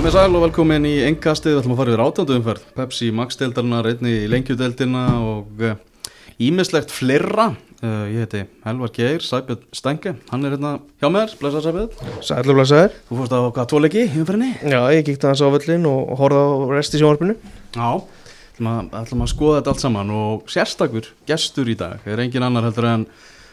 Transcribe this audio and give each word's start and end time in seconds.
Komið 0.00 0.14
sæl 0.14 0.32
og 0.32 0.40
velkomin 0.46 0.86
í 0.88 0.94
engastið, 1.04 1.52
við 1.52 1.58
ætlum 1.60 1.72
að 1.74 1.80
fara 1.82 1.90
yfir 1.92 2.00
átjöndu 2.00 2.36
umferð, 2.38 2.60
Pepsi 2.72 3.08
Max-deildarinnar, 3.12 3.88
einni 3.90 4.12
í 4.22 4.28
lengjudeildina 4.32 5.02
og 5.20 5.60
ímislegt 6.40 6.94
fleira. 6.96 7.50
Uh, 7.82 8.06
ég 8.08 8.24
heiti 8.24 8.40
Helvar 8.64 8.94
Geir, 8.96 9.20
Sæbjörn 9.20 9.66
Stenge, 9.76 10.14
hann 10.30 10.48
er 10.48 10.54
hérna 10.56 10.70
hjá 11.04 11.10
mér, 11.12 11.34
blessa 11.36 11.60
Sæbjörn. 11.66 11.92
Sætlu 12.24 12.56
blessaður. 12.56 12.96
Þú 13.10 13.18
fórst 13.18 13.36
á 13.36 13.40
hvað, 13.44 13.68
tvo 13.74 13.82
leiki 13.84 14.06
í 14.06 14.22
umferðinni? 14.22 14.50
Já, 14.72 14.80
ég 14.96 15.04
kíkti 15.10 15.28
hans 15.28 15.44
á 15.44 15.52
völlin 15.52 15.84
og 15.92 16.16
horfði 16.22 16.48
á 16.48 16.48
rest 16.72 16.96
í 16.96 17.02
sjónvarpinu. 17.04 17.36
Já, 17.76 17.92
ætlum 18.54 18.72
að, 18.72 18.90
ætlum 19.04 19.28
að 19.28 19.32
skoða 19.36 19.60
þetta 19.60 19.76
allt 19.76 19.84
saman 19.84 20.16
og 20.16 20.48
sérstakur 20.56 21.12
gestur 21.28 21.68
í 21.68 21.76
dag 21.76 22.08
er 22.08 22.24
engin 22.24 22.48
annar 22.48 22.70
heldur 22.70 22.88
en 22.88 23.08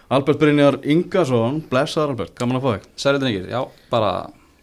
Albert 0.07 0.39
Brynjar 0.39 0.79
Ingarsson, 0.88 1.59
blessaður 1.68 2.16
Albert, 2.16 2.38
gaman 2.39 2.64
að 2.64 2.70
fá 2.70 2.88
þig. 3.03 3.71
Bara 3.91 4.16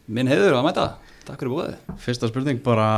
minn 0.09 0.29
heiður 0.33 0.59
að 0.59 0.71
mæta, 0.73 0.91
takk 1.29 1.41
fyrir 1.43 1.55
búið. 1.55 1.75
Fyrsta 2.05 2.29
spurning 2.31 2.61
bara, 2.65 2.89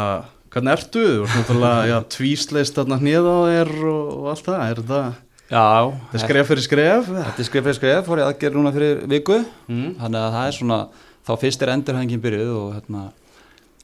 hvernig 0.55 0.73
ertu? 0.77 1.05
Þú 1.05 1.27
ert 1.27 1.37
náttúrulega, 1.41 1.87
já, 1.91 1.97
tvísleist 2.16 2.77
þarna 2.79 2.99
hnið 3.01 3.29
á 3.29 3.37
þér 3.51 3.71
og, 3.93 4.09
og 4.16 4.29
allt 4.33 4.47
það, 4.51 4.65
er 4.71 4.83
þetta, 4.83 5.02
Já, 5.47 5.62
þetta 6.11 6.19
er 6.19 6.23
skref 6.25 6.49
fyrir 6.51 6.65
skref? 6.65 7.07
Þetta 7.07 7.39
er 7.43 7.47
skref 7.47 7.66
fyrir 7.69 7.77
skref, 7.79 8.07
fór 8.09 8.19
ég 8.19 8.27
aðgerð 8.33 8.57
núna 8.59 8.73
fyrir 8.75 9.05
viku, 9.12 9.37
Mm. 9.71 9.93
þannig 10.01 10.21
að 10.25 10.33
það 10.35 10.47
er 10.47 10.57
svona, 10.57 10.79
þá 11.27 11.33
fyrst 11.43 11.62
er 11.62 11.73
endurhængin 11.77 12.23
byrjuð 12.25 12.51
og 12.59 12.73
hérna, 12.75 13.02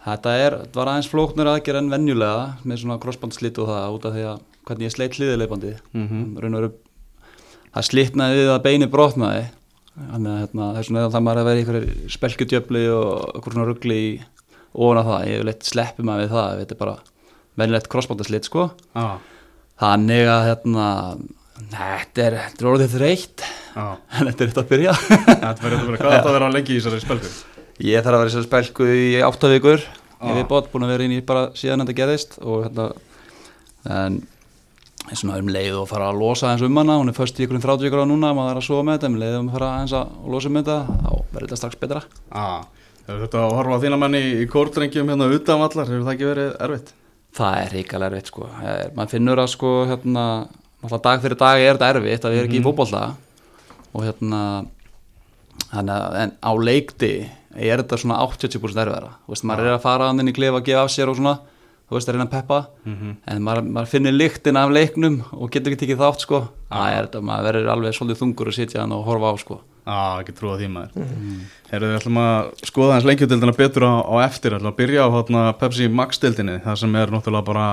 þetta 0.03 0.33
er, 0.43 0.57
þetta 0.65 0.81
var 0.81 0.91
aðeins 0.91 1.11
flóknur 1.13 1.51
aðgerð 1.53 1.79
en 1.79 1.93
venjulega 1.93 2.57
með 2.67 2.83
svona 2.83 2.99
crossbandslit 2.99 3.59
og 3.63 3.69
það 3.71 3.95
út 3.95 4.09
af 4.11 4.17
því 4.17 4.25
að 4.33 4.41
hvernig 4.67 4.89
ég 4.89 4.95
sleitt 4.97 5.19
hliðileipandi, 5.19 5.75
Mm 5.95 6.09
-hmm. 6.09 6.73
það 7.75 7.89
slitnaði 7.89 8.37
við 8.43 8.51
að 8.51 8.63
beini 8.63 8.87
brotnaði, 8.91 9.45
þannig 9.97 10.31
að 10.33 10.39
hérna, 10.43 10.69
það 10.73 10.79
er 10.81 10.87
svona 10.89 11.03
eða 11.03 11.13
það 11.15 11.25
maður 11.27 11.41
að 11.43 11.49
vera 11.49 11.59
í 11.61 11.63
einhverju 11.63 12.13
spelkutjöfli 12.17 12.83
og 12.97 13.11
einhverjum 13.37 13.57
svona 13.59 13.69
ruggli 13.69 13.99
í 14.03 14.11
af 14.73 15.07
það, 15.11 15.27
ég 15.29 15.43
vil 15.43 15.53
eitt 15.53 15.69
sleppi 15.69 16.07
maður 16.09 16.23
við 16.25 16.33
það, 16.33 16.59
þetta 16.62 16.75
er 16.77 16.81
bara 16.81 16.95
venjulegt 17.61 17.91
crossbandaslit 17.93 18.49
sko, 18.49 18.67
Já, 18.97 19.07
Þannig 19.83 20.29
að 20.31 20.43
hérna, 20.47 20.87
þetta 21.73 22.23
er, 22.25 22.34
er 22.55 22.69
orðið 22.71 22.93
þreytt, 22.97 23.43
já. 23.75 23.87
en 24.17 24.29
þetta 24.31 24.45
er 24.45 24.53
þetta 24.53 24.62
að 24.62 24.69
byrja. 24.71 24.93
Þetta 25.03 25.65
verður 25.65 25.81
að 25.81 25.89
vera, 25.89 25.99
hvað 25.99 26.12
er 26.12 26.15
þetta 26.17 26.31
að 26.31 26.37
vera 26.39 26.51
lengi 26.55 26.73
í 26.73 26.77
þessari 26.79 27.03
spelku? 27.03 27.33
Ég 27.83 28.05
þarf 28.06 28.15
að 28.15 28.23
vera 28.23 28.31
í 28.31 28.33
þessari 28.33 28.49
spelku 28.49 28.89
í 28.93 29.09
átta 29.27 29.51
vikur, 29.53 29.89
Ah. 30.23 30.29
ég 30.31 30.37
við 30.39 30.45
bótt 30.53 30.69
búin 30.71 30.84
að 30.87 30.93
vera 30.95 31.03
inn 31.09 31.17
í 31.17 31.23
bara 31.27 31.49
síðan 31.59 31.83
þetta 31.83 31.95
gerðist 31.99 32.37
og 32.47 32.61
hérna, 32.62 32.84
en 33.91 34.21
svona 35.11 35.41
um 35.42 35.50
leið 35.53 35.77
og 35.83 35.89
fara 35.91 36.11
að 36.12 36.20
losa 36.22 36.53
eins 36.53 36.62
um 36.64 36.78
hana, 36.78 36.98
hún 37.00 37.11
er 37.11 37.17
först 37.17 37.41
í 37.41 37.45
ykkur 37.47 37.58
um 37.58 37.64
30 37.64 37.86
vikur 37.89 38.05
á 38.05 38.06
núna, 38.08 38.31
maður 38.36 38.55
er 38.55 38.61
að 38.61 38.67
sofa 38.69 38.86
með 38.86 38.98
þetta, 38.98 39.11
um 39.11 39.19
leið 39.20 39.36
og 39.39 39.50
fara 39.56 39.70
eins 39.81 39.94
að 39.98 40.14
losa 40.33 40.50
um 40.50 40.59
þetta, 40.61 40.77
þá 40.89 41.11
verður 41.33 41.47
þetta 41.48 41.61
strax 41.61 41.81
betra. 41.83 42.03
Hefur 43.03 43.22
þetta 43.25 43.42
að 43.42 43.55
horfa 43.59 43.78
á 43.78 43.83
þína 43.83 43.98
menni 43.98 44.22
í 44.39 44.48
kórdrengjum 44.50 45.11
hérna 45.11 45.28
utan 45.34 45.62
vallar, 45.62 45.91
hefur 45.91 46.06
það 46.06 46.14
ekki 46.14 46.28
verið 46.31 46.53
erfitt? 46.69 46.94
Það 47.33 47.59
er 47.59 47.75
ríkalega 47.77 48.12
erfitt 48.12 48.31
sko, 48.31 48.48
er, 48.62 48.92
maður 48.97 49.14
finnur 49.17 49.42
að 49.42 49.50
sko 49.56 49.72
hérna, 49.91 50.27
dag 51.09 51.25
fyrir 51.25 51.39
dag 51.41 51.62
er 51.66 51.77
þetta 51.77 51.91
erfitt 51.97 52.27
að 52.28 52.34
við 52.34 52.42
erum 52.42 52.50
ekki 52.53 52.61
í 52.61 52.66
fótbolta. 52.69 53.05
Og 53.92 54.06
hérna, 54.06 54.42
en 55.83 56.37
á 56.39 56.53
leikti 56.56 57.14
er 57.53 57.83
þetta 57.83 57.98
svona 58.00 58.20
80% 58.25 58.84
erfiðara, 58.87 59.16
þú 59.27 59.34
veist, 59.34 59.48
maður 59.50 59.69
er 59.69 59.77
að 59.77 59.84
fara 59.84 60.09
hann 60.09 60.22
inn 60.22 60.31
í 60.31 60.37
klefa 60.37 60.62
að 60.62 60.69
gefa 60.70 60.87
af 60.87 60.92
sér 60.94 61.11
og 61.12 61.19
svona, 61.19 61.34
þú 61.93 61.98
veist, 61.98 62.09
að 62.09 62.17
reyna 62.17 62.27
að 62.27 62.33
peppa, 62.33 62.59
en 63.29 63.43
maður, 63.45 63.69
maður 63.77 63.91
finnir 63.93 64.17
lyktin 64.17 64.59
af 64.59 64.73
leiknum 64.73 65.21
og 65.37 65.53
getur 65.53 65.75
ekki 65.75 65.85
tekið 65.85 66.01
þátt 66.01 66.25
sko, 66.25 66.41
það 66.73 66.97
er 66.97 67.07
þetta, 67.07 67.23
maður 67.29 67.49
verður 67.51 67.71
alveg 67.75 67.97
svolítið 67.99 68.23
þungur 68.23 68.51
að 68.53 68.59
sitja 68.59 68.83
hann 68.83 68.97
og 68.97 69.05
horfa 69.07 69.33
á 69.33 69.37
sko. 69.43 69.61
Já, 69.83 70.23
ekki 70.23 70.34
trúa 70.39 70.59
því 70.61 70.69
maður. 70.71 70.93
Mm. 71.03 71.39
Herru, 71.73 71.89
við 71.91 71.99
ætlum 71.99 72.21
að 72.23 72.69
skoða 72.71 72.97
hans 72.97 73.07
lengjutildina 73.09 73.55
betur 73.57 73.87
á, 73.87 73.95
á 74.07 74.15
eftir, 74.25 74.55
ætlum 74.55 74.71
að 74.71 74.79
byrja 74.79 75.07
á 75.07 75.15
hátna, 75.17 75.43
Pepsi 75.59 75.89
Max-dildinni, 75.91 76.61
það 76.62 76.79
sem 76.84 76.95
er 77.01 77.12
náttúrulega 77.12 77.49
bara 77.49 77.66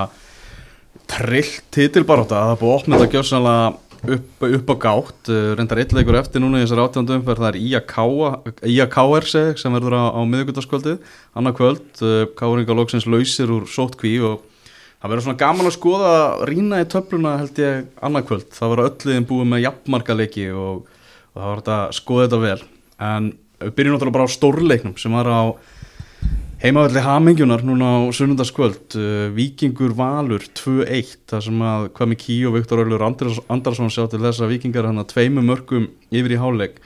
trillt 1.10 1.70
titilbaróta, 1.74 2.42
það 2.42 2.56
er 2.56 2.60
búið 2.64 2.74
að 2.74 2.80
opna 2.80 3.00
þetta 3.00 3.18
gjössanlega 3.18 3.70
upp, 4.08 4.44
upp 4.48 4.72
á 4.72 4.76
gátt, 4.80 5.32
uh, 5.32 5.54
reyndar 5.58 5.82
eitt 5.82 5.96
leikur 5.96 6.18
eftir 6.20 6.44
núna 6.44 6.62
í 6.62 6.66
þessar 6.66 6.84
átjöndu 6.86 7.18
umferð, 7.18 7.44
það 7.44 7.50
er 7.50 8.70
IAKR 8.70 9.28
sem 9.60 9.76
verður 9.76 9.98
á, 10.00 10.04
á 10.16 10.22
miðugutaskvöldið, 10.30 11.02
annað 11.40 11.58
kvöld, 11.60 11.90
uh, 12.04 12.22
Káringa 12.40 12.78
loksins 12.78 13.08
lausir 13.10 13.52
úr 13.54 13.68
sótkví 13.70 14.16
og 14.24 14.46
það 15.00 15.12
verður 15.12 15.26
svona 15.28 15.42
gaman 15.44 15.70
að 15.70 15.76
skoða 15.76 16.14
rýna 16.50 16.82
í 16.84 16.88
töfluna 16.92 17.36
held 17.42 17.62
ég 17.64 17.90
annað 18.04 18.30
kvöld, 18.32 18.48
það 18.56 18.74
verður 18.74 18.92
ölliðin 18.92 19.30
búið 19.30 19.52
með 19.54 19.66
jafnmarka 19.66 20.18
leiki 20.20 20.48
og, 20.54 20.88
og 21.36 21.42
það 21.42 21.60
þetta 21.62 21.78
að 21.80 21.98
skoða 22.00 22.28
þetta 22.28 22.42
vel, 22.46 22.62
en 23.10 23.34
við 23.60 23.76
byrjum 23.76 23.98
náttúrulega 23.98 24.18
bara 24.20 24.32
á 24.32 24.36
stórleiknum 24.36 24.96
sem 25.00 25.20
var 25.20 25.28
á 25.28 25.42
heimavelli 26.60 27.00
Hamingjunar 27.00 27.62
núna 27.64 27.88
á 27.88 28.12
sunnundaskvöld 28.12 28.96
uh, 29.00 29.32
Víkingur 29.32 29.94
Valur 29.96 30.44
2-1 30.60 31.14
þar 31.32 31.44
sem 31.46 31.62
að 31.64 31.86
Kvami 31.96 32.18
Kí 32.20 32.40
og 32.50 32.58
Viktor 32.58 32.82
Öllur 32.84 33.04
Andars, 33.06 33.40
Andarsson 33.48 33.92
sjá 33.94 34.10
til 34.12 34.20
þess 34.20 34.44
að 34.44 34.58
Víkingar 34.58 34.90
hann 34.90 35.00
að 35.00 35.14
tveimu 35.14 35.44
mörgum 35.48 35.88
yfir 36.12 36.36
í 36.36 36.40
háleik 36.42 36.82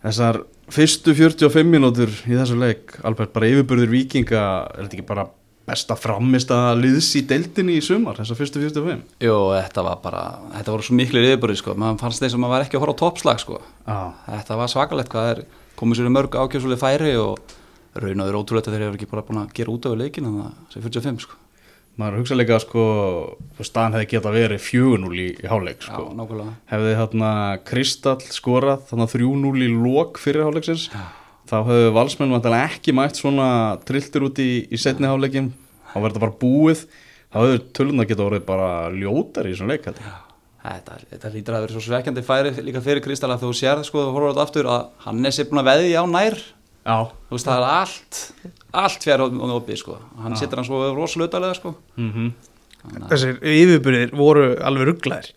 þessar 0.00 0.40
fyrstu 0.72 1.12
45 1.18 1.68
mínútur 1.68 2.14
í 2.24 2.38
þessu 2.38 2.56
leik 2.56 2.96
Albert, 3.04 3.34
bara 3.36 3.50
yfirburður 3.50 3.92
Víkinga 3.92 4.46
er 4.72 4.86
þetta 4.86 4.98
ekki 4.98 5.06
bara 5.12 5.26
besta 5.66 5.98
framist 5.98 6.54
að 6.54 6.80
liðs 6.86 7.10
í 7.20 7.24
deildinni 7.28 7.76
í 7.76 7.84
sumar 7.84 8.16
þessar 8.22 8.40
fyrstu 8.40 8.64
45 8.64 9.04
Jú, 9.26 9.36
þetta 9.58 9.86
var 9.90 10.00
bara, 10.00 10.24
þetta 10.54 10.72
voru 10.72 10.88
svo 10.88 10.96
miklu 10.96 11.26
viðbúrið 11.26 11.60
sko, 11.60 11.76
maður 11.76 12.00
fannst 12.06 12.24
þess 12.24 12.38
að 12.38 12.44
maður 12.46 12.56
var 12.56 12.66
ekki 12.70 12.80
að 12.80 12.86
horfa 12.86 12.96
á 12.96 13.02
toppslag 13.02 13.44
sko, 13.44 13.60
ah. 13.84 14.24
þetta 14.30 14.60
var 14.62 14.72
svakalegt 14.72 15.12
hvað 15.12 15.30
er 15.34 15.46
komið 15.76 16.00
sér 16.00 16.12
mörg 16.16 16.40
ákjöfsuleg 16.40 16.80
færi 16.80 17.12
og 17.20 17.55
raun 18.02 18.22
og 18.22 18.28
þeir 18.28 18.38
ótrúlega 18.40 18.72
þeir 18.74 18.86
eru 18.86 18.98
ekki 18.98 19.10
bara 19.10 19.24
búin 19.26 19.42
að 19.42 19.52
gera 19.56 19.74
út 19.74 19.88
af 19.88 19.98
leikin 20.00 20.28
að 20.30 20.38
það 20.38 20.78
er 20.80 20.86
45 20.86 21.22
sko. 21.24 21.38
maður 21.96 22.18
hugsa 22.20 22.36
líka 22.36 22.58
sko 22.60 22.82
staðan 23.64 23.96
hefði 23.96 24.08
geta 24.10 24.32
verið 24.34 24.64
4-0 24.66 25.12
í, 25.16 25.28
í 25.32 25.48
háleik 25.48 25.86
sko. 25.86 26.02
Já, 26.02 26.16
nákvæmlega. 26.18 26.56
hefði 26.72 26.96
þarna 27.00 27.30
Kristall 27.70 28.26
skorað 28.36 28.84
þarna 28.90 29.08
3-0 29.14 29.64
í 29.64 29.70
lok 29.72 30.20
fyrir 30.20 30.46
háleiksins 30.48 30.90
þá 31.46 31.56
hefðu 31.62 31.94
valsmenn 31.96 32.36
ekki 32.66 32.94
mætt 32.96 33.20
svona 33.20 33.48
trilltir 33.88 34.26
út 34.28 34.40
í, 34.42 34.66
í 34.68 34.80
setni 34.80 35.08
háleikin 35.08 35.52
þá 35.92 35.98
verður 36.02 36.16
þetta 36.16 36.24
bara 36.26 36.40
búið 36.42 36.86
þá 37.32 37.40
hefðu 37.40 37.64
tölun 37.76 38.04
geta 38.12 38.26
orðið 38.26 38.46
bara 38.48 38.70
ljótar 38.92 39.48
í 39.48 39.54
þessum 39.54 39.72
leik 39.72 39.88
ég. 39.88 40.14
Þetta, 40.66 40.96
þetta 41.12 41.30
lítur 41.30 41.54
að 41.54 41.62
vera 41.62 41.74
svo 41.76 41.82
svekkjandi 41.84 42.22
færi 42.26 42.50
líka 42.66 42.80
fyrir 42.82 43.02
Kristall 43.04 43.30
að 43.30 43.44
þú 43.44 43.50
sér 43.54 43.82
sko, 43.86 44.02
þetta 44.32 44.42
aftur 44.42 44.66
að 44.66 44.88
hann 45.04 45.28
er 45.28 45.34
sér 45.34 45.46
búin 45.46 45.62
að 45.62 45.68
veði 45.70 45.92
á 45.94 46.04
nær 46.10 46.34
Já, 46.34 46.55
þú 46.86 47.34
veist 47.34 47.48
það 47.48 47.56
er 47.56 47.68
allt 47.72 48.20
allt 48.76 49.06
fjær 49.06 49.24
á 49.24 49.26
opið 49.26 49.80
sko. 49.80 49.96
Hann 50.22 50.36
setur 50.38 50.60
hann 50.60 50.68
svo 50.68 50.82
rosalutalega 50.94 51.56
sko. 51.58 51.74
Mm 51.98 52.32
Þessir 53.10 53.40
yfirbyrðir 53.42 54.12
voru 54.14 54.44
alveg 54.62 54.86
rugglaðir. 54.86 55.32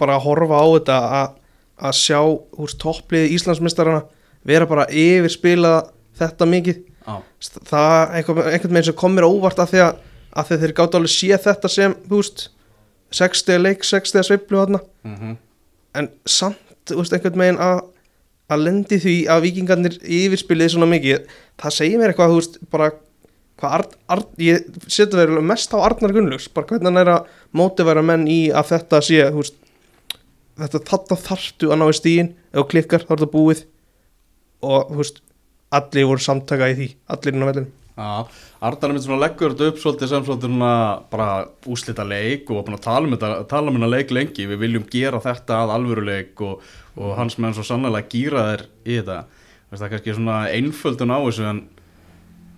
Bara 0.00 0.16
að 0.16 0.24
horfa 0.24 0.58
á 0.58 0.66
þetta 0.74 0.96
að, 1.18 1.36
að 1.86 1.92
sjá 2.00 2.18
toppliði 2.82 3.36
Íslandsmistarana 3.36 4.00
vera 4.48 4.66
bara 4.66 4.88
yfirspila 4.90 5.74
þetta 6.18 6.48
mikið. 6.50 6.80
já, 7.06 7.14
Það 7.70 8.16
einhvern, 8.18 8.50
einhvern 8.50 8.74
veginn 8.74 8.88
sem 8.90 8.98
kom 8.98 9.14
mér 9.14 9.28
á 9.28 9.30
óvart 9.30 9.62
að 9.62 9.70
því 9.74 9.82
að, 9.84 10.00
að 10.34 10.50
þeir 10.64 10.74
gátt 10.80 10.96
alveg 10.98 11.14
sé 11.14 11.38
þetta 11.46 11.70
sem, 11.70 11.94
þú 12.08 12.18
veist, 12.18 12.48
60 13.20 13.62
leik, 13.62 13.86
60 13.86 14.26
sveiflu 14.26 14.64
þarna. 14.64 14.82
mm 15.06 15.36
En 15.98 16.10
samt, 16.28 16.58
þú 16.90 16.98
veist, 17.00 17.14
einhvern 17.16 17.40
veginn 17.40 17.62
að 17.62 17.78
að 18.48 18.64
lendi 18.64 18.98
því 19.02 19.16
að 19.28 19.44
vikingarnir 19.44 19.98
yfirspiliði 20.02 20.74
svona 20.74 20.88
mikið, 20.90 21.28
það 21.60 21.76
segir 21.76 22.00
mér 22.00 22.14
eitthvað, 22.14 22.32
þú 22.32 22.40
veist, 22.40 22.58
bara 22.72 22.90
Arn, 23.58 23.94
Arn, 24.06 24.26
ég 24.38 24.68
setja 24.86 25.18
verið 25.18 25.42
mest 25.42 25.72
á 25.74 25.82
Arnar 25.82 26.12
Gunnlaugs, 26.14 26.46
bara 26.54 26.68
hvernig 26.68 26.86
hann 26.86 27.00
er 27.00 27.10
að 27.10 27.32
mótiværa 27.58 28.04
menn 28.06 28.28
í 28.30 28.52
að 28.54 28.70
þetta 28.70 29.00
sé, 29.02 29.24
veist, 29.34 29.56
þetta 30.62 30.82
þarna 30.86 31.18
þarftu 31.24 31.72
að 31.72 31.80
ná 31.80 31.86
í 31.88 31.96
stíin, 31.98 32.30
ef 32.52 32.60
þú 32.60 32.66
klikkar 32.72 33.02
þá 33.02 33.10
er 33.10 33.16
þetta 33.16 33.32
búið. 33.34 33.64
Og, 34.62 34.94
veist, 35.00 35.20
allir 35.74 36.08
voru 36.08 36.22
samtaka 36.22 36.70
í 36.70 36.78
því, 36.78 36.88
allir 37.14 37.34
inn 37.34 37.46
á 37.46 37.48
vellinu. 37.50 37.72
Já, 37.98 38.28
Arnar 38.62 38.92
mitt 38.94 39.02
svona 39.02 39.24
leggur 39.24 39.54
þetta 39.54 39.72
upp 39.72 39.80
svolítið 39.82 40.10
sem 40.12 40.26
svona 40.28 40.74
bara 41.10 41.30
úslita 41.66 42.04
leik 42.06 42.50
og 42.54 42.68
að 42.70 42.84
tala 42.84 43.08
um 43.08 43.16
þetta 43.16 43.30
tala 43.50 43.72
um 43.72 43.78
hennar 43.78 43.90
leik 43.90 44.12
lengi, 44.14 44.46
við 44.46 44.60
viljum 44.62 44.84
gera 44.92 45.18
þetta 45.24 45.64
að 45.64 45.72
alvöru 45.74 46.04
leik 46.06 46.44
og, 46.46 46.62
og 46.94 47.16
hans 47.18 47.40
menn 47.42 47.56
svo 47.56 47.66
sannlega 47.66 48.06
gýra 48.12 48.44
þær 48.52 48.62
í 48.86 49.00
þetta. 49.00 49.18
Veist, 49.68 49.80
það 49.80 49.88
er 49.88 49.92
kannski 49.96 50.14
svona 50.14 50.36
einföldun 50.54 51.10
á 51.12 51.18
þessu 51.18 51.48
en 51.48 51.64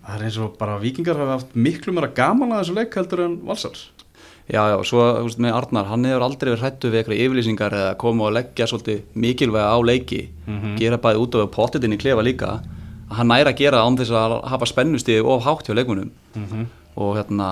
það 0.04 0.18
er 0.18 0.26
eins 0.26 0.38
og 0.44 0.58
bara 0.60 0.76
vikingar 0.82 1.18
hafa 1.18 1.38
haft 1.38 1.56
miklu 1.56 1.94
meira 1.96 2.10
gaman 2.14 2.52
að 2.52 2.62
þessu 2.64 2.76
leik 2.76 3.00
heldur 3.00 3.24
en 3.24 3.40
valsars 3.48 3.88
Já, 4.50 4.64
já, 4.66 4.76
svo 4.82 5.04
veist, 5.22 5.38
með 5.38 5.54
Arnar, 5.54 5.86
hann 5.86 6.06
hefur 6.08 6.24
aldrei 6.26 6.48
verið 6.50 6.64
hrættu 6.64 6.90
við 6.90 7.00
eitthvað 7.00 7.20
yfirlýsingar 7.22 7.74
eða 7.76 7.90
koma 8.02 8.26
og 8.26 8.32
leggja 8.34 8.66
svolítið 8.66 9.04
mikilvæga 9.22 9.68
á 9.70 9.78
leiki, 9.86 10.20
gera 10.80 10.98
bæði 10.98 11.20
út 11.22 11.36
af 11.38 11.50
pottitin 11.54 11.94
í 11.94 11.98
klefa 12.00 12.24
líka, 12.26 12.56
hann 13.10 13.30
næra 13.30 13.50
að 13.52 13.60
gera 13.62 13.82
án 13.84 13.98
þess 13.98 14.12
að 14.14 14.36
hafa 14.52 14.66
spennustíði 14.70 15.24
of 15.26 15.44
hátt 15.44 15.66
hjá 15.68 15.74
leikunum 15.74 16.10
og 16.96 17.16
hérna, 17.16 17.48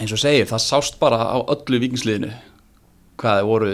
eins 0.00 0.12
og 0.14 0.20
segir, 0.22 0.46
það 0.46 0.64
sást 0.64 0.98
bara 1.00 1.18
á 1.18 1.38
öllu 1.42 1.80
vikingsliðinu 1.82 2.32
hvað 3.18 3.40
þeir 3.40 3.48
voru 3.48 3.72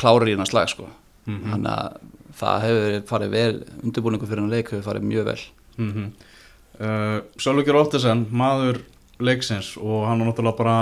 klárir 0.00 0.32
í 0.32 0.36
hann 0.36 0.46
slag, 0.48 0.68
sko. 0.68 0.88
Þannig 1.26 1.70
að 1.72 1.96
það 2.42 2.64
hefur 2.66 2.96
farið 3.08 3.30
vel, 3.36 3.54
undirbúningu 3.82 4.26
fyrir 4.28 4.42
hann 4.42 4.52
leik 4.52 4.72
hefur 4.72 4.84
farið 4.88 5.08
mjög 5.08 5.24
vel. 5.30 5.40
mm 5.78 6.10
uh, 6.80 7.20
Sölvíkjur 7.38 7.78
Óttesen, 7.78 8.26
maður 8.30 8.82
leiksins 9.22 9.76
og 9.78 10.06
hann 10.08 10.20
var 10.22 10.32
náttúrulega 10.32 10.58
bara 10.58 10.76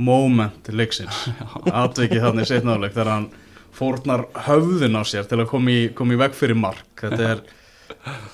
moment 0.00 0.68
leiksins. 0.72 1.28
Atvikið 1.84 2.24
þannig 2.24 2.48
setnaðuleik 2.48 2.94
þegar 2.94 3.12
hann 3.14 3.30
fórnar 3.76 4.26
höfðin 4.46 4.96
á 4.98 5.02
sér 5.06 5.28
til 5.28 5.40
að 5.40 5.50
koma 5.52 5.70
í, 5.70 5.88
koma 5.94 6.16
í 6.16 6.20
veg 6.20 6.34
fyrir 6.34 6.58
mark. 6.58 6.86
Þetta 7.00 7.34
er, 7.34 7.42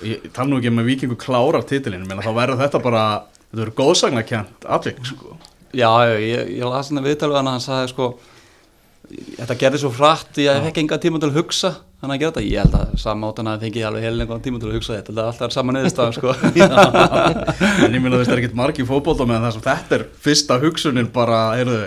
ég 0.05 0.29
tala 0.35 0.49
nú 0.51 0.61
ekki 0.61 0.73
með 0.73 0.89
vikingu 0.91 1.19
klárar 1.19 1.65
titilinn, 1.67 2.07
menn 2.07 2.23
þá 2.23 2.31
verður 2.35 2.63
þetta 2.63 2.81
bara 2.83 3.03
þetta 3.47 3.61
verður 3.61 3.75
góðsagnakent 3.77 4.67
atvik 4.77 5.03
sko. 5.07 5.37
Já, 5.75 5.89
ég, 6.19 6.55
ég 6.57 6.65
las 6.67 6.91
hann 6.91 7.01
að 7.01 7.11
viðtal 7.11 7.31
við 7.31 7.39
hann 7.39 7.51
að 7.51 7.57
hann 7.57 7.65
sagði 7.65 7.91
sko 7.93 8.11
þetta 9.07 9.57
gerði 9.59 9.81
svo 9.81 9.91
hratt, 9.95 10.39
ég 10.41 10.63
fekk 10.67 10.81
enga 10.83 10.99
tíma 11.03 11.19
til 11.21 11.29
að 11.29 11.39
hugsa 11.39 11.73
hann 12.01 12.13
að 12.13 12.19
gera 12.21 12.33
þetta, 12.35 12.43
ég 12.45 12.61
held 12.61 12.75
að 12.77 12.97
saman 13.01 13.29
átt 13.29 13.39
hann 13.41 13.49
að 13.49 13.63
fengi 13.65 13.83
alveg 13.87 14.03
heil 14.05 14.19
einhvern 14.21 14.43
tíma 14.45 14.59
til 14.61 14.69
að 14.69 14.75
hugsa 14.77 14.97
þetta, 14.97 15.13
þetta 15.13 15.23
er 15.23 15.29
alltaf 15.31 15.55
sama 15.55 15.73
neðurstað 15.73 16.11
sko. 16.17 16.33
en 17.87 17.95
ég 17.95 18.03
minna 18.03 18.19
að 18.19 18.25
það 18.27 18.33
er 18.35 18.41
ekkert 18.43 18.59
margi 18.59 18.85
fótbolta 18.87 19.25
með 19.29 19.47
það 19.47 19.55
sem 19.55 19.65
þetta 19.65 19.97
er 19.97 20.05
fyrsta 20.27 20.59
hugsunin 20.61 21.09
bara, 21.15 21.39
heyrðu, 21.57 21.79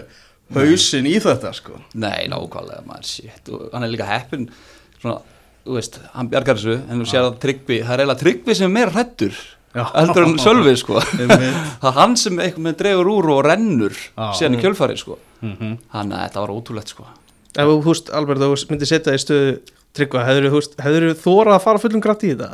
hausin 0.57 1.07
í 1.07 1.15
þetta 1.23 1.53
sko. 1.55 1.79
Nei, 1.95 2.25
nákvæmlega 2.33 2.83
maður, 2.89 3.07
shit, 3.13 3.53
og 3.55 3.69
hann 3.75 3.87
er 3.87 3.93
líka 3.93 4.09
heppin 4.09 4.49
svona, 4.97 5.21
þú 5.67 5.77
veist, 5.77 5.99
hann 6.15 6.29
bjargar 6.33 6.57
þessu 6.61 6.77
en 6.91 7.01
þú 7.03 7.09
sér 7.11 7.27
að 7.29 7.39
tryggvi, 7.45 7.81
það 7.85 7.93
er 7.95 8.03
eiginlega 8.05 8.23
tryggvi 8.25 8.55
sem 8.59 8.69
er 8.71 8.75
meira 8.77 8.95
hrættur 8.95 9.41
heldur 9.75 10.25
en 10.27 10.39
Sölvi 10.43 10.73
sko. 10.81 10.99
Það 11.81 11.89
er 11.91 11.97
hann 12.01 12.17
sem 12.19 12.39
eitthvað 12.43 12.65
með 12.65 12.79
dregur 12.81 13.11
úr 13.13 13.29
og 13.37 13.45
rennur 13.47 13.95
síðan 14.35 14.57
í 14.59 14.63
kjölfarið 14.65 14.99
sko. 15.05 15.19
Mm 15.47 15.77
hann 15.95 16.11
að 16.17 16.25
þetta 16.25 16.43
var 16.43 16.53
ótrúlegt 16.57 16.91
sko. 16.91 17.07
Ef 17.55 17.67
þú 17.71 17.77
húst, 17.87 18.11
Albert, 18.15 18.43
þú 18.43 18.57
myndir 18.73 18.91
setja 18.91 19.15
í 19.15 19.21
stöðu 19.23 19.53
tryggva, 19.95 20.25
hefur 20.27 20.49
þú 20.51 21.15
þórað 21.23 21.55
að 21.57 21.65
fara 21.69 21.83
fullum 21.83 22.03
grætt 22.03 22.25
í 22.27 22.33
þetta? 22.35 22.51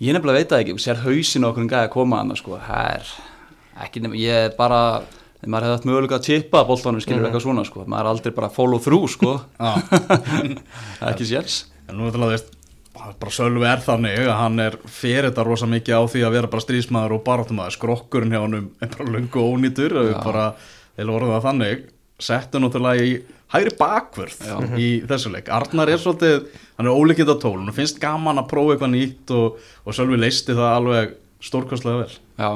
Ég 0.00 0.12
nefnilega 0.12 0.36
veit 0.42 0.50
það 0.52 0.62
ekki, 0.64 0.74
sér 0.84 1.00
hausin 1.06 1.44
okkur 1.48 1.62
en 1.64 1.70
gæði 1.72 1.86
að 1.88 1.92
koma 1.96 2.18
hann 2.20 2.36
sko, 2.36 2.58
það 2.66 2.90
er 2.98 3.10
ekki 3.86 4.02
nefnilega, 4.04 4.24
ég 4.26 4.48
er 4.50 4.54
bara 4.58 4.80
ef 5.40 5.48
maður 5.52 5.66
hefði 5.70 5.76
hatt 5.78 5.86
möguleika 5.88 6.18
að 6.18 6.26
tippa 6.28 6.62
boltanum 6.68 7.00
skilur 7.04 7.22
Mhm. 7.22 7.28
eitthvað 7.30 7.44
svona 7.46 7.64
sko, 7.68 7.84
maður 7.88 8.04
er 8.04 8.10
aldrei 8.12 8.34
bara 8.36 8.48
follow 8.52 8.78
through 8.80 9.08
sko, 9.08 9.34
það 9.56 11.00
er 11.00 11.12
ekki 11.14 11.28
sérs 11.32 11.56
en 11.88 11.96
nú 11.98 12.06
er 12.08 12.14
þetta 12.16 12.30
veist 12.32 12.52
bara 13.20 13.30
Sölvi 13.36 13.66
er 13.68 13.82
þannig 13.84 14.22
að 14.24 14.38
hann 14.40 14.60
er 14.64 14.76
fyrir 14.88 15.28
þetta 15.28 15.44
rosa 15.46 15.66
mikið 15.68 15.98
á 16.00 16.02
því 16.10 16.22
að 16.26 16.34
vera 16.38 16.48
bara 16.54 16.64
strísmaður 16.64 17.14
og 17.18 17.24
baráttumaður, 17.26 17.74
skrokkurinn 17.76 18.32
hjá 18.32 18.40
hann 18.40 18.56
er 18.80 18.88
bara 18.96 19.10
lungu 19.12 19.42
ónýtur 19.52 19.94
og 20.00 20.08
Já. 20.14 20.16
bara, 20.24 20.46
eða 20.96 21.12
voru 21.12 21.28
það 21.34 21.44
þannig. 21.50 21.84
Settu 22.26 22.62
náttúrulega 22.64 23.04
í 23.04 23.10
hægri 23.52 23.74
bakvörð 23.76 24.38
Já. 24.48 24.56
í 24.80 24.88
þessu 25.06 25.30
leik. 25.34 25.50
Arnar 25.52 25.92
er 25.92 26.00
svolítið, 26.00 26.46
hann 26.78 26.88
er 26.88 26.96
ólíkind 26.96 27.28
á 27.28 27.36
tól 27.36 27.58
hann 27.60 27.76
finnst 27.76 28.00
gaman 28.00 28.40
að 28.40 28.48
prófa 28.54 28.74
eitthvað 28.78 28.94
nýtt 28.96 29.34
og, 29.36 29.60
og 29.84 29.94
Sölvi 29.98 30.16
leisti 30.18 30.56
það 30.56 30.72
alveg 30.80 31.12
stórkostlega 31.44 32.00
vel. 32.06 32.16
Já, 32.40 32.48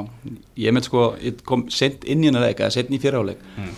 ég 0.65 0.73
með 0.75 0.89
sko, 0.89 1.05
ég 1.21 1.45
kom 1.47 1.67
sent 1.71 2.09
inn 2.09 2.25
í 2.25 2.31
hennar 2.33 2.49
leik 2.49 2.65
eða 2.65 2.73
sent 2.81 2.91
í 2.97 2.99
fyrrháleik 3.05 3.45
Mm. 3.61 3.77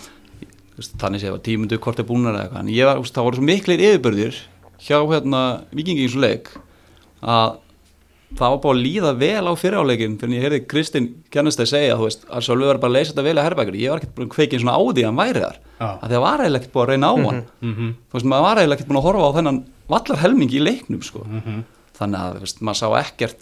þannig 0.97 1.21
sé 1.21 1.27
ég 1.27 1.35
var 1.35 1.43
tímundu 1.45 1.77
hvort 1.77 1.99
er 2.01 2.07
búnar 2.07 2.33
eða 2.33 2.47
eitthvað. 2.47 2.63
En 2.63 2.71
ég 2.73 2.87
var, 2.87 2.97
þú 3.03 3.11
það 3.13 3.27
voru 3.27 3.37
svo 3.37 3.45
miklir 3.45 3.83
yfirbörðir 3.91 4.39
hjá 4.83 4.97
hérna 5.11 5.41
vikingi 5.75 6.05
í 6.07 6.09
svo 6.11 6.21
leik 6.23 6.49
að 7.23 7.59
það 8.33 8.49
var 8.49 8.59
bara 8.63 8.73
að 8.73 8.81
líða 8.81 9.11
vel 9.21 9.45
á 9.45 9.53
fyrrháleikin 9.61 10.15
fyrir 10.17 10.33
ég 10.39 10.43
heyrði 10.47 10.59
Kristinn 10.71 11.07
Kjarnestæð 11.33 11.67
segja 11.69 11.97
þú 11.99 12.07
veist, 12.07 12.23
að 12.33 12.45
Sölvi 12.47 12.65
var 12.65 12.79
bara 12.81 12.89
að 12.89 12.95
leysa 12.97 13.11
þetta 13.13 13.25
vel 13.27 13.35
að 13.37 13.45
herrbækur 13.47 13.77
ég 13.77 13.91
var 13.93 14.01
ekkert 14.01 14.15
búin 14.17 14.27
að 14.27 14.33
kveikið 14.33 14.63
svona 14.63 14.73
á 14.73 14.81
því 14.89 15.03
að 15.03 15.09
hann 15.09 15.19
væri 15.21 15.43
þar 15.43 15.57
Já. 15.83 15.89
að 16.01 16.09
það 16.15 16.23
var 16.25 16.41
eiginlega 16.43 16.61
ekkert 16.63 16.73
búin 16.73 16.83
að 16.83 16.91
reyna 16.93 17.07
á 17.07 17.13
hann 17.13 17.43
mm 17.61 17.73
-hmm. 17.75 17.91
þú 18.09 18.13
veist, 18.17 18.25
maður 18.33 18.45
var 18.47 18.57
eiginlega 18.57 18.77
ekkert 18.79 18.89
búin 18.89 19.01
að 19.01 19.07
horfa 19.07 19.27
á 19.29 19.35
þennan 19.37 19.59
vallar 19.93 20.19
helming 20.23 20.51
í 20.53 20.59
leiknum 20.63 21.01
sko 21.03 21.19
Mhm. 21.29 21.63
þannig 21.99 22.19
að, 22.19 22.39
veist, 22.41 22.61
maður 22.61 22.79
sá 22.81 22.87
ekkert 23.05 23.41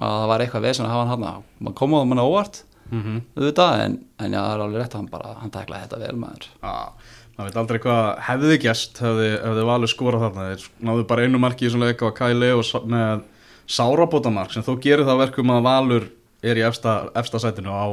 að 0.00 0.16
það 0.16 0.26
var 0.28 0.40
eitthvað 0.40 0.62
vesen 0.62 0.86
að 0.86 0.90
hafa 0.96 1.06
hann 1.10 1.22
hann 1.22 1.42
maður 1.60 1.74
kom 1.74 1.92
á 1.92 1.96
það 2.00 2.08
manna 2.08 2.22
óvart 2.24 2.62
Mhm. 2.90 3.20
auðvitað, 3.36 3.80
en, 3.84 3.98
en 4.20 4.32
já, 4.32 4.40
það 4.40 4.54
er 4.54 4.60
alveg 4.64 4.80
rétt 4.80 4.94
að 4.94 4.96
hann 4.96 5.06
bara 5.10 5.34
hann 5.40 5.50
tæklaði 5.50 5.82
þetta 5.88 5.98
vel 5.98 6.16
maður 6.16 6.46
Já, 6.62 6.88
maður 7.36 7.50
veit 7.50 7.58
aldrei 7.60 7.80
hvað 7.84 8.06
hefði 8.26 8.58
gæst 8.64 9.00
hefði, 9.04 9.30
hefði 9.44 9.64
valið 9.70 9.92
skorað 9.92 10.26
þarna 10.26 10.46
þeir 10.50 10.68
náðu 10.88 11.08
bara 11.10 11.26
einu 11.26 11.40
marki 11.42 11.68
í 11.68 11.72
svona 11.72 11.92
á 11.92 12.16
Kæli 12.16 12.52
og 12.56 12.86
með 12.88 13.26
sárabótamark 13.66 14.54
sem 14.54 14.64
þó 14.64 14.76
gerir 14.80 15.06
það 15.08 15.22
verkum 15.24 15.52
að 15.52 15.66
valur 15.66 16.08
er 16.46 16.60
í 16.60 16.64
efsta, 16.64 17.10
efsta 17.18 17.40
sætinu 17.42 17.74
á, 17.74 17.86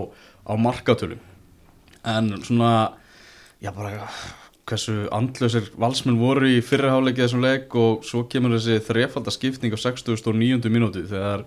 á 0.48 0.54
markatölum 0.56 1.20
en 2.04 2.32
svona 2.44 2.94
já 3.64 3.72
bara 3.76 4.08
hversu 4.70 5.08
andlausir 5.12 5.68
valsmenn 5.80 6.22
voru 6.22 6.48
í 6.48 6.62
fyrirháleikið 6.64 7.26
þessum 7.26 7.44
leik 7.44 7.76
og 7.80 8.06
svo 8.08 8.24
kemur 8.32 8.56
þessi 8.56 8.80
þrefalda 8.88 9.34
skipting 9.34 9.76
á 9.76 9.80
69. 9.80 10.72
mínútu 10.72 11.04
þegar 11.10 11.46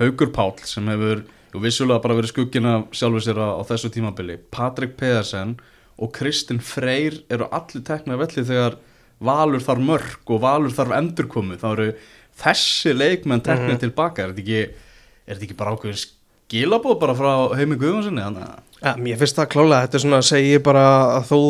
Haugur 0.00 0.32
Páll 0.32 0.60
sem 0.68 0.88
hefur 0.92 1.24
vissulega 1.60 2.02
bara 2.04 2.16
verið 2.18 2.34
skuggin 2.34 2.68
af 2.68 2.92
sjálfur 2.96 3.24
sér 3.24 3.40
á, 3.40 3.48
á 3.56 3.62
þessu 3.68 3.90
tímabili 3.92 4.36
Patrik 4.52 4.96
Pedersen 5.00 5.56
og 6.00 6.12
Kristinn 6.16 6.62
Freyr 6.64 7.18
eru 7.32 7.48
allir 7.52 7.84
teknað 7.86 8.22
velli 8.24 8.46
þegar 8.48 8.78
Valur 9.20 9.60
þarf 9.60 9.84
mörg 9.84 10.32
og 10.32 10.40
Valur 10.40 10.72
þarf 10.72 10.94
endurkomu. 10.96 11.58
Þá 11.60 11.66
eru 11.74 11.88
þessi 12.40 12.94
leikmenn 12.96 13.44
teknað 13.44 13.82
tilbaka 13.84 14.24
er 14.24 14.32
þetta 14.32 14.44
ekki, 14.46 14.88
ekki 15.36 15.58
bara 15.58 15.74
ákveðin 15.76 16.00
skilabóð 16.00 16.98
bara 17.02 17.16
frá 17.18 17.32
heimi 17.58 17.78
Guðvansinni 17.80 18.24
Ja, 18.80 18.94
mér 18.96 19.18
finnst 19.20 19.36
það 19.36 19.50
klálega, 19.52 19.84
þetta 19.84 19.98
er 19.98 20.02
svona 20.06 20.18
að 20.22 20.28
segja 20.30 20.60
bara 20.64 20.84
að 21.18 21.26
þú 21.28 21.40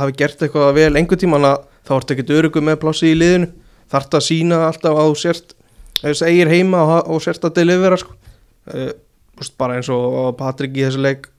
hafi 0.00 0.14
gert 0.18 0.40
eitthvað 0.42 0.72
vel 0.74 0.90
einhver 0.98 1.20
tíman 1.22 1.46
að 1.46 1.60
þá 1.86 1.92
ertu 2.00 2.16
ekkert 2.16 2.32
örugum 2.34 2.66
með 2.66 2.80
plássi 2.82 3.12
í 3.12 3.18
liðinu. 3.18 3.50
Þarft 3.90 4.16
að 4.18 4.24
sína 4.26 4.58
alltaf 4.66 4.98
að 4.98 5.10
þú 5.12 5.20
sért 5.20 5.54
þess 6.00 6.24
eigir 6.26 6.50
heima 6.50 6.80
og, 6.82 7.12
og 7.14 7.22
sért 7.22 7.46
að 7.46 7.60
delivera 7.60 8.00
sko. 8.00 8.16
úst, 9.40 9.54
bara 9.60 9.78
eins 9.78 9.88
og 9.94 10.34
Patrik 10.38 10.74
í 10.74 10.82
þessu 10.82 11.04
leik 11.04 11.30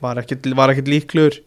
var 0.00 0.18
ekkert, 0.20 0.48
var 0.56 0.72
ekkert 0.72 0.90
líkluður 0.90 1.38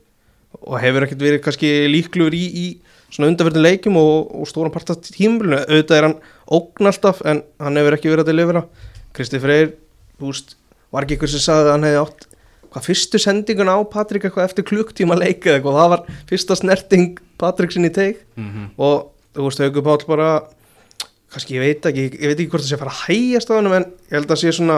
og 0.61 0.79
hefur 0.83 1.05
ekkert 1.05 1.21
verið 1.23 1.41
kannski 1.45 1.69
líkluður 1.91 2.35
í, 2.37 2.43
í 2.47 2.65
svona 3.09 3.29
undanferðin 3.31 3.63
leikum 3.65 3.97
og, 3.97 4.29
og 4.41 4.47
stóran 4.49 4.73
part 4.73 4.89
af 4.93 4.99
tímulinu, 5.05 5.61
auðvitað 5.65 5.97
er 5.97 6.07
hann 6.09 6.17
ógn 6.59 6.89
alltaf 6.91 7.21
en 7.25 7.43
hann 7.59 7.79
hefur 7.79 7.95
ekki 7.97 8.11
verið 8.11 8.25
að 8.25 8.31
delivera 8.33 8.63
Kristi 9.15 9.39
Freyr, 9.41 9.71
þú 10.19 10.29
veist 10.33 10.55
var 10.93 11.05
ekki 11.07 11.17
ykkur 11.17 11.31
sem 11.31 11.41
sagði 11.43 11.69
að 11.69 11.73
hann 11.77 11.87
hefði 11.87 12.01
átt 12.03 12.27
hvað 12.69 12.85
fyrstu 12.85 13.17
sendingun 13.23 13.71
á 13.73 13.77
Patrik 13.89 14.27
eitthvað 14.27 14.45
eftir 14.51 14.65
klukktíma 14.69 15.15
leika 15.17 15.55
eitthvað, 15.55 15.79
það 15.79 15.89
var 15.95 16.03
fyrsta 16.29 16.57
snerting 16.59 17.17
Patrik 17.41 17.71
sinni 17.73 17.89
teik 17.89 18.19
Mhm. 18.37 18.69
og 18.77 19.09
þú 19.33 19.47
veist, 19.47 19.61
Haukur 19.63 19.85
Páll 19.87 20.05
bara 20.09 20.29
kannski, 21.33 21.55
ég 21.57 21.61
veit 21.65 21.85
ekki, 21.89 22.05
ég 22.19 22.27
veit 22.29 22.39
ekki 22.39 22.49
hvort 22.49 22.63
það 22.65 22.69
sé 22.69 22.77
að 22.77 22.83
fara 22.83 22.93
að 22.93 23.03
hægjast 23.07 23.49
á 23.49 23.53
hann 23.57 23.71
en 23.73 23.85
ég 23.85 24.15
held 24.17 24.31
að 24.33 24.39
sé 24.41 24.51
svona 24.53 24.77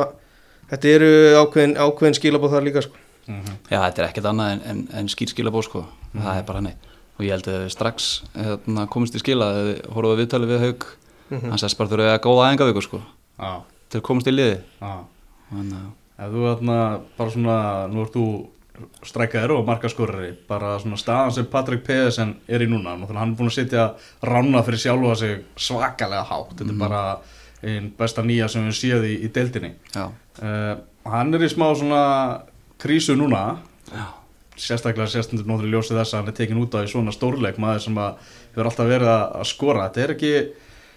þetta 0.72 0.88
eru 0.96 1.12
ákveðin, 1.42 1.76
ákveðin 1.80 2.18
skilabóð 2.20 2.52
þar 2.56 2.66
líka 2.68 2.84
sko. 2.86 2.96
Mhm. 3.28 3.58
já, 3.70 3.78
þetta 3.80 4.02
er 4.02 4.08
ekkert 4.10 4.30
annað 4.32 4.52
en, 4.56 4.62
en, 4.66 4.88
en 5.02 5.10
skýrskilabó 5.12 5.62
sko, 5.64 5.86
það 6.16 6.38
er 6.38 6.44
bara 6.48 6.62
hannig 6.62 6.90
og 7.18 7.26
ég 7.26 7.32
held 7.36 7.48
að 7.52 7.70
strax 7.70 8.10
hérna, 8.36 8.88
komist 8.90 9.16
í 9.16 9.22
skila 9.22 9.52
þegar 9.54 9.72
þið 9.72 9.96
horfum 9.96 10.12
við 10.16 10.22
viðtalið 10.24 10.54
við 10.56 10.64
haug 10.66 10.86
hann 11.32 11.62
sess 11.62 11.78
bara 11.80 11.92
þurfa 11.92 12.14
að 12.16 12.24
góða 12.26 12.48
æfingavíku 12.50 12.82
sko, 12.88 13.02
Já, 13.38 13.52
til 13.90 14.00
að 14.02 14.08
komast 14.10 14.28
í 14.28 14.36
liði 14.36 14.58
já. 14.60 14.94
Þannig 15.52 15.78
að 15.80 15.90
Ef 16.22 16.30
þú 16.30 16.42
þarna 16.46 16.74
bara 17.18 17.32
svona, 17.34 17.54
nú 17.90 18.02
ert 18.04 18.14
þú 18.14 18.24
strækjaður 19.06 19.54
og 19.56 19.64
markaskorari, 19.66 20.28
bara 20.50 20.76
svona 20.82 21.00
staðan 21.02 21.34
sem 21.34 21.48
Patrik 21.50 21.82
Pedersen 21.86 22.36
er 22.46 22.62
í 22.62 22.68
núna, 22.70 22.94
hann 22.94 23.32
er 23.32 23.38
búin 23.40 23.50
að 23.50 23.56
sitja 23.56 23.86
rána 24.26 24.62
fyrir 24.66 24.84
sjálfa 24.84 25.16
sig 25.18 25.40
svakalega 25.58 26.22
hátt, 26.30 26.54
þetta 26.60 26.76
er 26.76 26.80
bara 26.82 27.02
einn 27.66 27.90
besta 27.98 28.22
nýja 28.26 28.50
sem 28.54 28.68
við 28.70 28.78
séð 28.78 29.08
í, 29.10 29.16
í 29.26 29.32
deildinni. 29.34 29.74
Uh, 29.98 30.78
hann 31.10 31.34
er 31.34 31.46
í 31.46 31.50
smá 31.50 31.68
svona 31.78 32.04
krísu 32.82 33.16
núna, 33.20 33.44
já, 33.92 34.06
sérstaklega 34.62 35.10
sérstundur 35.12 35.48
náttúrulega 35.48 35.78
ljósið 35.78 36.00
þess 36.02 36.16
að 36.16 36.20
hann 36.22 36.32
er 36.32 36.38
tekin 36.40 36.62
út 36.62 36.78
á 36.78 36.80
í 36.84 36.90
svona 36.92 37.14
stórleik, 37.16 37.60
maður 37.62 37.86
sem 37.86 38.02
að 38.02 38.34
hefur 38.52 38.72
alltaf 38.72 38.92
verið 38.92 39.12
að, 39.14 39.24
að 39.42 39.50
skora, 39.52 39.88
þetta 39.88 40.04
er 40.06 40.16
ekki, 40.16 40.34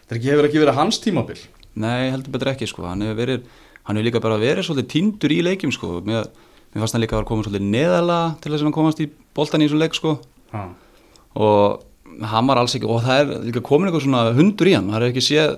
þetta 0.04 0.16
er 0.16 0.20
ekki, 0.20 0.32
hefur 0.32 0.48
ekki 0.50 0.64
verið 0.64 0.80
hans 0.80 1.00
tímabil. 1.04 1.38
nei, 1.74 2.10
heldur 2.10 2.34
betur 2.34 2.52
ekki 2.54 2.70
sko, 2.70 2.86
hann 2.88 3.04
hefur 3.04 3.20
verið 3.22 3.48
hann 3.84 3.98
hefur 3.98 4.08
líka 4.08 4.24
bara 4.24 4.40
verið 4.40 4.68
svolítið 4.68 4.92
tindur 4.94 5.34
í 5.34 5.40
leikjum 5.44 5.72
sko, 5.74 5.98
mér, 6.06 6.28
mér 6.72 6.84
fannst 6.84 6.96
hann 6.96 7.04
líka 7.04 7.16
að 7.16 7.22
vera 7.22 7.30
komið 7.32 7.48
svolítið 7.48 7.72
neðala 7.74 8.20
til 8.40 8.52
þess 8.52 8.62
að 8.62 8.68
hann 8.68 8.78
komast 8.78 9.02
í 9.04 9.08
boltan 9.36 9.64
í 9.64 9.68
þessu 9.68 9.80
leik 9.82 9.98
sko. 9.98 10.18
Ha. 10.54 10.68
og 11.34 11.82
hann 12.22 12.46
var 12.46 12.60
alls 12.60 12.76
ekki 12.76 12.86
og 12.90 13.02
það 13.02 13.20
er 13.20 13.46
líka 13.48 13.62
komin 13.64 13.88
eitthvað 13.88 14.06
svona 14.06 14.22
hundur 14.36 14.70
í 14.70 14.74
hann. 14.76 14.90
Það 14.92 15.00
er 15.00 15.06
ekki 15.08 15.24
séð 15.24 15.54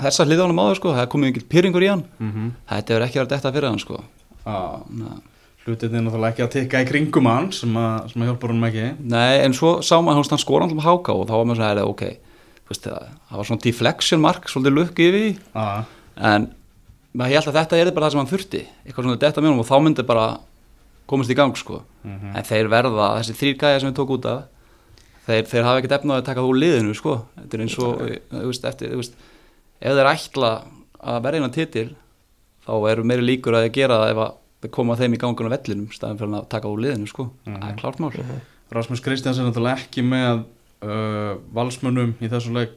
þessa 0.00 0.26
hlið 0.28 0.42
á 0.42 0.46
áður 0.48 0.78
sko. 0.80 0.94
Það 0.94 1.02
er 1.02 1.12
komið 1.12 1.30
einhver 1.30 1.46
pyrringur 1.52 1.84
í 1.84 1.90
hann. 1.92 2.04
Mm 2.18 2.50
þetta 2.70 2.94
hefur 2.94 3.06
ekki 3.06 3.20
verið 3.20 3.34
detta 3.34 3.54
fyrir 3.54 3.68
hann 3.68 3.82
sko. 3.82 4.00
Ná. 4.44 5.10
Hlutin 5.64 5.94
er 5.96 6.02
náttúrulega 6.04 6.32
ekki 6.34 6.44
að 6.44 6.52
tikka 6.54 6.82
í 6.84 6.88
kringum 6.88 7.28
hann 7.30 7.50
sem 7.56 7.76
að, 7.80 8.10
sem 8.12 8.22
að 8.22 8.28
hjálpar 8.30 8.52
honum 8.52 8.66
ekki. 8.68 8.86
nei 9.00 9.40
en 9.44 9.54
svo 9.56 9.78
sá 9.82 9.96
maður 10.04 10.28
hann 10.30 10.42
skora 10.42 10.66
alltaf 10.68 10.84
háka 10.84 11.14
og 11.16 11.26
þá 11.28 11.34
var 11.38 11.44
maður 11.48 11.60
svona 11.60 11.70
"Heyrðu, 11.72 11.88
ok. 11.88 12.04
Vist, 12.68 12.84
það, 12.88 13.08
var 13.30 13.44
svona 13.48 13.60
deflection 13.64 14.20
mark 14.20 14.48
svolítið 14.48 14.76
lukki 14.78 15.08
yfir 15.10 15.38
en 16.16 16.48
maður 17.14 17.34
held 17.34 17.48
að 17.48 17.58
þetta 17.60 17.76
er 17.80 17.90
bara 17.92 18.06
það 18.06 18.10
sem 18.12 18.20
hann 18.22 18.32
þurfti. 18.32 18.62
Eitthvað 18.86 19.04
svona 19.04 19.18
detta 19.20 19.40
með 19.40 19.48
honum 19.50 19.60
og 19.64 19.68
þá 19.68 19.76
myndi 19.84 20.02
bara 20.06 20.26
komast 21.06 21.30
í 21.30 21.36
gang 21.36 21.54
sko. 21.56 21.82
Mhm. 22.04 22.36
en 22.36 22.44
þeir 22.44 22.68
verða, 22.68 23.06
þessi 23.20 23.34
þrýr 23.40 23.58
gæja 23.58 23.80
sem 23.80 23.90
við 23.92 23.96
tók 23.96 24.10
út 24.10 24.26
af 24.26 24.42
þeir, 25.26 25.44
þeir 25.48 25.64
hafa 25.64 25.78
ekkert 25.80 25.92
efna 25.98 26.16
að 26.18 26.24
taka 26.24 26.40
þú 26.40 26.52
liðinu 26.60 26.94
sko, 26.94 27.24
þetta 27.40 27.54
er 27.54 27.60
eins 27.64 27.78
og 27.78 28.00
þú 28.30 28.46
veist, 28.48 28.64
eftir, 28.64 28.90
þú 28.92 28.96
veist, 29.00 29.14
ef 29.80 29.92
þeir 29.96 30.10
ætla 30.12 30.50
að 31.00 31.22
verða 31.24 31.38
einan 31.40 31.54
titil 31.54 31.88
þá 32.66 32.72
eru 32.90 33.04
meiri 33.04 33.24
líkur 33.24 33.56
að 33.56 33.72
gera 33.72 33.98
það 34.02 34.10
ef 34.12 34.20
að 34.24 34.32
koma 34.72 34.96
þeim 34.96 35.16
í 35.16 35.20
gangun 35.20 35.48
á 35.50 35.54
vellinum 35.56 35.90
staðan 35.92 36.18
fyrir 36.20 36.36
að 36.38 36.48
taka 36.54 36.70
úr 36.70 36.80
liðinu 36.84 37.08
sko. 37.10 37.28
Það 37.44 37.68
er 37.68 37.78
klárt 37.80 38.00
mál. 38.00 38.10
Rasmus 38.74 39.02
Kristjansen 39.04 39.44
er 39.44 39.50
náttúrulega 39.50 39.82
ekki 39.84 40.02
með 40.06 40.44
uh, 40.84 41.34
valsmönnum 41.54 42.14
í 42.20 42.30
þessum 42.32 42.56
leik. 42.58 42.72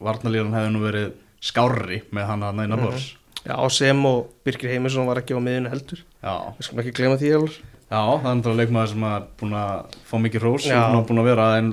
Varnalíðan 0.00 0.54
hefði 0.56 0.72
nú 0.74 0.80
verið 0.84 1.10
skárri 1.44 2.02
með 2.12 2.30
hann 2.30 2.44
að 2.44 2.60
neina 2.60 2.78
bors 2.80 3.10
Já, 3.40 3.56
sem 3.72 4.00
og 4.04 4.26
Birgir 4.44 4.72
Heimisson 4.74 5.06
var 5.08 5.20
ekki 5.22 5.32
á 5.32 5.40
miðinu 5.40 5.70
heldur. 5.72 6.02
Já, 6.20 6.34
Við 6.58 6.66
skulum 6.66 6.82
ekki 6.82 6.92
glema 6.98 7.16
því 7.20 7.30
alveg 7.38 7.54
Já, 7.90 8.00
það 8.00 8.26
er 8.30 8.36
náttúrulega 8.38 8.60
leikmaður 8.60 8.90
sem 8.92 9.06
er 9.08 9.24
búin 9.40 9.56
að 9.56 9.96
fá 10.10 10.14
mikið 10.20 10.44
hrós. 10.44 10.66
Já. 10.68 10.82
og 10.92 11.06
búin 11.08 11.22
að 11.22 11.28
vera 11.30 11.46
en 11.58 11.70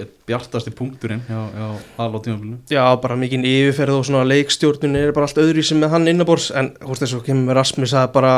eitt 0.00 0.12
bjartasti 0.28 0.72
punkturinn 0.72 1.22
hjá, 1.26 1.40
hjá 1.50 1.66
Hal 1.98 2.08
á 2.14 2.18
tímafélinu 2.22 2.58
Já, 2.70 2.84
bara 3.02 3.18
mikið 3.20 3.46
yfirferð 3.50 3.98
og 3.98 4.06
svona 4.08 4.28
leikstjórnun 4.30 4.96
er 4.96 5.12
bara 5.16 5.28
allt 5.28 5.40
öðru 5.42 5.64
sem 5.66 5.80
með 5.82 5.94
hann 5.96 6.08
innabors 6.10 6.50
en 6.54 6.72
veist 6.78 7.04
þess 7.04 7.18
að 7.18 7.26
kemur 7.26 7.58
Rasmus 7.58 7.94
að 7.98 8.12
bara 8.14 8.34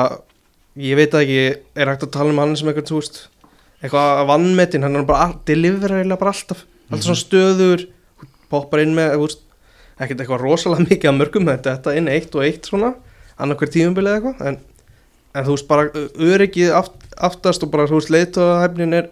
ég 0.81 0.97
veit 0.97 1.13
það 1.13 1.25
ekki, 1.27 1.63
er 1.77 1.91
hægt 1.93 2.07
að 2.07 2.13
tala 2.17 2.33
um 2.33 2.41
hann 2.43 2.57
sem 2.57 2.71
eitthvað, 2.71 2.89
þú 2.89 3.01
veist, 3.01 3.19
eitthvað 3.83 4.27
vannmetin 4.31 4.87
hann 4.87 5.01
er 5.01 5.09
bara, 5.09 5.31
delivera 5.49 6.01
eiginlega 6.01 6.21
bara 6.23 6.35
alltaf 6.35 6.65
alltaf 6.93 7.07
svona 7.07 7.21
stöður, 7.21 7.87
poppar 8.53 8.85
inn 8.85 8.95
með, 8.97 9.17
þú 9.17 9.27
veist, 9.27 9.47
ekkert 9.99 10.23
eitthvað 10.25 10.45
rosalega 10.45 10.87
mikið 10.91 11.11
að 11.13 11.19
mörgum 11.19 11.49
með 11.49 11.65
þetta 11.69 11.97
inn 11.99 12.13
eitt 12.13 12.37
og 12.37 12.47
eitt 12.47 12.69
svona, 12.69 12.93
annarkver 13.41 13.73
tímumbilið 13.73 14.19
eitthvað 14.19 14.45
en, 14.51 14.61
en 15.33 15.49
þú 15.49 15.57
veist, 15.57 15.69
bara 15.71 16.07
öryggið 16.33 16.77
aft, 16.79 16.97
aftast 17.31 17.67
og 17.67 17.73
bara, 17.75 17.89
þú 17.91 18.01
veist, 18.01 18.13
leituðahæfnin 18.15 19.01
er 19.01 19.11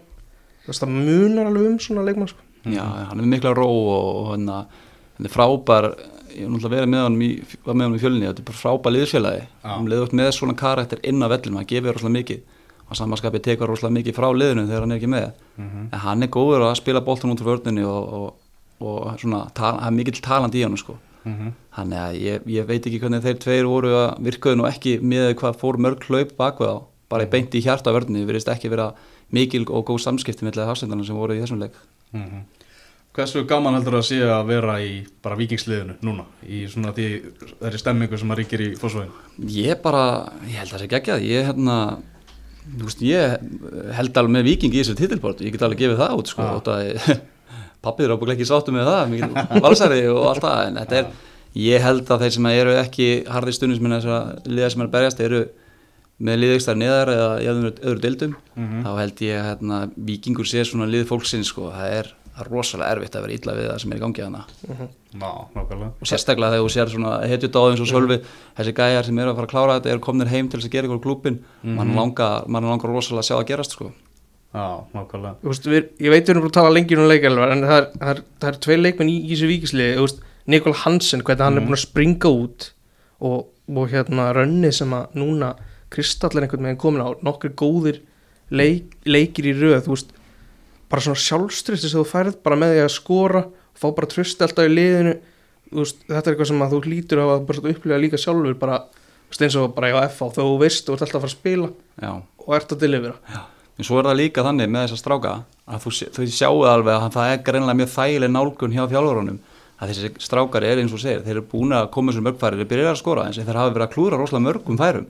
þú 0.65 0.73
veist, 0.73 0.85
það 0.85 0.95
munar 0.97 1.51
alveg 1.51 1.69
um 1.69 1.77
svona 1.81 2.05
leikmann, 2.07 2.31
sko. 2.31 2.47
Já, 2.69 2.83
hann 3.09 3.21
er 3.21 3.29
mikla 3.29 3.55
ró 3.57 3.65
og, 3.65 4.01
og 4.21 4.33
hann, 4.35 4.49
hann 5.17 5.29
er 5.29 5.33
frábær 5.33 5.91
ég 6.35 6.45
er 6.45 6.49
náttúrulega 6.51 6.75
verið 6.75 6.91
með 6.91 7.03
hann 7.05 7.17
í, 7.21 7.29
með 7.65 7.83
hann 7.85 7.95
í 7.97 8.01
fjölunni 8.01 8.27
þetta 8.29 8.41
er 8.43 8.47
bara 8.49 8.61
frábær 8.61 8.95
liðsfélagi. 8.95 9.45
Hann 9.65 9.89
liður 9.91 10.15
með 10.17 10.31
svona 10.37 10.55
karakter 10.57 11.01
inn 11.03 11.21
á 11.23 11.27
vellinum 11.31 11.59
hann 11.61 11.69
gefur 11.69 11.97
rosalega 11.97 12.17
mikið. 12.17 12.41
Og 12.91 12.99
samanskapið 12.99 13.45
tekur 13.47 13.71
rosalega 13.71 13.97
mikið 13.99 14.17
frá 14.17 14.27
liðinu 14.35 14.67
þegar 14.67 14.85
hann 14.85 14.91
er 14.91 14.99
ekki 14.99 15.11
með. 15.11 15.31
Mhm. 15.57 15.87
en 15.91 15.99
hann 15.99 16.23
er 16.23 16.27
góður 16.27 16.65
að 16.67 16.75
spila 16.79 17.01
boltan 17.01 17.31
út 17.31 17.41
úr 17.41 17.51
vörninni 17.51 17.83
og, 17.85 18.13
og, 18.13 18.33
og 18.81 19.19
svona, 19.19 19.53
tal, 19.53 19.77
hann 19.79 19.93
er 19.93 19.97
mikill 19.97 20.21
taland 20.21 20.55
í 20.55 20.63
hann 20.63 20.77
sko. 20.77 20.97
Mhm. 21.23 21.51
þannig 21.77 21.99
að 22.01 22.15
ég, 22.17 22.45
ég 22.49 22.65
veit 22.65 22.81
ekki 22.81 22.99
hvernig 22.99 23.21
þeir 23.21 23.37
tveir 23.37 23.67
voru 23.69 23.91
að 23.93 24.23
virkaðu 24.25 24.57
nú 24.57 24.65
ekki 24.65 24.99
með 25.05 25.35
hvað 25.37 25.59
fór 25.61 25.77
mörg 25.77 26.01
hlaup 26.09 26.31
bakveð 26.35 26.71
á 26.73 26.77
bara 27.11 27.27
í 27.27 27.29
beint 27.29 27.53
í 27.53 27.61
hjarta 27.61 27.93
vörninni, 27.93 28.23
við 28.23 28.31
verðist 28.31 28.49
ekki 28.49 28.71
vera 28.71 28.93
mikil 29.29 29.67
og 29.69 29.85
góð 29.85 30.01
samskipti 30.01 30.47
með 30.47 30.57
Hversu 33.11 33.41
gaman 33.43 33.75
heldur 33.75 33.97
það 33.97 34.03
að 34.03 34.07
sé 34.07 34.19
að 34.23 34.45
vera 34.47 34.75
í 34.79 34.91
bara 35.23 35.35
vikingsliðinu 35.35 35.97
núna? 36.07 36.23
Í 36.47 36.61
svona 36.71 36.93
því 36.95 37.07
þeirri 37.59 37.81
stemmingu 37.81 38.19
sem 38.21 38.31
að 38.31 38.39
ríkir 38.39 38.63
í 38.63 38.69
fósvögin 38.79 39.49
Ég 39.51 39.81
bara, 39.83 40.03
ég 40.47 40.61
held 40.61 40.69
að 40.69 40.77
það 40.77 40.83
sé 40.85 40.87
geggjað. 40.93 41.25
Ég 41.27 41.49
hérna, 41.49 41.75
þú 42.77 42.87
veist, 42.87 43.03
ég 43.03 43.35
held 43.97 44.21
alveg 44.21 44.35
með 44.37 44.47
viking 44.47 44.77
í 44.77 44.79
þessu 44.79 44.95
titilbort 45.01 45.43
ég 45.43 45.51
get 45.57 45.65
alveg 45.67 45.83
gefið 45.83 45.99
það 46.05 46.15
út, 46.21 46.31
sko 46.31 46.47
að 46.47 47.19
pappið 47.83 48.05
er 48.07 48.13
ábygglega 48.15 48.37
ekki 48.37 48.47
sáttu 48.47 48.75
með 48.75 48.87
það 48.91 49.11
mikil 49.11 49.61
valsari 49.65 50.01
og 50.11 50.23
allt 50.29 50.45
það 50.45 50.61
en 50.69 50.79
þetta 50.79 50.99
er, 51.01 51.11
ég 51.65 51.83
held 51.83 52.11
að 52.13 52.23
þeir 52.23 52.35
sem 52.37 52.49
eru 52.53 52.77
ekki 52.79 53.09
harði 53.33 53.55
stundisminna 53.57 53.99
þess 53.99 54.15
að 54.15 54.51
liða 54.55 54.71
sem 54.71 54.85
er 54.85 54.91
berjast 54.93 55.23
eru 55.25 55.41
með 56.21 56.41
liðekstar 56.43 56.77
neðar 56.77 57.09
eða 57.09 57.29
í 57.41 57.47
öðru 57.49 58.01
deildum. 58.03 58.35
Mhm. 58.55 58.83
þá 58.85 58.91
held 58.99 59.21
ég 59.25 59.39
að 59.39 59.47
hérna, 59.49 59.79
vikingur 59.97 60.45
sé 60.47 60.63
svona 60.69 60.85
lið 60.85 61.07
fólksins, 61.09 61.49
sko, 61.49 61.71
það 61.73 61.95
er, 61.97 62.11
það 62.41 62.45
er 62.47 62.51
rosalega 62.51 62.97
erfitt 62.97 63.15
að 63.15 63.25
vera 63.27 63.37
illa 63.37 63.55
við 63.57 63.69
það 63.69 63.81
sem 63.83 63.93
er 63.93 63.99
í 63.99 64.03
gangi 64.03 64.25
hana 64.25 64.43
Ná, 65.11 65.27
nákvæmlega. 65.53 65.89
Og 65.99 66.07
sérstaklega 66.07 66.53
þegar 66.55 66.63
þú 66.63 66.69
sér 66.71 66.91
svona 66.93 67.15
hetjut 67.27 67.57
á 67.59 67.61
eins 67.67 67.81
og 67.83 67.89
sölvi 67.89 68.17
þessi 68.57 68.73
gæjar 68.77 69.07
sem 69.07 69.17
eru 69.19 69.33
að 69.33 69.41
fara 69.41 69.49
að 69.49 69.51
klára 69.51 69.75
þetta 69.77 69.91
eru 69.91 70.03
komnir 70.05 70.31
heim 70.31 70.47
til 70.47 70.59
þess 70.61 70.69
að 70.69 70.75
gera 70.77 70.87
ykkur 70.87 71.01
klúpin 71.03 71.41
mm 71.61 71.75
mann 71.81 71.91
langar, 71.97 72.47
man 72.47 72.67
langar 72.69 72.93
rosalega 72.93 73.25
að 73.25 73.27
sjá 73.27 73.35
að 73.37 73.49
gerast 73.51 73.75
sko. 73.75 73.91
Já, 74.51 74.83
nákvæmlega. 74.95 75.35
Þú 75.41 75.51
veist, 75.51 75.67
við, 75.71 75.89
ég 75.99 76.11
veit 76.11 76.23
við 76.23 76.33
erum 76.33 76.45
bara 76.45 76.51
að 76.51 76.57
tala 76.59 76.75
lengir 76.75 76.99
um 76.99 77.07
leikalvar 77.11 77.53
en 77.53 77.65
það 77.67 77.77
er, 77.77 77.89
það 77.99 78.13
er, 78.13 78.21
það 78.39 78.49
er 78.49 78.59
tvei 78.65 78.77
leikmenn 78.79 79.11
í, 79.11 79.17
þessu 79.31 79.51
veist, 79.51 80.23
Nikol 80.49 80.73
Hansen, 80.73 81.21
hvernig 81.23 81.45
hann 81.45 81.59
er 81.59 81.65
búin 81.67 81.77
að 81.77 81.83
springa 81.83 82.31
út 82.33 82.71
og, 83.21 83.51
og 83.69 83.91
hérna 83.91 84.31
rönnið 84.35 84.73
sem 84.79 84.95
að 84.97 85.19
núna 85.21 85.51
Kristall 85.91 86.33
er 86.39 86.47
einhvern 86.47 86.65
veginn 86.65 86.81
komin 86.81 87.03
á 87.03 87.09
nokkur 87.23 87.53
góðir 87.59 87.99
leik, 88.51 88.95
leikir 89.05 89.51
í 89.51 89.53
röð. 89.57 89.83
Þú 89.85 89.95
veist, 89.95 90.13
bara 90.91 91.03
svona 91.05 91.21
sjálfströsti 91.23 91.89
sem 91.89 92.01
þú 92.01 92.07
færð 92.09 92.39
bara 92.43 92.57
með 92.59 92.75
því 92.75 92.81
að 92.85 92.95
skora 92.95 93.43
fá 93.79 93.87
bara 93.95 94.09
tröst 94.11 94.41
alltaf 94.43 94.67
í 94.67 94.73
liðinu. 94.73 95.15
Þú 95.71 95.79
veist, 95.85 96.01
þetta 96.07 96.21
er 96.21 96.33
eitthvað 96.33 96.49
sem 96.51 96.65
að 96.65 96.73
þú 96.75 96.81
hlýtur 96.89 97.21
að 97.23 97.31
bara 97.47 97.71
upplifa 97.71 98.01
líka 98.01 98.19
sjálfur 98.19 98.57
bara, 98.59 98.81
þú 99.31 99.45
eins 99.47 99.57
og 99.61 99.71
bara 99.77 99.93
á 99.95 100.03
FH 100.09 100.27
þegar 100.35 100.49
þú 100.49 100.57
veist, 100.61 100.83
þú 100.85 100.97
ert 100.97 101.05
alltaf 101.05 101.17
að 101.17 101.23
fara 101.23 101.31
að 101.31 101.37
spila 101.37 101.69
Já. 102.03 102.11
og 102.43 102.55
ert 102.57 102.75
að 102.75 102.83
delivera. 102.83 103.41
En 103.79 103.87
svo 103.87 103.97
er 103.97 104.09
það 104.09 104.19
líka 104.19 104.43
þannig 104.45 104.67
með 104.69 104.83
þessa 104.85 104.99
stráka 104.99 105.31
að 105.71 105.85
þú, 105.85 105.93
þau 106.17 106.25
sjáu 106.35 106.59
alveg 106.67 106.97
að 106.97 107.15
það 107.15 107.31
er 107.31 107.45
greinlega 107.47 107.79
mjög 107.79 107.93
þægileg 107.95 108.33
nálgun 108.35 108.75
hjá 108.75 108.83
þjálfurunum 108.91 109.39
að 109.81 109.89
þessi 109.91 110.09
strákar 110.21 110.63
er 110.67 110.77
eins 110.83 110.93
og 110.93 110.99
segir 111.01 111.23
þeir 111.25 111.35
eru 111.39 111.43
búin 111.51 111.71
að 111.73 111.87
koma 111.95 112.11
þessum 112.13 112.27
mörgfæri 112.29 112.59
þeir 112.61 112.69
byrja 112.69 112.91
að 112.93 112.99
skora 113.01 113.23
eins 113.25 113.39
og 113.41 113.47
þeir 113.47 113.57
hafa 113.61 113.73
verið 113.73 113.85
að 113.87 113.93
klúra 113.95 114.19
rosalega 114.21 114.45
mörgum 114.45 114.77
færum. 114.77 115.07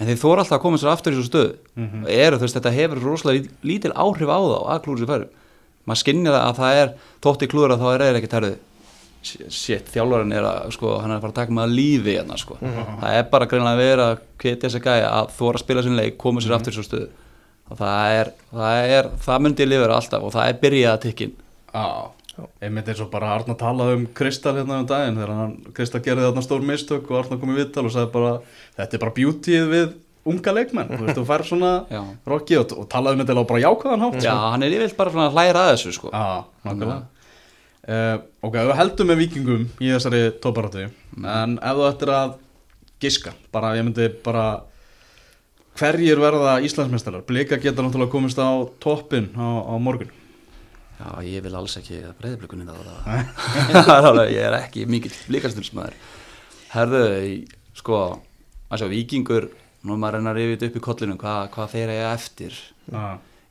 En 0.00 0.06
þeir 0.08 0.20
þóra 0.22 0.44
alltaf 0.44 0.56
að 0.58 0.62
koma 0.64 0.80
sér 0.80 0.92
aftur 0.94 1.12
í 1.12 1.18
þessu 1.18 1.28
stöð 1.28 1.50
og 2.04 2.12
eru 2.14 2.38
þú 2.40 2.46
veist 2.46 2.56
þetta 2.58 2.72
hefur 2.78 3.02
rosalega 3.04 3.42
lít- 3.42 3.66
lítil 3.68 3.92
áhrif 3.92 4.30
á 4.32 4.38
þá 4.40 4.58
að 4.74 4.82
klúra 4.86 5.02
sér 5.04 5.10
færum. 5.12 5.32
Maður 5.84 6.00
skinnir 6.00 6.38
að 6.40 6.54
það 6.62 6.78
er 6.80 6.94
þótt 7.26 7.42
í 7.44 7.50
klúra 7.52 7.76
þá 7.76 7.86
er 7.94 8.04
þeir 8.06 8.20
ekki 8.22 8.32
terðið 8.32 8.56
shit, 9.24 9.86
þjálfarinn 9.88 10.32
er 10.36 10.44
að 10.44 10.72
sko, 10.76 10.98
hann 11.00 11.12
er 11.14 11.16
að 11.16 11.22
fara 11.24 11.32
að 11.32 11.38
taka 11.38 11.54
með 11.56 11.64
að 11.64 11.74
lífi 11.78 12.14
hérna 12.18 12.36
sko. 12.40 12.56
það 12.60 13.14
er 13.18 13.22
bara 13.32 13.46
greinlega 13.48 13.72
að 13.76 13.80
vera 13.84 14.08
að 14.12 14.18
kvetja 14.42 14.68
þess 14.68 14.76
að 14.80 14.84
gæja 14.88 15.06
að 15.16 15.30
þóra 15.38 15.54
að 15.60 15.62
spila 15.64 15.84
sinn 15.86 15.96
leik 15.96 16.18
koma 16.20 16.42
sér 16.44 16.56
aftur 16.58 16.72
í 16.72 16.76
þessu 16.76 16.88
stöðu. 16.90 17.08
Og 17.72 17.78
það 17.80 18.16
er, 18.18 18.30
það 18.52 18.90
er, 18.98 19.08
það 19.24 19.40
myndi 19.46 19.66
lifera 19.70 19.96
alltaf 19.96 20.26
og 20.28 20.34
það 20.34 20.48
er 20.52 20.58
byrjað 20.60 20.92
að 20.92 21.02
tikkin 21.06 21.32
Já, 21.72 21.86
einmitt 22.64 22.88
eins 22.90 23.00
og 23.04 23.10
bara 23.12 23.32
Arna 23.36 23.54
talaði 23.58 23.98
um 24.00 24.06
Kristall 24.16 24.56
hérna 24.58 24.80
um 24.82 24.86
daginn 24.90 25.18
þegar 25.20 25.34
hann 25.38 25.52
Kristall 25.76 26.02
gerði 26.04 26.24
þarna 26.28 26.42
stór 26.46 26.64
mistök 26.66 27.10
og 27.12 27.20
Arna 27.20 27.38
kom 27.40 27.52
í 27.54 27.58
vittal 27.60 27.84
og 27.86 27.94
sagði 27.94 28.12
bara 28.16 28.32
þetta 28.78 28.96
er 28.98 29.02
bara 29.04 29.14
beautyð 29.18 29.68
við 29.70 29.92
unga 30.24 30.54
leikmenn. 30.56 30.88
Þú 30.88 31.02
veist, 31.04 31.18
þú 31.18 31.24
fær 31.28 31.42
svona 31.44 31.72
rokki 32.32 32.56
og, 32.56 32.70
og 32.80 32.86
talaði 32.92 33.18
um 33.18 33.24
þetta 33.26 33.36
á 33.44 33.50
bara 33.52 33.64
jákvæðan 33.66 34.04
hátt 34.06 34.22
já, 34.24 34.32
hann 34.54 34.64
er 34.64 34.72
yfirleitt 34.76 34.96
bara 34.98 35.12
svona 35.14 35.26
að 35.28 35.36
hlæra 35.36 35.64
að 35.66 35.72
þessu 35.74 35.92
sko. 35.98 36.12
Já, 36.14 36.46
nákvæmlega. 36.64 37.02
Uh, 37.84 38.16
Ok, 38.44 38.54
við 38.56 38.74
heldum 38.78 39.08
með 39.12 39.18
vikingum 39.20 39.64
í 39.84 39.90
þessari 39.92 40.22
tóparáttu 40.40 40.86
en 40.88 41.58
ef 41.60 41.76
þú 41.78 41.84
ættir 41.90 42.10
að 42.16 42.32
giska 43.04 43.32
bara, 43.52 43.74
ég 43.76 43.84
myndi 43.84 44.06
bara 44.24 44.44
hverjir 45.78 46.20
verða 46.22 46.58
Íslandsmeistarar? 46.64 47.24
Blika 47.28 47.58
geta 47.60 47.82
náttúrulega 47.84 48.12
komist 48.12 48.40
á 48.40 48.48
toppin 48.80 49.30
á, 49.36 49.68
á 49.68 49.74
morgun 49.76 50.08
já, 51.04 51.10
ég 51.28 51.42
vil 51.44 51.54
alls 51.58 51.76
ekki 51.80 51.98
breyðblikunni 52.20 52.64
það. 52.68 52.88
Það 53.74 53.92
er 53.98 54.08
alveg, 54.10 54.32
ég 54.32 54.46
er 54.48 54.56
ekki 54.62 54.86
mikill 54.88 55.12
blikastursmaður 55.28 55.98
herðu, 56.74 57.02
í- 57.28 57.44
sko 57.76 57.98
að 58.72 58.80
sjá, 58.80 58.88
vikingur 58.90 59.50
nú 59.84 59.94
er 59.94 60.00
maður 60.00 60.16
að 60.16 60.18
reyna 60.18 60.32
að 60.32 60.38
rifja 60.40 60.56
þetta 60.56 60.70
upp 60.72 60.76
í 60.80 60.84
kollinu 60.88 61.16
hvað, 61.20 61.42
hvað 61.54 61.72
þeir 61.74 61.92
eiga 61.94 62.08
eftir? 62.16 62.56
Já, 62.90 63.04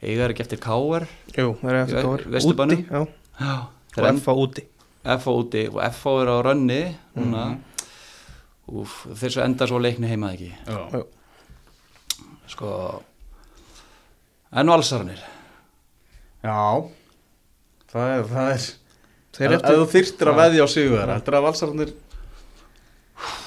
eiga 0.04 0.26
er 0.26 0.34
ekki 0.34 0.44
eftir 0.48 0.62
Káar 0.64 1.06
Jú, 1.38 1.52
það 1.62 1.70
er 1.72 1.80
eftir 1.84 2.26
Vesturbænum? 2.34 2.82
Úti, 2.82 2.90
já, 2.90 3.02
já, 3.40 3.54
og 3.64 4.00
þeir 4.00 4.10
FH 4.18 4.36
úti. 4.48 4.66
FH 5.04 5.36
úti 5.44 5.64
og 5.70 5.80
FH 5.92 6.16
er 6.24 6.32
á 6.34 6.38
rönni 6.48 6.82
núna. 7.20 7.46
Úf, 8.74 8.94
þeir 9.20 9.34
svo 9.36 9.44
enda 9.44 9.68
svo 9.68 9.80
leikni 9.84 10.08
heima 10.10 10.30
ekki? 10.34 10.50
Já, 10.66 10.80
Jú. 10.96 11.04
sko 12.54 12.70
en 14.54 14.70
valsarnir? 14.72 15.20
Já 16.44 16.58
Það 17.94 18.16
er, 18.16 18.26
það 18.32 18.50
er 18.54 18.66
Þeir 19.34 19.48
ef, 19.48 19.54
eftir, 19.58 19.74
ef 19.74 19.80
þú 19.80 19.86
þyrtir 19.94 20.30
að 20.30 20.40
veðja 20.42 20.66
á 20.66 20.68
sigur 20.70 20.98
þeirra 21.00 21.20
Þetta 21.20 21.32
er 21.32 21.38
að 21.40 21.46
valsararnir 21.48 21.94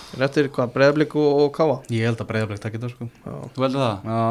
þeir 0.07 0.25
eftir 0.27 0.49
hvað, 0.55 0.73
breðablik 0.75 1.19
og, 1.19 1.29
og 1.43 1.53
káa 1.55 1.77
Ég 1.93 2.09
held 2.09 2.23
að 2.23 2.31
breyðablík 2.31 2.63
takk 2.63 2.79
þetta 2.79 2.91
sko. 2.95 3.11
Já, 3.27 3.35
þú 3.53 3.67
heldur 3.67 3.83
það? 3.83 4.09
Já, 4.09 4.23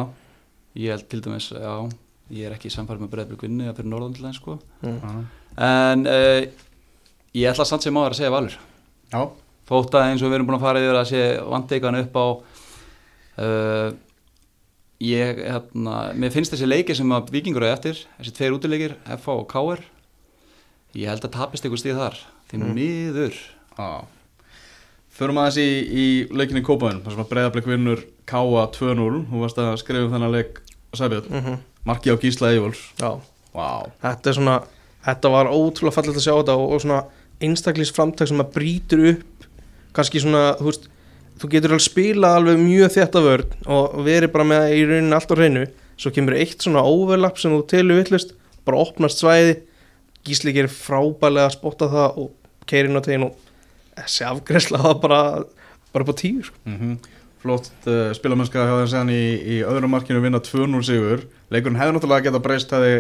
ég 0.81 0.95
held 0.95 1.07
til 1.11 1.21
dæmis, 1.25 1.49
já 1.53 1.73
ég 2.33 2.47
er 2.47 2.55
ekki 2.55 2.71
samfæri 2.73 3.03
með 3.03 3.11
breyðblik 3.13 3.43
vinni 3.45 3.67
fyrir 3.69 3.89
norðan 3.91 4.15
til 4.15 4.25
það 4.25 4.37
sko. 4.39 4.55
Mm. 4.81 5.25
en 5.61 6.05
uh, 6.09 6.39
ég 7.37 7.51
ætla 7.51 7.67
samt 7.69 7.85
sem 7.85 7.99
áður 7.99 8.15
að 8.15 8.19
segja 8.19 8.33
valur. 8.33 8.55
Já, 9.11 9.21
þótt 9.69 9.97
að 9.99 10.07
eins 10.09 10.23
og 10.23 10.31
við 10.31 10.39
erum 10.39 10.49
búin 10.49 10.57
að 10.57 10.65
fara 10.65 10.81
yfir 10.81 10.99
að 10.99 11.09
sé 11.11 11.23
vandegan 11.45 11.99
upp 11.99 12.17
á 12.17 12.25
uh, 13.45 13.89
ég, 15.05 15.43
hérna 15.45 15.99
mér 16.17 16.33
finnst 16.33 16.55
þessi 16.55 16.69
leiki 16.69 16.97
sem 16.97 17.13
að 17.13 17.29
vikingur 17.35 17.67
er 17.67 17.75
eftir 17.75 18.01
þessi 18.17 18.33
tveir 18.39 18.57
útileikir, 18.57 18.97
FH 19.19 19.37
og 19.37 19.45
KR 19.51 19.85
ég 20.95 21.11
held 21.11 21.27
að 21.27 21.35
tapist 21.35 21.67
ykkur 21.67 21.81
stíð 21.81 22.01
þar 22.01 22.19
því 22.49 22.61
miður. 22.65 23.39
Já. 23.75 23.89
Förum 25.15 25.39
aðeins 25.39 25.59
í, 25.61 25.69
í 25.85 26.05
leikinni 26.35 26.63
í 26.63 26.67
Kópaðin 26.67 27.01
þar 27.05 27.15
sem 27.15 27.23
að 27.23 27.31
breyðablík 27.31 27.69
vinnur 27.69 28.01
Káa 28.27 28.65
2-0 28.75 29.21
Þú 29.29 29.41
varst 29.43 29.61
að 29.63 29.77
skrifa 29.79 30.07
um 30.07 30.15
þennan 30.15 30.33
leik 30.33 30.59
Sæbjörn, 30.95 31.31
Mm 31.31 31.63
marki 31.85 32.09
á 32.09 32.17
Gísla 32.17 32.49
Eivóls 32.49 32.79
Já, 32.97 33.21
Vá, 33.53 33.85
þetta 34.01 34.31
er 34.31 34.37
svona 34.39 34.55
Þetta 35.05 35.31
var 35.35 35.51
ótrúlega 35.53 35.93
fallegt 35.93 36.17
að 36.17 36.25
sjá 36.25 36.33
þetta 36.33 36.55
og, 36.57 36.71
og 36.73 36.81
svona 36.81 37.03
einstaklís 37.45 37.91
framtak 37.93 38.31
sem 38.31 38.41
að 38.41 38.53
brýtur 38.55 39.03
upp 39.11 39.47
kannski 39.95 40.21
svona, 40.23 40.55
þú 40.57 40.65
veist 40.71 40.87
þú 41.39 41.49
getur 41.51 41.75
alveg 41.75 41.85
spilað 41.85 42.37
alveg 42.39 42.61
mjög 42.63 42.93
þetta 42.95 43.21
vörn 43.21 43.53
og 43.75 43.99
verið 44.07 44.31
bara 44.33 44.47
með 44.49 44.73
í 44.73 44.81
rauninni 44.87 45.15
allt 45.15 45.29
á 45.29 45.35
hreinu. 45.37 45.65
Svo 45.99 46.11
kemur 46.15 46.37
eitt 46.39 46.65
svona 46.65 46.83
overlap 46.89 47.37
sem 47.39 47.53
þú 47.53 47.61
telur 47.69 48.01
villust 48.01 48.33
bara 48.65 48.81
opnast 48.81 49.21
svæði 49.21 49.59
Gísli 50.25 50.53
gerir 50.55 50.71
frábælega 50.73 51.49
að 51.49 51.57
spotta 51.57 51.89
það 51.91 52.21
og 52.23 52.31
keirin 52.69 52.97
á 52.97 53.01
tegin 53.05 53.27
og 53.27 53.35
þessi 53.99 54.25
afgresla 54.27 54.81
það 54.85 54.95
bara 55.03 55.19
bara 55.93 56.07
á 56.09 56.15
tíu 56.15 56.41
sko. 56.45 56.57
Mm 56.69 56.97
Flott 57.45 57.67
uh, 57.85 58.09
spilamennska 58.17 58.57
hjá 58.57 58.71
þeim 58.73 58.87
segjan 58.89 59.09
í, 59.13 59.25
í 59.37 59.55
öðrum 59.61 59.91
markinu 59.93 60.17
vinna 60.23 60.39
2-0 60.41 60.79
sigur. 60.87 61.27
Leikurinn 61.53 61.77
hefði 61.77 61.93
náttúrulega 61.93 62.25
getað 62.25 62.41
breyst 62.47 62.73
hefði 62.73 62.95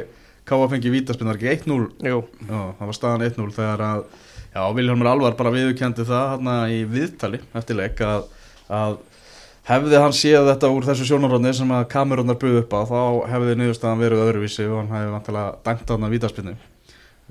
Káa 0.45 0.67
fengið 0.69 0.93
vítaspinnar 0.93 1.39
ekki 1.39 1.65
1-0 1.65 1.87
Jú, 2.05 2.19
Já, 2.45 2.59
það 2.77 2.89
var 2.91 2.97
staðan 2.97 3.25
1-0 3.25 3.47
þegar 3.55 3.81
að 3.81 4.03
Já, 4.55 4.61
Vilhelmur 4.77 5.09
Alvar 5.09 5.33
bara 5.39 5.51
viðurkendi 5.51 6.05
það 6.07 6.27
hérna 6.35 6.53
í 6.71 6.77
viðtali 6.87 7.41
eftir 7.57 7.79
leik 7.79 8.03
að, 8.05 8.29
að 8.71 8.99
hefði 9.67 10.03
hann 10.03 10.15
séð 10.15 10.51
þetta 10.51 10.69
úr 10.71 10.85
þessu 10.87 11.09
sjónaróðni 11.09 11.51
sem 11.57 11.73
að 11.75 11.89
kamerunar 11.91 12.37
buð 12.39 12.61
upp 12.61 12.77
á 12.77 12.81
þá 12.87 13.01
hefði 13.33 13.57
niðurstaðan 13.59 14.05
verið 14.05 14.23
öðruvísi 14.27 14.69
og 14.69 14.77
hann 14.83 14.93
hefði 14.93 15.11
vantilega 15.17 15.57
dæmt 15.65 15.89
þarna 15.89 16.11
vítaspinnu 16.13 16.55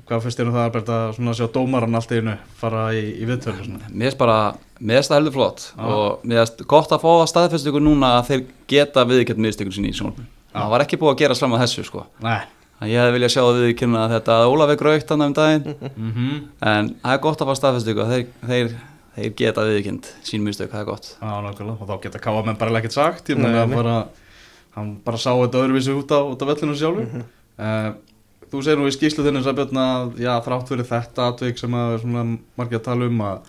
Hvað 0.05 0.25
finnst 0.25 0.41
þér 0.41 0.49
um 0.51 0.57
það 0.57 0.67
Albert 0.69 0.91
að 0.93 1.05
svona 1.17 1.35
sjá 1.39 1.47
dómaran 1.55 1.95
allt 1.97 2.11
í 2.13 2.17
einu 2.19 2.35
fara 2.61 2.81
í, 2.93 3.05
í 3.15 3.29
viðtölu 3.29 3.63
svona? 3.65 3.87
Mér 3.89 4.11
finnst 4.11 4.19
bara, 4.21 4.39
mér 4.81 4.99
finnst 4.99 5.13
það 5.13 5.21
heldur 5.21 5.37
flott 5.37 5.61
Já. 5.71 5.85
og 5.87 6.27
mér 6.27 6.43
finnst 6.43 6.67
gott 6.75 6.93
að 6.93 7.05
fá 7.05 7.11
það 7.13 7.31
staðfest 7.31 7.71
ykkur 7.71 7.85
núna 7.85 8.11
að 8.19 8.27
þeir 8.31 8.43
geta 8.75 9.07
viðkjönd 9.09 9.45
miðstökun 9.47 9.77
sín 9.79 9.89
í 9.89 9.95
sjónvarpinu. 9.95 10.29
Það 10.55 10.75
var 10.75 10.85
ekki 10.85 11.01
búið 11.01 11.15
að 11.15 11.23
gera 11.23 11.39
slam 11.39 11.57
að 11.57 11.65
þessu 11.65 11.87
sko. 11.87 12.05
Nei 12.25 12.43
að 12.85 12.91
Ég 12.91 13.01
hefði 13.01 13.15
viljað 13.15 13.33
sjá 13.35 13.43
að 13.45 14.13
þetta 14.15 14.33
að 14.35 14.49
Ólafur 14.51 14.79
graukt 14.81 15.13
hann 15.13 15.25
um 15.25 15.35
daginn 15.35 15.65
mm 15.65 16.11
-hmm. 16.11 16.41
en 16.61 16.85
það 17.03 17.13
er 17.13 17.21
gott 17.27 17.41
að 17.41 17.49
fá 17.49 17.55
staðfest 17.59 17.89
ykkur 17.89 18.05
að 18.05 18.13
þeir, 18.13 18.27
þeir, 18.51 18.69
þeir 19.17 19.33
geta 19.39 19.67
viðkjönd 19.69 20.05
sín 20.23 20.43
miðstök, 20.45 20.71
það 20.73 20.81
er 20.81 20.89
gott. 20.89 21.07
Já, 21.21 21.31
nákvæmlega, 21.45 21.79
og 21.81 21.87
þá 21.89 21.95
geta 22.03 22.19
mm 28.55 28.59
Þú 28.59 28.63
segir 28.63 28.79
nú 28.79 28.87
í 28.87 28.93
skýslu 28.95 29.25
þinni 29.27 29.41
Sæbjörn 29.43 29.79
að 29.83 30.19
já, 30.23 30.31
þrátt 30.45 30.69
fyrir 30.71 30.87
þetta 30.87 31.25
atvik 31.33 31.57
sem 31.59 31.73
að 31.75 31.97
svona 32.05 32.21
margir 32.55 32.79
að 32.79 32.85
tala 32.85 33.09
um 33.11 33.23
að 33.27 33.49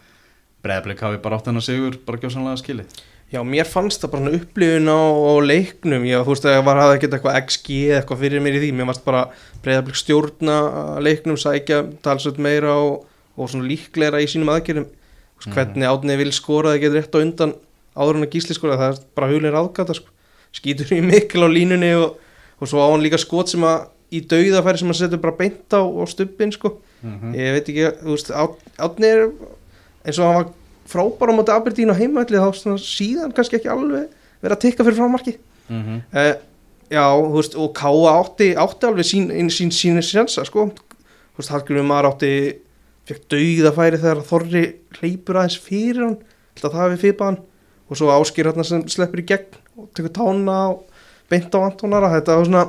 breyðblik 0.65 1.03
hafi 1.05 1.19
bara 1.21 1.37
átt 1.37 1.49
hennar 1.51 1.65
sigur 1.65 1.99
bara 2.07 2.17
gjósanlega 2.23 2.57
skili 2.57 2.85
Já, 3.29 3.39
mér 3.45 3.69
fannst 3.69 4.01
það 4.01 4.11
bara 4.15 4.33
upplifun 4.37 4.89
á, 4.89 5.01
á 5.01 5.33
leiknum, 5.45 6.03
já, 6.09 6.19
þú 6.25 6.33
veist 6.33 6.47
að 6.49 6.59
var 6.65 6.81
hafði 6.81 6.97
ekkert 6.97 7.15
eitthvað 7.17 7.37
XG 7.41 7.77
eða 7.85 7.99
eitthvað 7.99 8.19
fyrir 8.21 8.43
mér 8.45 8.57
í 8.57 8.59
því, 8.63 8.71
mér 8.77 8.89
fannst 8.89 9.05
bara 9.05 9.23
breyðablik 9.65 9.97
stjórna 9.97 10.57
leiknum, 11.05 11.39
sækja 11.41 11.79
talsveit 12.05 12.37
meira 12.41 12.75
og, 12.77 13.07
og 13.37 13.49
svona 13.49 13.65
líklegra 13.69 14.21
í 14.21 14.29
sínum 14.29 14.53
aðgerðum, 14.53 14.85
veist, 14.89 15.49
hvernig 15.57 15.89
átnið 15.89 16.21
vil 16.21 16.35
skora 16.37 16.75
það 16.75 16.83
getur 16.85 17.01
rétt 17.01 17.17
á 17.17 17.23
undan 17.23 17.55
áður 17.97 18.21
en 18.21 18.27
að 18.27 18.37
gísli 18.37 18.57
skora, 18.57 18.77
það 18.77 18.93
er 18.93 19.01
bara 19.17 19.31
hulin 19.33 19.55
ráðgata, 19.57 19.97
sko, 19.97 20.13
skýtur 20.53 20.93
í 20.93 21.01
mikil 21.09 21.45
á 21.45 21.49
línunni 21.49 21.91
og, 21.97 22.21
og 22.61 22.69
svo 22.69 22.85
á 22.85 22.93
hann 22.93 23.05
líka 23.05 23.17
skot 23.21 23.51
sem 23.51 23.65
að 23.65 23.89
í 24.15 24.21
dauðafæri 24.31 24.81
sem 24.81 24.91
hann 24.91 24.99
setur 24.99 25.21
bara 25.23 25.37
beint 25.39 25.75
á, 25.75 25.81
á 25.81 26.03
stubbin, 26.09 26.53
sko, 26.55 26.77
mm 27.01 27.35
ég 27.37 27.57
veit 27.57 27.69
ekki, 27.71 27.87
þú 28.01 28.15
veist, 28.15 28.31
átnið 28.79 29.09
er 29.11 29.25
eins 30.05 30.19
og 30.19 30.25
hann 30.25 30.37
var 30.39 30.51
frábær 30.89 31.33
á 31.33 31.37
móti 31.37 31.53
Aberdeen 31.53 31.93
á 31.93 31.97
heimaðli 31.97 32.41
þá 32.41 32.49
svona 32.55 32.81
síðan 32.81 33.33
kannski 33.35 33.59
ekki 33.59 33.71
alveg 33.73 34.09
verið 34.41 34.55
að 34.55 34.61
tikka 34.63 34.85
fyrir 34.85 34.99
frammarki. 34.99 35.37
-hmm. 35.69 36.01
uh, 36.13 36.35
já, 36.89 37.05
þú 37.09 37.35
veist, 37.35 37.55
og 37.55 37.73
Káa 37.73 38.11
átti, 38.21 38.53
átti 38.55 38.85
alveg 38.85 39.05
sín, 39.05 39.31
sín, 39.49 39.71
sín, 39.71 40.01
sjansa, 40.01 40.45
sko. 40.45 40.69
Þú 40.69 41.41
veist, 41.41 41.51
Hallgrimur 41.51 41.87
Mar 41.89 42.05
átti 42.05 42.61
fekk 43.05 43.27
dauðafæri 43.29 44.01
þegar 44.01 44.23
Þorri 44.25 44.63
hleypur 44.99 45.37
aðeins 45.37 45.59
fyrir 45.61 46.01
hann 46.05 46.17
held 46.55 46.65
að 46.65 46.77
það 46.77 46.91
við 46.93 47.03
fipa 47.05 47.29
hann. 47.29 47.39
Og 47.89 47.97
svo 47.99 48.09
áskýr 48.09 48.49
hann 48.49 48.65
sem 48.65 48.87
sleppur 48.89 49.21
í 49.21 49.27
gegn 49.29 49.59
og 49.77 49.89
tekur 49.93 50.13
tána 50.15 50.57
og 50.73 50.85
beint 51.29 51.53
á 51.53 51.59
Antonara 51.59 52.13
þetta 52.13 52.37
var 52.37 52.47
svona 52.47 52.65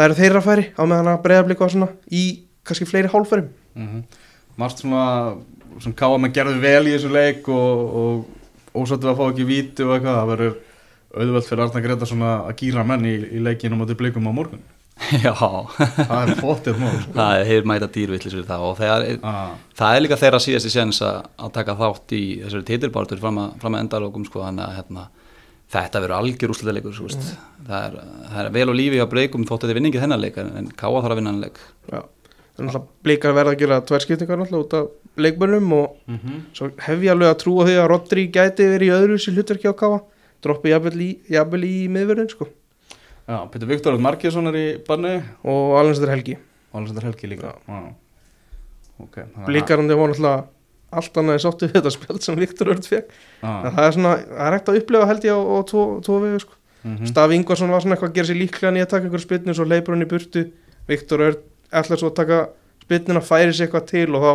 það 0.00 0.08
eru 0.08 0.18
þeirra 0.22 0.42
færi 0.48 0.66
á 0.74 0.82
meðan 0.82 1.12
að 1.12 1.22
breyða 1.26 1.46
blika 1.46 1.70
svona 1.70 1.90
í 2.08 2.24
kannski 2.66 2.88
fleiri 2.88 3.12
hálfærum 3.12 3.52
Mm 3.78 4.02
Marst 4.60 4.82
svona, 4.82 5.36
svona 5.78 5.96
káa 5.96 6.18
menn 6.20 6.34
gerðu 6.34 6.58
vel 6.60 6.88
í 6.90 6.92
þessu 6.92 7.08
leik 7.14 7.46
og, 7.48 7.94
og 8.00 8.82
ósættu 8.82 9.08
að 9.08 9.16
fá 9.20 9.22
ekki 9.30 9.46
víti 9.48 9.86
og 9.86 9.94
eitthvað 9.94 10.18
það 10.18 10.32
verður 10.34 10.58
auðvelt 11.10 11.48
fyrir 11.48 11.62
Arna 11.64 11.82
Greta 11.84 12.08
svona 12.08 12.34
að 12.44 12.52
gýra 12.60 12.84
menn 12.86 13.06
í, 13.08 13.14
í 13.38 13.40
leikinu 13.42 13.78
á 13.78 13.80
móti 13.80 13.96
blikum 13.98 14.28
á 14.30 14.32
morgun. 14.34 14.62
Já, 15.24 15.32
það 15.32 16.18
er 16.18 16.32
fóttið 16.42 16.80
mál 16.82 16.92
sko. 17.00 17.14
það 17.16 17.44
hefur 17.48 17.68
mæta 17.70 17.88
dýrvillis 17.94 18.36
við 18.36 18.44
það 18.50 18.64
og 18.66 18.74
þegar, 18.82 19.06
ah, 19.30 19.54
það 19.80 19.96
er 19.96 20.04
líka 20.04 20.18
þeirra 20.20 20.40
síðasti 20.44 20.72
séns 20.74 21.00
að, 21.06 21.22
að 21.40 21.54
taka 21.56 21.76
þátt 21.78 22.14
í 22.18 22.24
þessari 22.42 22.68
titilbártur 22.68 23.22
fram 23.22 23.40
að, 23.40 23.54
fram 23.62 23.78
að 23.78 23.86
endalókum 23.86 24.26
sko, 24.28 24.44
þannig 24.44 24.66
að 24.66 24.76
hérna, 24.76 25.06
þetta 25.72 26.04
verður 26.04 26.18
algjör 26.18 26.54
úrslutaleikur 26.54 26.98
sko, 26.98 27.08
veist. 27.08 27.32
Það, 27.70 27.84
er, 27.86 28.14
það 28.32 28.40
er 28.44 28.54
vel 28.58 28.68
og 28.72 28.76
lífi 28.80 29.00
á 29.02 29.06
breykum 29.10 29.44
þótt 29.48 29.64
þetta 29.64 29.74
er 29.74 29.78
vinningið 29.80 30.04
þennan 30.04 30.22
leik 30.24 30.38
en, 30.42 30.50
en 30.60 30.70
Káa 30.80 31.00
þarf 31.00 31.14
að 31.14 31.20
vinna 31.20 31.32
hann 31.32 31.42
leik. 31.44 31.60
Já, 31.92 32.00
þannig 32.58 32.78
að 32.80 32.86
blikar 33.06 33.36
verða 33.38 33.54
að 33.54 33.60
gera 33.64 33.78
tvær 33.88 34.04
skiptingar 34.04 34.40
náttúrulega 34.42 34.66
út 34.66 34.76
af 34.80 35.22
leikbörnum 35.24 35.72
og 35.78 35.96
mm 36.10 36.38
svo 36.56 36.70
hef 36.86 37.04
ég 37.06 37.12
alveg 37.14 37.30
að 37.32 37.38
trúa 37.44 37.66
því 37.68 37.76
að 37.80 37.88
Rodri 37.94 38.26
gæti 38.34 38.68
verið 38.74 38.90
í 38.90 38.94
öðru 38.98 39.18
sér 39.24 39.38
hlutverki 39.38 39.70
á 39.70 39.74
Káa 39.80 40.00
droppi 40.44 40.70
jafnvel 40.72 41.00
í, 41.04 41.10
jafnvel 41.28 41.64
í 41.68 41.74
miðverðin 41.92 42.30
sko. 42.32 42.46
Já, 43.30 43.36
Petur 43.52 43.68
Viktor 43.70 43.98
Markiðsson 44.00 44.48
er 44.50 44.56
í 44.58 44.66
banni. 44.86 45.18
Og 45.46 45.74
Alensdur 45.78 46.10
Helgi. 46.10 46.38
Og 46.72 46.78
Alexander 46.80 47.04
Helgi 47.10 47.28
líka 47.30 47.50
Já. 47.54 47.82
Ok, 49.00 49.14
þannig 49.20 49.36
að- 49.42 49.46
blikarandi 49.50 49.96
voru 49.96 50.12
náttúrulega 50.14 50.46
allt 51.00 51.18
annað 51.20 51.38
sáttu 51.44 51.68
við 51.68 51.76
þetta 51.78 51.92
spjald 51.94 52.22
sem 52.24 52.36
Viktor 52.40 52.70
Örd 52.72 52.88
fekk 52.90 53.12
en 53.46 53.70
það 53.76 53.84
er 53.86 53.94
svona, 53.96 54.14
það 54.26 54.46
er 54.48 54.56
ekkert 54.56 54.72
að 54.72 54.78
upplifa 54.80 55.06
held 55.10 55.26
ég 55.28 55.36
á, 55.36 55.40
á 55.40 55.58
tvo, 55.70 55.84
tvo 56.04 56.16
við 56.24 56.34
sko. 56.42 56.56
Mhm. 56.84 57.10
Staf 57.10 57.34
Ingvarsson 57.34 57.72
var 57.72 57.84
svona 57.84 57.96
eitthvað 57.96 58.12
að 58.12 58.18
gera 58.18 58.30
sér 58.30 58.40
líklega 58.40 58.72
nýja 58.74 58.86
að 58.88 58.92
taka 58.94 59.08
einhverju 59.08 59.26
spilnu 59.26 59.56
svo 59.56 59.66
leipur 59.68 59.96
hann 59.96 60.06
í 60.06 60.10
burtu 60.10 60.46
Viktor 60.90 61.24
Örd 61.26 61.42
ætlar 61.80 62.00
svo 62.00 62.10
að 62.10 62.18
taka 62.20 62.40
spilnuna 62.84 63.24
færi 63.24 63.52
sér 63.54 63.68
eitthvað 63.68 63.86
til 63.90 64.08
og 64.18 64.24
þá 64.24 64.32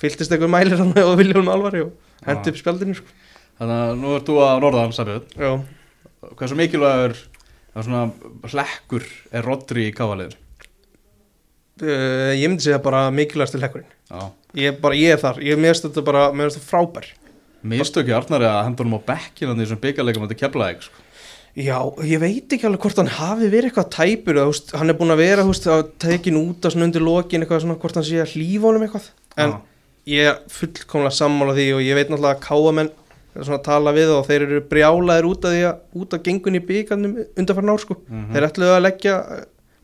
fylltist 0.00 0.32
eitthvað 0.32 0.54
mælir 0.54 0.80
hann 0.80 0.94
og 1.04 1.16
Viljón 1.20 1.50
Alvari 1.52 1.84
og 1.86 1.92
hendi 2.26 2.52
upp 2.52 2.60
spjaldinu 2.60 2.96
sko. 2.96 3.18
Þannig 3.60 3.82
að 3.84 3.96
nú 4.00 4.14
ert 4.16 4.28
þú 4.28 4.36
að 4.44 4.62
norðan, 4.64 4.94
Sæbjörn 4.96 5.26
Já, 5.36 5.50
Hversu 6.38 6.56
mikilvægur 6.56 7.16
það 7.70 7.80
er 7.82 7.88
svona 7.88 8.52
hlekkur 8.54 9.08
er 9.32 9.44
Rodri 9.46 9.88
í 9.90 9.96
káaliður? 9.96 10.38
uh, 11.84 12.32
ég 12.36 12.46
myndi 12.48 12.66
segja 12.66 12.80
bara 12.82 13.08
mikilvægast 13.14 13.56
til 13.56 13.64
hekkurinn 13.64 13.90
Já 14.10 14.30
ég, 14.56 14.74
er 14.74 14.96
ég 14.98 15.14
er 15.14 15.20
þar, 15.20 15.40
ég 15.44 15.60
meðst 15.60 15.86
þetta 15.86 16.04
bara 16.06 16.24
meðst 16.34 16.58
þetta 16.58 16.70
frábær 16.70 17.10
Mistöki 17.70 18.14
Arnari 18.16 18.48
að 18.48 18.62
henda 18.64 18.82
honum 18.82 18.98
á 19.04 19.08
bekkinu 19.10 19.54
í 19.54 19.60
þessum 19.60 19.80
byggarleikum 19.82 20.24
að 20.24 20.30
þetta 20.30 20.40
keflaðið 20.46 20.86
sko. 20.86 21.02
Já, 21.58 21.78
ég 22.06 22.20
veit 22.22 22.52
ekki 22.54 22.66
alveg 22.68 22.80
hvort 22.84 22.96
hann 23.00 23.08
hafi 23.10 23.48
verið 23.50 23.70
eitthvað 23.72 23.88
tæpur 23.96 24.36
húst, 24.46 24.70
hann 24.78 24.88
er 24.92 24.94
búin 24.94 25.10
að 25.10 25.18
vera 25.24 25.42
húst, 25.42 25.66
að 25.66 25.88
tekin 25.98 26.36
út 26.38 26.62
að 26.62 26.76
svona 26.76 26.86
undir 26.86 27.02
lokin 27.02 27.42
eitthvað 27.42 27.64
svona 27.64 27.78
hvort 27.82 27.98
hann 27.98 28.06
sé 28.06 28.20
að 28.22 28.36
hlýfa 28.36 28.68
honum 28.68 28.84
eitthvað 28.86 29.08
en 29.42 29.50
Já. 29.50 29.58
ég 30.14 30.28
er 30.30 30.38
fullkomlega 30.54 31.16
sammála 31.18 31.56
því 31.58 31.66
og 31.74 31.82
ég 31.82 31.98
veit 31.98 32.08
náttúrulega 32.12 32.36
að 32.38 32.44
káamenn 32.46 32.92
er 33.34 33.42
svona 33.46 33.58
að 33.58 33.66
tala 33.66 33.92
við 33.98 34.12
og 34.14 34.24
þeir 34.30 34.44
eru 34.46 34.60
brjálaðir 34.70 35.28
út 35.32 35.44
af 35.50 35.52
því 35.56 35.64
að 35.66 36.00
út 36.04 36.14
af 36.16 36.22
gengun 36.28 36.58
í 36.60 36.62
byggarnum 36.70 37.18
undanfarn 37.38 37.74
ár 37.74 37.82
sko 37.82 37.96
Mhm. 38.08 38.30
þeir 38.34 38.46
ætluðu 38.48 38.72
að 38.78 38.82
leggja, 38.86 39.14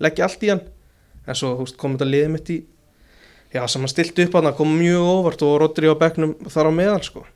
leggja 0.06 0.24
allt 0.30 0.42
í 0.46 0.48
hann 0.54 0.62
en 1.26 1.34
svo 1.34 1.56
húst, 1.58 1.76
kom 1.76 1.98
þetta 1.98 2.10
liðið 2.10 2.30
mitt 2.30 2.50
í 2.54 2.62
já, 3.54 3.66
sem 3.66 3.82
hann 3.82 3.88
stilti 3.90 4.22
upp 4.26 4.34
að 4.38 4.44
hann 4.50 4.54
kom 4.62 4.78
mjög 4.78 5.02
óvart 5.02 5.42
og 5.42 5.58
Rodri 5.60 5.90
á 5.90 5.94
bekknum 5.98 6.34
þar 6.46 6.70
á 6.70 6.72
meðal 6.78 7.02
sko 7.02 7.26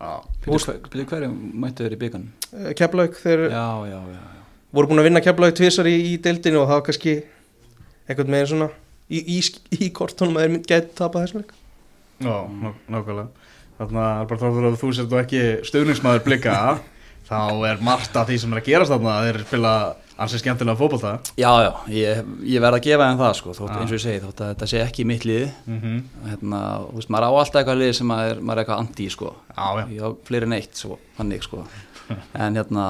Fyrir 0.00 1.04
hverju 1.10 1.30
mættu 1.60 1.84
þeir 1.84 1.96
í 1.96 2.00
byggan? 2.00 2.28
Keflaug, 2.78 3.16
þeir 3.20 3.42
Já, 3.52 3.66
já, 3.90 3.98
já, 3.98 4.20
já. 4.20 4.44
voru 4.72 4.88
búin 4.90 5.02
að 5.02 5.08
vinna 5.10 5.20
Keflavík 5.24 5.58
tvisar 5.58 5.88
í, 5.90 5.96
í 6.10 6.14
deildinu 6.24 6.62
og 6.62 6.70
það 6.70 6.78
var 6.78 6.86
kannski 6.88 7.14
einhvern 8.08 8.32
veginn 8.36 8.50
svona 8.54 8.68
í, 9.10 9.20
í, 9.20 9.40
í 9.76 9.90
kortunum 9.94 10.38
að 10.40 10.46
þeir 10.46 10.54
mynd 10.54 10.70
gæti 10.70 10.96
tapað 10.98 11.26
þessum 11.26 11.42
leik 11.44 11.52
Já, 12.20 12.34
ná, 12.52 12.70
nákvæmlega. 12.92 13.28
Þannig 13.80 14.00
að 14.04 14.24
bara 14.28 14.40
þáttur 14.42 14.66
að 14.68 14.74
þú 14.80 14.88
sért 14.92 15.08
þú 15.12 15.18
ekki 15.22 15.42
stöðningsmaður 15.70 16.24
blika 16.26 16.56
þá 17.30 17.38
er 17.70 17.78
margt 17.86 18.16
af 18.20 18.26
því 18.28 18.36
sem 18.42 18.52
er 18.52 18.60
að 18.60 18.66
gerast 18.66 18.92
þarna. 18.92 19.14
Að 19.14 19.28
þeir 19.30 19.38
spila 19.46 19.72
ansið 20.20 20.42
skemmtilega 20.42 20.76
fótbolta. 20.78 21.12
Já, 21.40 21.50
já, 21.64 21.70
ég, 21.94 22.22
ég 22.52 22.62
verð 22.62 22.78
að 22.78 22.86
gefa 22.86 23.08
þeim 23.08 23.20
það 23.22 23.34
sko, 23.38 23.54
þótt, 23.56 23.74
eins 23.80 23.90
og 23.90 23.96
ég 23.96 24.02
segi, 24.04 24.22
þótt 24.24 24.42
að 24.44 24.52
þetta 24.52 24.68
sé 24.72 24.82
ekki 24.84 25.06
mitt 25.08 25.26
liði. 25.28 25.48
Mm 25.66 25.80
-hmm. 25.80 25.98
hérna, 26.28 26.60
þú 26.84 27.00
veist, 27.00 27.12
maður 27.14 27.26
á 27.26 27.32
alltaf 27.40 27.60
eitthvað 27.60 27.80
lið 27.80 27.92
sem 27.98 28.10
maður 28.10 28.32
er, 28.34 28.40
maður 28.40 28.58
er 28.58 28.62
eitthvað 28.64 28.82
anti 28.84 29.10
sko, 29.10 29.34
Já, 29.56 29.66
já. 29.80 29.84
Ég 29.96 30.02
á 30.04 30.08
fleiri 30.28 30.48
en 30.48 30.56
eitt 30.58 30.76
svo, 30.76 30.98
þannig 31.16 31.46
sko, 31.46 31.64
en 32.44 32.60
hérna 32.60 32.86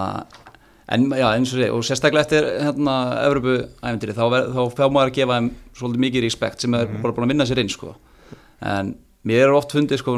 en 0.90 1.06
já, 1.14 1.28
eins 1.36 1.52
og 1.54 1.60
ég 1.60 1.68
segi, 1.68 1.70
og 1.70 1.86
sérstaklega 1.86 2.26
eftir 2.26 2.48
hérna, 2.66 2.96
Evropu 3.28 3.56
æfintýri, 3.78 4.16
þá, 4.16 4.24
þá 4.50 4.62
fá 4.74 4.84
maður 4.90 5.12
að 5.12 5.16
gefa 5.20 5.38
þeim 5.38 5.50
svolítið 5.78 6.04
mikið 6.06 6.26
respekt 6.26 6.60
sem 6.64 6.74
er 6.74 6.90
bara 6.98 7.14
búin 7.14 7.28
að 7.28 7.34
vinna 7.34 7.46
sér 7.46 7.62
inn 7.62 7.70
sko, 7.70 7.94
en 8.60 8.94
mér 9.22 9.46
er 9.46 9.54
oft 9.54 9.70
fundið 9.76 10.02
sko, 10.02 10.16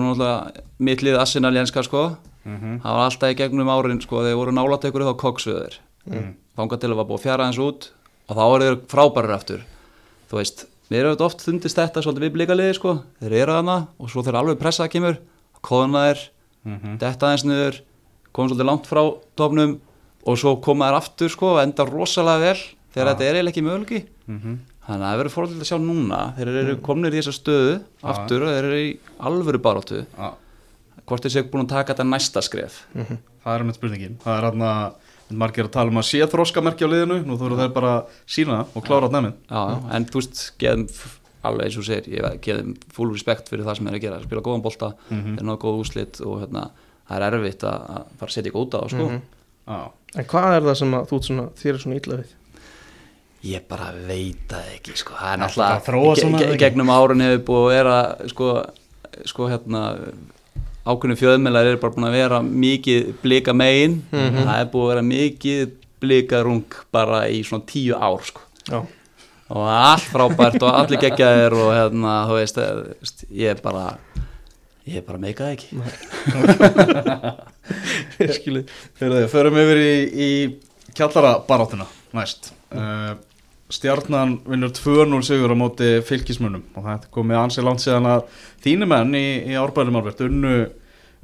mitt 0.79 1.03
lið 1.05 1.21
Arsenal 1.21 1.55
jenska 1.55 1.85
sko, 1.85 2.17
mm 2.45 2.79
það 2.83 2.97
var 2.97 3.05
alltaf 3.05 3.31
í 3.31 3.37
gegnum 3.39 3.69
árin 3.71 4.01
sko, 4.03 4.25
þeir 4.25 4.39
voru 4.41 4.55
nálatekur 4.57 5.05
þá 5.07 5.13
koksuður 5.21 5.77
-hmm. 6.07 6.35
þangað 6.57 6.81
til 6.81 6.91
að 6.91 6.97
var 6.97 7.05
búið 7.09 7.19
að 7.21 7.23
fjara 7.27 7.45
hans 7.45 7.59
út 7.59 7.91
og 8.29 8.37
þá 8.37 8.45
eru 8.55 8.65
þeir 8.65 8.79
frábærar 8.89 9.35
aftur. 9.37 9.61
Þú 10.31 10.37
veist, 10.41 10.67
mér 10.91 11.07
hefur 11.11 11.27
oft 11.27 11.41
fundist 11.43 11.77
þetta 11.77 12.03
svolítið 12.03 12.27
við 12.27 12.33
blíkaliði 12.37 12.75
sko, 12.75 13.03
þeir 13.21 13.33
eru 13.43 13.53
hana 13.53 13.89
og 13.99 14.11
svo 14.11 14.23
þeir 14.23 14.39
alveg 14.41 14.59
pressað 14.59 14.91
kemur, 14.91 15.17
kóðuna 15.63 16.07
þeir 16.13 16.29
Mhm. 16.65 16.99
detta 16.99 17.27
aðeins 17.27 17.45
niður 17.45 17.81
koma 18.33 18.49
svolítið 18.49 18.67
langt 18.69 18.87
frá 18.87 19.03
topnum 19.37 19.81
og 20.27 20.37
svo 20.39 20.61
koma 20.63 20.87
þær 20.91 20.97
aftur 21.01 21.29
sko 21.29 21.47
og 21.57 21.63
enda 21.63 21.85
rosalega 21.85 22.39
vel 22.41 22.61
þegar 22.95 23.07
Já. 23.09 23.15
þetta 23.15 23.25
er 23.25 23.35
eiginlega 23.35 23.53
ekki 23.53 23.67
möguleiki. 23.67 24.07
Mhm. 24.29 24.59
þannig 24.83 25.03
að 25.07 25.11
það 25.13 25.19
verður 25.23 25.35
fórhaldið 25.37 25.61
að 25.63 25.71
sjá 25.71 25.79
núna 25.79 26.37
þeir 26.37 26.49
eru 26.49 26.77
komnir 26.83 27.13
í 27.15 27.19
þessa 27.23 27.35
stöðu 27.39 27.75
aftur 28.03 28.43
og 28.43 28.49
þeir 28.51 28.65
eru 28.65 28.79
í 28.83 28.99
alvöru 29.21 29.59
baráttu. 29.63 30.07
Já, 30.19 30.33
hvort 31.07 31.23
þeir 31.23 31.35
séu 31.37 31.51
búin 31.51 31.63
að 31.67 31.69
taka 31.69 31.95
þetta 31.95 32.09
næsta 32.11 32.43
skref? 32.43 32.81
Það 32.95 33.55
er 33.55 33.63
með 33.65 33.75
spurningin. 33.79 34.17
Það 34.19 34.39
er 34.39 34.51
hérna 34.51 34.93
margir 35.41 35.65
að 35.69 35.73
tala 35.77 35.91
um 35.93 35.99
að 36.03 36.07
sé 36.11 36.21
þróskamerki 36.27 36.85
á 36.85 36.93
liðinu 36.93 37.19
Nú 37.27 37.37
þú 37.41 37.47
eru 37.49 37.59
þeir 37.63 37.73
bara 37.75 37.91
að 37.99 38.07
sína 38.27 38.59
það 38.63 38.77
og 38.79 38.85
klára 38.87 39.09
það 39.09 39.17
nefnir 39.17 39.35
já, 39.51 39.61
já, 39.73 39.77
en 39.97 40.07
þú 40.13 40.21
veist, 40.23 40.43
geðum 40.59 40.87
alveg 41.43 41.65
eins 41.67 41.79
og 41.81 41.85
segir, 41.89 42.13
ég 42.15 42.41
geðum 42.47 42.75
full 42.95 43.11
respekt 43.13 43.49
fyrir 43.51 43.65
það 43.67 43.77
sem 43.79 43.87
þeir 43.87 43.95
eru 43.95 44.01
að 44.01 44.07
gera, 44.07 44.21
spila 44.29 44.43
góðan 44.47 44.63
bolta 44.63 44.93
Mhm. 45.11 45.37
þeir 45.39 45.47
náðu 45.49 45.59
góð 45.65 45.81
úslit 45.83 46.21
og 46.27 46.37
hérna 46.45 46.67
það 47.09 47.17
er 47.17 47.37
erfitt 47.39 47.65
að, 47.67 47.81
að 47.97 48.05
fara 48.21 48.29
að 48.31 48.35
setja 48.37 48.53
í 48.53 48.55
góta 48.55 48.79
á 48.79 48.85
sko. 48.89 49.09
Mhm. 49.09 49.23
Já, 49.67 49.81
En 50.15 50.25
hvað 50.29 50.55
er 50.57 50.63
það 50.69 50.77
sem 50.77 50.95
að 50.95 51.07
þú 51.09 51.17
ert 51.19 51.27
svona, 51.29 51.45
þér 51.63 51.75
er 51.75 51.79
svona 51.83 51.97
illa 51.99 52.17
við? 52.21 52.31
Ég 53.43 53.63
bara 53.69 53.89
veit 54.07 54.43
það 54.49 54.67
ekki 54.77 54.97
sko. 54.97 55.15
það 55.19 55.33
er 55.33 55.39
náttúrulega 55.43 56.59
gegnum 56.63 56.91
árun 56.95 57.21
hefur 57.27 57.45
búið 57.49 57.63
að 57.63 57.75
vera 57.75 57.97
sko, 58.31 58.49
sko 59.27 59.49
hérna 59.51 59.83
ákveðinu 60.87 61.19
fjöðmjölar 61.21 61.71
er 61.73 61.79
bara 61.83 61.95
búin 61.95 62.09
að 62.09 62.17
vera 62.19 62.41
mikið 62.43 63.13
blika 63.23 63.55
megin. 63.55 64.01
Það 64.11 64.57
er 64.59 64.71
búið 64.73 64.85
að 64.85 64.91
vera 64.93 65.05
mikið 65.11 65.77
blikarung 66.03 66.79
bara 66.95 67.25
í 67.31 67.43
svona 67.47 67.67
tíu 67.71 67.95
ár 67.95 68.23
sko. 68.27 68.41
Og 69.53 69.69
allt 69.69 70.09
frábært 70.09 70.63
og 70.65 70.73
allir 70.73 71.03
geggjaðir 71.03 71.53
og 71.53 71.73
hérna 71.77 72.13
þú 72.31 72.39
veist, 72.39 72.59
eh, 72.59 72.83
veist 73.03 73.25
ég 73.29 73.53
er 73.53 73.61
bara 73.63 73.97
ég 74.89 74.97
er 74.99 75.05
bara 75.07 75.21
meikað 75.23 75.53
ekki. 75.55 75.69
Skilið 78.39 78.71
Þegar 78.99 79.15
þið 79.19 79.29
förum 79.31 79.59
yfir 79.63 79.83
í, 79.83 79.93
í 80.11 80.31
kjallara 80.97 81.37
barátuna 81.47 81.87
næst 82.17 82.51
uh, 82.75 83.15
Stjarnan 83.73 84.37
vinnur 84.45 84.73
2-0 84.77 85.23
sigur 85.25 85.55
á 85.55 85.57
móti 85.57 85.89
fylgismunum 86.05 86.65
og 86.77 86.87
það 86.87 87.09
komið 87.15 87.41
ansið 87.41 87.67
langt 87.69 87.85
síðan 87.85 88.11
að 88.11 88.27
þínu 88.67 88.89
menn 88.93 89.17
í, 89.17 89.27
í 89.49 89.57
árbæðum 89.57 89.99
Albert 90.03 90.21
unnu, 90.27 90.57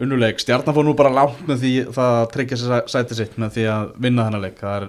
unnuleik 0.01 0.41
Stjarnan 0.41 0.77
fór 0.77 0.89
nú 0.89 0.97
bara 0.99 1.13
langt 1.13 1.45
með 1.49 1.65
því 1.65 1.75
það 1.99 2.17
að 2.23 2.31
tryggja 2.37 2.61
sér 2.63 2.89
sæti 2.89 3.19
sitt 3.19 3.37
með 3.37 3.59
því 3.59 3.69
að 3.75 3.93
vinna 4.07 4.29
þennan 4.29 4.47
leik. 4.47 4.63
Það 4.63 4.79
er 4.79 4.89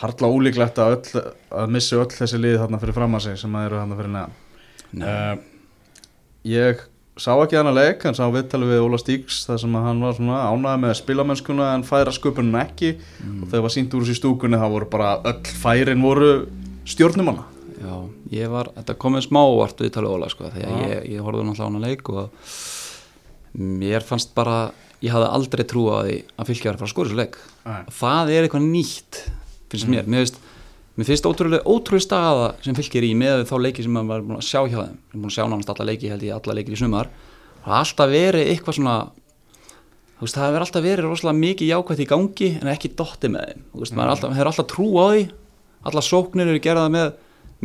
harla 0.00 0.32
ólíklegt 0.32 0.82
að, 0.82 0.96
öll, 0.96 1.30
að 1.62 1.72
missa 1.76 2.00
öll 2.00 2.10
þessi 2.16 2.40
lið 2.40 2.58
þarna 2.64 2.82
fyrir 2.82 2.98
fram 2.98 3.16
að 3.18 3.26
sig 3.28 3.40
sem 3.40 3.56
að 3.56 3.68
eru 3.68 3.80
þarna 3.82 4.00
fyrir 4.00 4.14
neðan. 4.16 4.36
Uh, 4.90 5.46
Ég 6.48 6.86
sá 7.20 7.34
ekki 7.34 7.58
hana 7.58 7.72
leik, 7.74 8.00
hann 8.06 8.16
sá 8.16 8.24
viðtali 8.32 8.64
við 8.70 8.80
Óla 8.80 8.98
Stíks 9.00 9.42
þar 9.44 9.58
sem 9.60 9.74
að 9.76 9.82
hann 9.84 9.98
var 10.00 10.14
svona 10.16 10.38
ánæði 10.48 10.80
með 10.86 10.94
spilamennskuna 11.02 11.66
en 11.74 11.84
færa 11.84 12.14
sköpunum 12.16 12.56
ekki. 12.62 12.94
Og 13.42 13.50
þegar 13.50 13.64
var 13.66 13.74
sínt 13.74 13.96
úr 13.96 14.06
þessu 14.06 14.22
stúkunni 14.22 14.60
þá 14.60 14.68
voru 14.72 14.88
bara 14.88 15.10
öll 15.28 15.52
færin 15.60 16.00
voru 16.00 16.30
stjórnumanna 16.90 17.46
Já, 17.80 17.94
ég 18.34 18.50
var, 18.52 18.68
þetta 18.76 18.96
komið 19.00 19.24
smá 19.24 19.40
óvart 19.40 19.78
við 19.80 19.94
talið 19.94 20.12
óla 20.12 20.28
sko, 20.28 20.50
þegar 20.52 20.80
ég, 20.84 21.04
ég 21.14 21.24
horfði 21.24 21.46
náttúrulega 21.46 21.64
á 21.64 21.70
hana 21.70 21.80
leik 21.80 22.10
og 22.12 22.50
mér 23.56 24.04
fannst 24.04 24.34
bara, 24.36 24.58
ég 25.00 25.14
hafði 25.14 25.30
aldrei 25.38 25.64
trú 25.68 25.86
á 25.88 26.04
því 26.04 26.18
að 26.36 26.50
fylgja 26.50 26.68
var 26.68 26.76
að 26.76 26.82
fara 26.82 26.90
að 26.90 26.92
skora 26.92 27.10
þessu 27.10 27.20
leik. 27.22 27.38
Og 27.72 27.94
það 27.96 28.32
er 28.34 28.46
eitthvað 28.46 28.66
nýtt 28.66 29.20
finnst 29.72 29.88
mér, 29.88 30.10
mér 30.12 30.26
finnst 30.26 30.42
mér 31.00 31.08
finnst 31.08 31.30
ótrúlega, 31.30 31.64
ótrúlega 31.64 32.04
staða 32.04 32.52
sem 32.66 32.76
fylgir 32.76 33.08
í 33.08 33.14
með 33.16 33.46
þá 33.48 33.56
leiki 33.64 33.86
sem 33.86 33.96
maður 33.96 34.12
var 34.12 34.28
búin 34.28 34.40
að 34.42 34.46
sjá 34.50 34.60
hjá 34.66 34.78
þeim. 34.82 35.00
Er 35.00 35.16
búin 35.16 35.30
að 35.30 35.36
sjá 35.38 35.44
náttúrulega 35.46 35.76
alla 35.78 35.88
leiki, 35.88 36.12
held 36.12 36.28
ég 36.28 36.36
alla 36.36 36.60
leiki 36.60 36.76
í 36.76 36.80
sumar. 36.84 37.12
Það 37.64 37.72
har 37.72 37.80
alltaf 37.86 38.12
verið 38.12 38.50
eitthvað 38.52 38.76
svona 38.76 38.96
þú 40.20 40.26
veist, 40.26 40.36
það 40.36 40.50
hefur 40.50 40.64
alltaf 40.66 40.84
verið 40.84 41.06
rosalega 41.08 41.40
mikið 41.40 41.70
jákvætt 41.72 42.04
í 42.04 42.08
gangi 42.10 42.50
en 42.60 42.72
ekki 42.74 42.92
dotti 42.98 43.30
með 43.32 43.46
þeim. 43.48 43.68
Þú 43.72 43.84
veist, 43.86 43.94
maður 43.96 44.10
er 44.10 44.14
alltaf, 44.14 44.34
hefur 44.36 44.50
alltaf 44.52 44.68
trú 44.68 44.88
á 45.00 45.04
því 45.08 45.22
alla 45.88 46.04
sóknir 46.04 46.50
eru 46.50 46.62
gerðað 46.62 46.94
með 46.94 47.10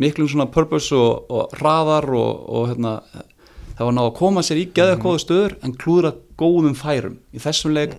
miklum 0.00 0.28
svona 0.28 0.48
purpose 0.52 0.96
og, 0.96 1.30
og 1.32 1.56
hraðar 1.56 2.08
og, 2.16 2.42
og 2.48 2.68
hérna, 2.72 2.98
það 3.76 3.88
var 3.88 3.96
náða 3.96 4.10
að 4.10 4.18
koma 4.18 4.44
sér 4.44 4.60
í 4.60 4.68
geða 4.76 4.98
góðu 5.00 5.22
stöður 5.24 5.56
en 5.64 5.74
klúðra 5.76 6.12
góðum 6.40 6.76
færum. 6.76 7.16
Í 7.32 7.40
þessum 7.40 7.74
leik, 7.76 7.96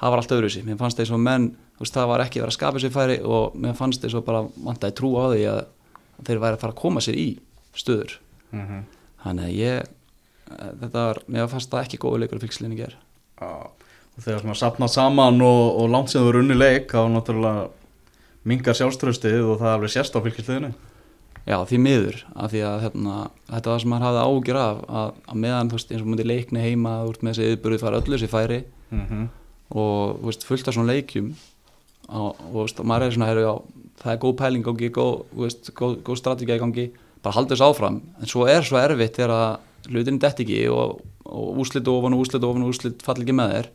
það 0.00 0.12
var 0.12 0.22
alltaf 0.22 0.38
öðru 0.38 0.52
sér 0.52 0.68
mér 0.68 0.78
fannst 0.80 1.00
þess 1.00 1.16
að 1.16 1.24
menn, 1.24 1.48
þú 1.78 1.86
veist, 1.86 1.96
það 1.96 2.12
var 2.12 2.24
ekki 2.26 2.42
verið 2.42 2.52
að 2.52 2.58
skapa 2.58 2.84
sér 2.84 2.94
færi 2.94 3.18
og 3.24 3.56
mér 3.56 3.76
fannst 3.78 4.04
þess 4.04 4.20
að 4.20 4.28
bara 4.28 4.44
vantaði 4.68 4.98
trú 5.00 5.14
á 5.16 5.24
því 5.32 5.42
að 5.54 5.64
þeir 6.28 6.44
væri 6.44 6.58
að 6.58 6.62
fara 6.64 6.74
að 6.74 6.80
koma 6.82 7.04
sér 7.04 7.20
í 7.20 7.28
stöður. 7.78 8.16
Mm 8.52 8.86
þannig 9.24 9.48
að 9.48 9.56
ég 9.56 9.82
eh, 9.82 10.70
þetta 10.82 11.04
var, 11.10 11.20
mér 11.26 11.50
fannst 11.52 11.72
það 11.72 11.84
ekki 11.86 12.00
góðu 12.02 12.22
leikur 12.22 12.38
að 12.38 12.46
fylgslinni 12.46 12.78
ger 12.78 12.96
og 13.38 14.22
þegar 14.24 14.42
svona 14.42 14.58
sapnað 14.58 14.94
saman 14.94 15.42
og, 15.44 15.64
og 15.82 15.90
langt 15.92 16.12
sem 16.12 16.22
þú 16.22 16.32
eru 16.32 16.44
unni 16.44 16.58
leik 16.58 16.90
þá 16.90 17.00
náttúrulega 17.12 17.66
mingar 18.48 18.76
sjálfströstið 18.78 19.42
og 19.44 19.60
það 19.60 19.70
er 19.70 19.76
alveg 19.78 19.94
sérst 19.94 20.16
á 20.16 20.20
fylgisliðinu 20.24 20.72
Já, 21.48 21.56
því 21.64 21.78
miður, 21.80 22.16
af 22.36 22.50
því 22.52 22.60
að 22.68 22.82
hérna, 22.84 23.18
þetta 23.48 23.70
var 23.72 23.80
sem 23.80 23.92
maður 23.92 24.04
hafði 24.04 24.24
ágjur 24.28 24.58
af 24.60 24.80
að, 25.00 25.12
að 25.32 25.38
meðan, 25.44 25.70
þú 25.70 25.78
veist, 25.78 25.92
eins 25.92 26.02
og 26.02 26.08
myndi 26.10 26.26
leikni 26.26 26.64
heima 26.64 26.90
ert 27.06 27.22
með 27.24 27.38
þessi 27.38 27.46
yfirbyrði 27.54 27.78
fara 27.80 28.00
öllu 28.02 28.18
þessi 28.18 28.28
færi 28.28 28.58
mm 28.90 29.04
-hmm. 29.06 29.22
og, 29.70 30.18
þú 30.18 30.28
veist, 30.28 30.44
fullt 30.44 30.68
af 30.68 30.76
svona 30.76 30.92
leikjum 30.92 31.30
og, 32.08 32.42
þú 32.42 32.58
veist, 32.58 32.80
og 32.80 32.88
maður 32.90 33.06
er 33.06 33.14
svona, 33.16 33.30
já, 33.32 33.54
það 34.02 34.12
er 34.12 34.20
góð 34.24 34.34
pæling 34.42 34.64
gangi, 34.66 34.90
góð, 34.98 35.14
þú 35.32 35.46
veist, 35.46 35.70
góð, 35.74 35.96
góð 36.04 36.20
strategið 36.20 36.60
gangi, 36.60 36.86
bara 37.22 37.34
halda 37.34 37.54
þessu 37.54 37.66
áfram. 37.66 38.00
En 38.20 38.26
svo 38.30 38.46
er 38.46 38.62
svo 38.62 38.78
erfitt 38.78 39.16
þegar 39.16 39.32
að 39.34 39.92
hlutinni 39.92 40.20
dett 40.22 40.40
ekki 40.44 40.60
og, 40.68 41.00
og 41.24 41.62
úslit 41.62 41.88
ofan 41.88 42.14
og 42.14 42.24
úslit 42.24 42.44
ofan 42.44 42.66
og 42.66 42.74
úslit 42.74 43.02
fall 43.04 43.18
ekki 43.22 43.36
með 43.36 43.54
þér 43.54 43.70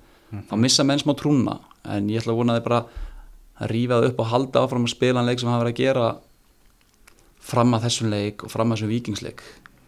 þá 0.49 0.55
missa 0.57 0.83
menn 0.83 1.01
smá 1.01 1.13
trúna. 1.17 1.57
En 1.85 2.09
ég 2.09 2.21
ætla 2.21 2.33
að 2.33 2.39
vona 2.39 2.57
þið 2.57 2.67
bara 2.67 2.83
að 3.61 3.69
rífa 3.73 3.99
það 3.99 4.07
upp 4.09 4.19
og 4.23 4.31
halda 4.31 4.63
áfram 4.65 4.87
að 4.87 4.93
spila 4.95 5.19
en 5.21 5.29
leik 5.29 5.39
sem 5.41 5.49
hafa 5.51 5.63
verið 5.63 5.73
að 5.75 5.81
gera 5.83 6.07
fram 7.43 7.75
að 7.75 7.85
þessum 7.87 8.09
leik 8.13 8.43
og 8.47 8.51
fram 8.53 8.71
að 8.71 8.77
þessum 8.79 8.93
vikingsleik 8.93 9.43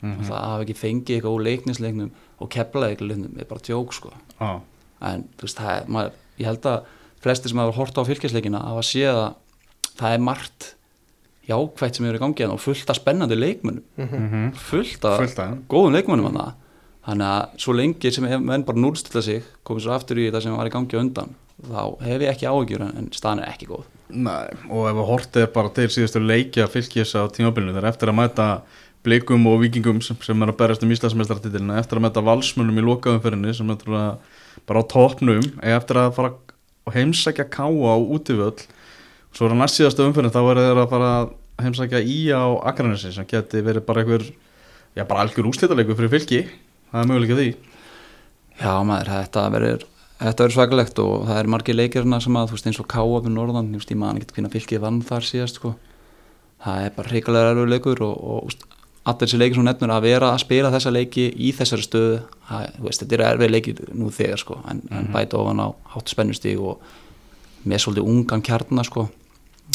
það 0.06 0.36
hafa 0.38 0.62
ekki 0.66 0.76
fengið 0.78 1.16
eitthvað 1.16 1.36
úr 1.38 1.44
leiknisleiknum 1.48 2.10
og 2.44 2.50
kepla 2.54 2.92
leiknum 2.92 3.40
er 3.40 3.48
bara 3.50 3.64
tjók 3.64 3.94
sko. 3.96 4.12
Ah. 4.40 4.60
en 5.02 5.24
þú 5.40 5.48
veist, 5.48 5.58
það 5.58 5.72
er, 5.72 5.88
maður, 5.88 6.12
ég 6.38 6.46
held 6.50 6.68
að 6.70 6.90
flesti 7.24 7.50
sem 7.50 7.62
hafa 7.64 7.76
hort 7.80 7.98
á 7.98 8.04
fylgjasleikina 8.06 8.62
hafa 8.68 8.84
séð 8.86 9.22
að 9.24 9.32
það 9.96 10.14
er 10.18 10.22
margt 10.28 10.68
jákvægt 11.48 11.96
sem 11.98 12.06
er 12.06 12.18
í 12.18 12.22
gangi 12.22 12.44
hérna 12.44 12.58
og 12.58 12.62
fullt 12.62 12.90
af 12.90 13.00
spennandi 13.00 13.38
leikmönnum. 13.38 13.84
Mm 13.98 14.52
fullt 14.54 15.06
af 15.06 15.18
Fullt 15.24 15.40
af 15.40 15.58
góðum 15.70 15.96
leikmönnum 15.96 16.30
hana. 16.30 16.56
þannig 17.06 17.28
að 17.32 17.58
svo 17.62 17.74
lengi 17.74 18.12
sem 18.12 18.24
menn 18.46 18.66
bara 18.66 18.78
núlstilla 18.78 19.22
sig 19.22 19.44
komið 19.64 19.84
svo 19.86 19.92
aftur 19.94 20.18
í 20.18 20.28
þetta 20.30 20.42
sem 20.42 20.56
var 20.58 20.68
í 20.68 20.74
gangi 20.74 20.98
á 20.98 21.02
undan 21.02 21.36
þá 21.64 21.82
hef 22.04 22.22
ég 22.26 22.32
ekki 22.34 22.48
áhyggjur 22.50 22.82
en- 22.90 23.12
staðan 23.16 23.44
er 23.44 23.52
ekki 23.54 23.70
góð. 23.70 23.86
Nei, 24.10 24.48
og 24.70 24.90
ef 24.90 24.98
að 25.02 25.08
hortið 25.10 25.42
er 25.46 25.54
bara 25.56 25.70
til 25.74 25.88
síðustu 25.90 26.22
leikja 26.22 26.68
fylgis 26.70 27.16
á 27.18 27.26
tímabilinu 27.32 27.74
þegar 27.74 27.90
eftir 27.90 28.12
að 28.12 28.20
mæta 28.20 28.48
blikum 29.06 29.46
og 29.48 29.62
vikingum 29.62 30.02
sem, 30.02 30.18
sem 30.22 30.42
er 30.42 30.52
að 30.52 30.58
berast 30.58 30.84
um 30.84 30.92
Íslandsmeistartitilina 30.94 31.80
eftir 31.80 31.98
að 31.98 32.06
mæta 32.06 32.24
valsmunum 32.26 32.78
í 32.82 32.86
lokaumferðinni 32.86 33.54
sem 33.56 33.70
er 33.70 33.86
bara 34.66 34.82
á 34.82 34.90
topnum 34.90 35.42
eða 35.62 35.78
eftir 35.80 36.00
að 36.02 36.14
fara 36.18 36.32
að 36.34 36.94
heimsækja 36.96 37.46
káa 37.50 37.70
á 37.70 37.98
útivöll. 37.98 38.62
Svo 39.34 39.48
er 39.48 39.54
að 39.56 39.62
næst 39.64 39.80
síðastu 39.80 40.06
umferðin 40.06 40.34
þá 40.34 40.42
er 40.52 40.62
þeir 40.62 40.82
að 40.84 40.90
fara 40.94 41.12
heimsækja 41.62 42.02
í 42.06 42.18
á 42.34 42.46
Akranesi 42.70 43.12
sem 43.14 43.26
geti 43.30 43.62
verið 43.66 43.86
bara 43.86 44.02
einhver 44.04 44.26
já 44.96 45.04
bara 45.08 45.26
algjör 45.26 45.50
úslítaleikur 45.50 45.98
fyrir 45.98 46.14
fylgi 46.14 46.42
það 46.92 47.02
er 47.02 47.10
möguleika 47.10 47.38
því. 47.42 47.50
Já 48.62 48.74
maður, 48.88 49.12
þetta 49.12 49.50
verður 49.52 49.86
Þetta 50.16 50.46
verður 50.46 50.56
svakalegt 50.56 51.00
og 51.04 51.26
það 51.28 51.40
er 51.42 51.50
margir 51.52 51.76
leikirna 51.76 52.22
sem 52.24 52.38
að 52.40 52.48
þú 52.48 52.56
veist 52.56 52.68
eins 52.70 52.80
og 52.80 52.88
Káa 52.92 53.18
við 53.20 53.34
Norðan, 53.36 53.74
ég 53.74 53.82
veist 53.82 53.92
ég 53.92 54.00
maður 54.00 54.22
ekki 54.22 54.38
hvernig 54.38 54.54
fylgið 54.54 54.84
vann 54.86 55.02
þar 55.04 55.24
síðast 55.28 55.60
sko. 55.60 55.74
það 56.64 56.86
er 56.86 56.92
bara 56.96 57.12
reikulega 57.12 57.50
erfur 57.52 57.68
leikur 57.70 58.02
og, 58.06 58.16
og 58.16 58.38
þú 58.40 58.48
veist, 58.48 58.62
allir 59.06 59.28
þessi 59.28 59.38
leikir 59.42 59.56
sem 59.58 59.62
þú 59.62 59.66
nefnir 59.68 59.92
að 59.94 60.06
vera 60.08 60.30
að 60.32 60.40
spila 60.46 60.72
þessa 60.74 60.94
leiki 60.96 61.26
í 61.36 61.52
þessari 61.54 61.84
stöðu 61.86 62.14
það, 62.48 62.70
þú 62.78 62.86
veist, 62.88 63.02
þetta 63.04 63.16
er 63.18 63.24
erfið 63.28 63.52
leikir 63.52 63.82
nú 63.94 64.12
þegar 64.16 64.40
sko, 64.42 64.56
en, 64.72 64.80
en 64.90 65.10
bæta 65.14 65.38
ofan 65.42 65.62
á 65.62 65.68
hátt 65.94 66.10
spennustíg 66.14 66.64
og 66.64 66.76
með 67.68 67.84
svolítið 67.84 68.10
ungan 68.14 68.46
kjarnar 68.46 68.88
sko. 68.88 69.10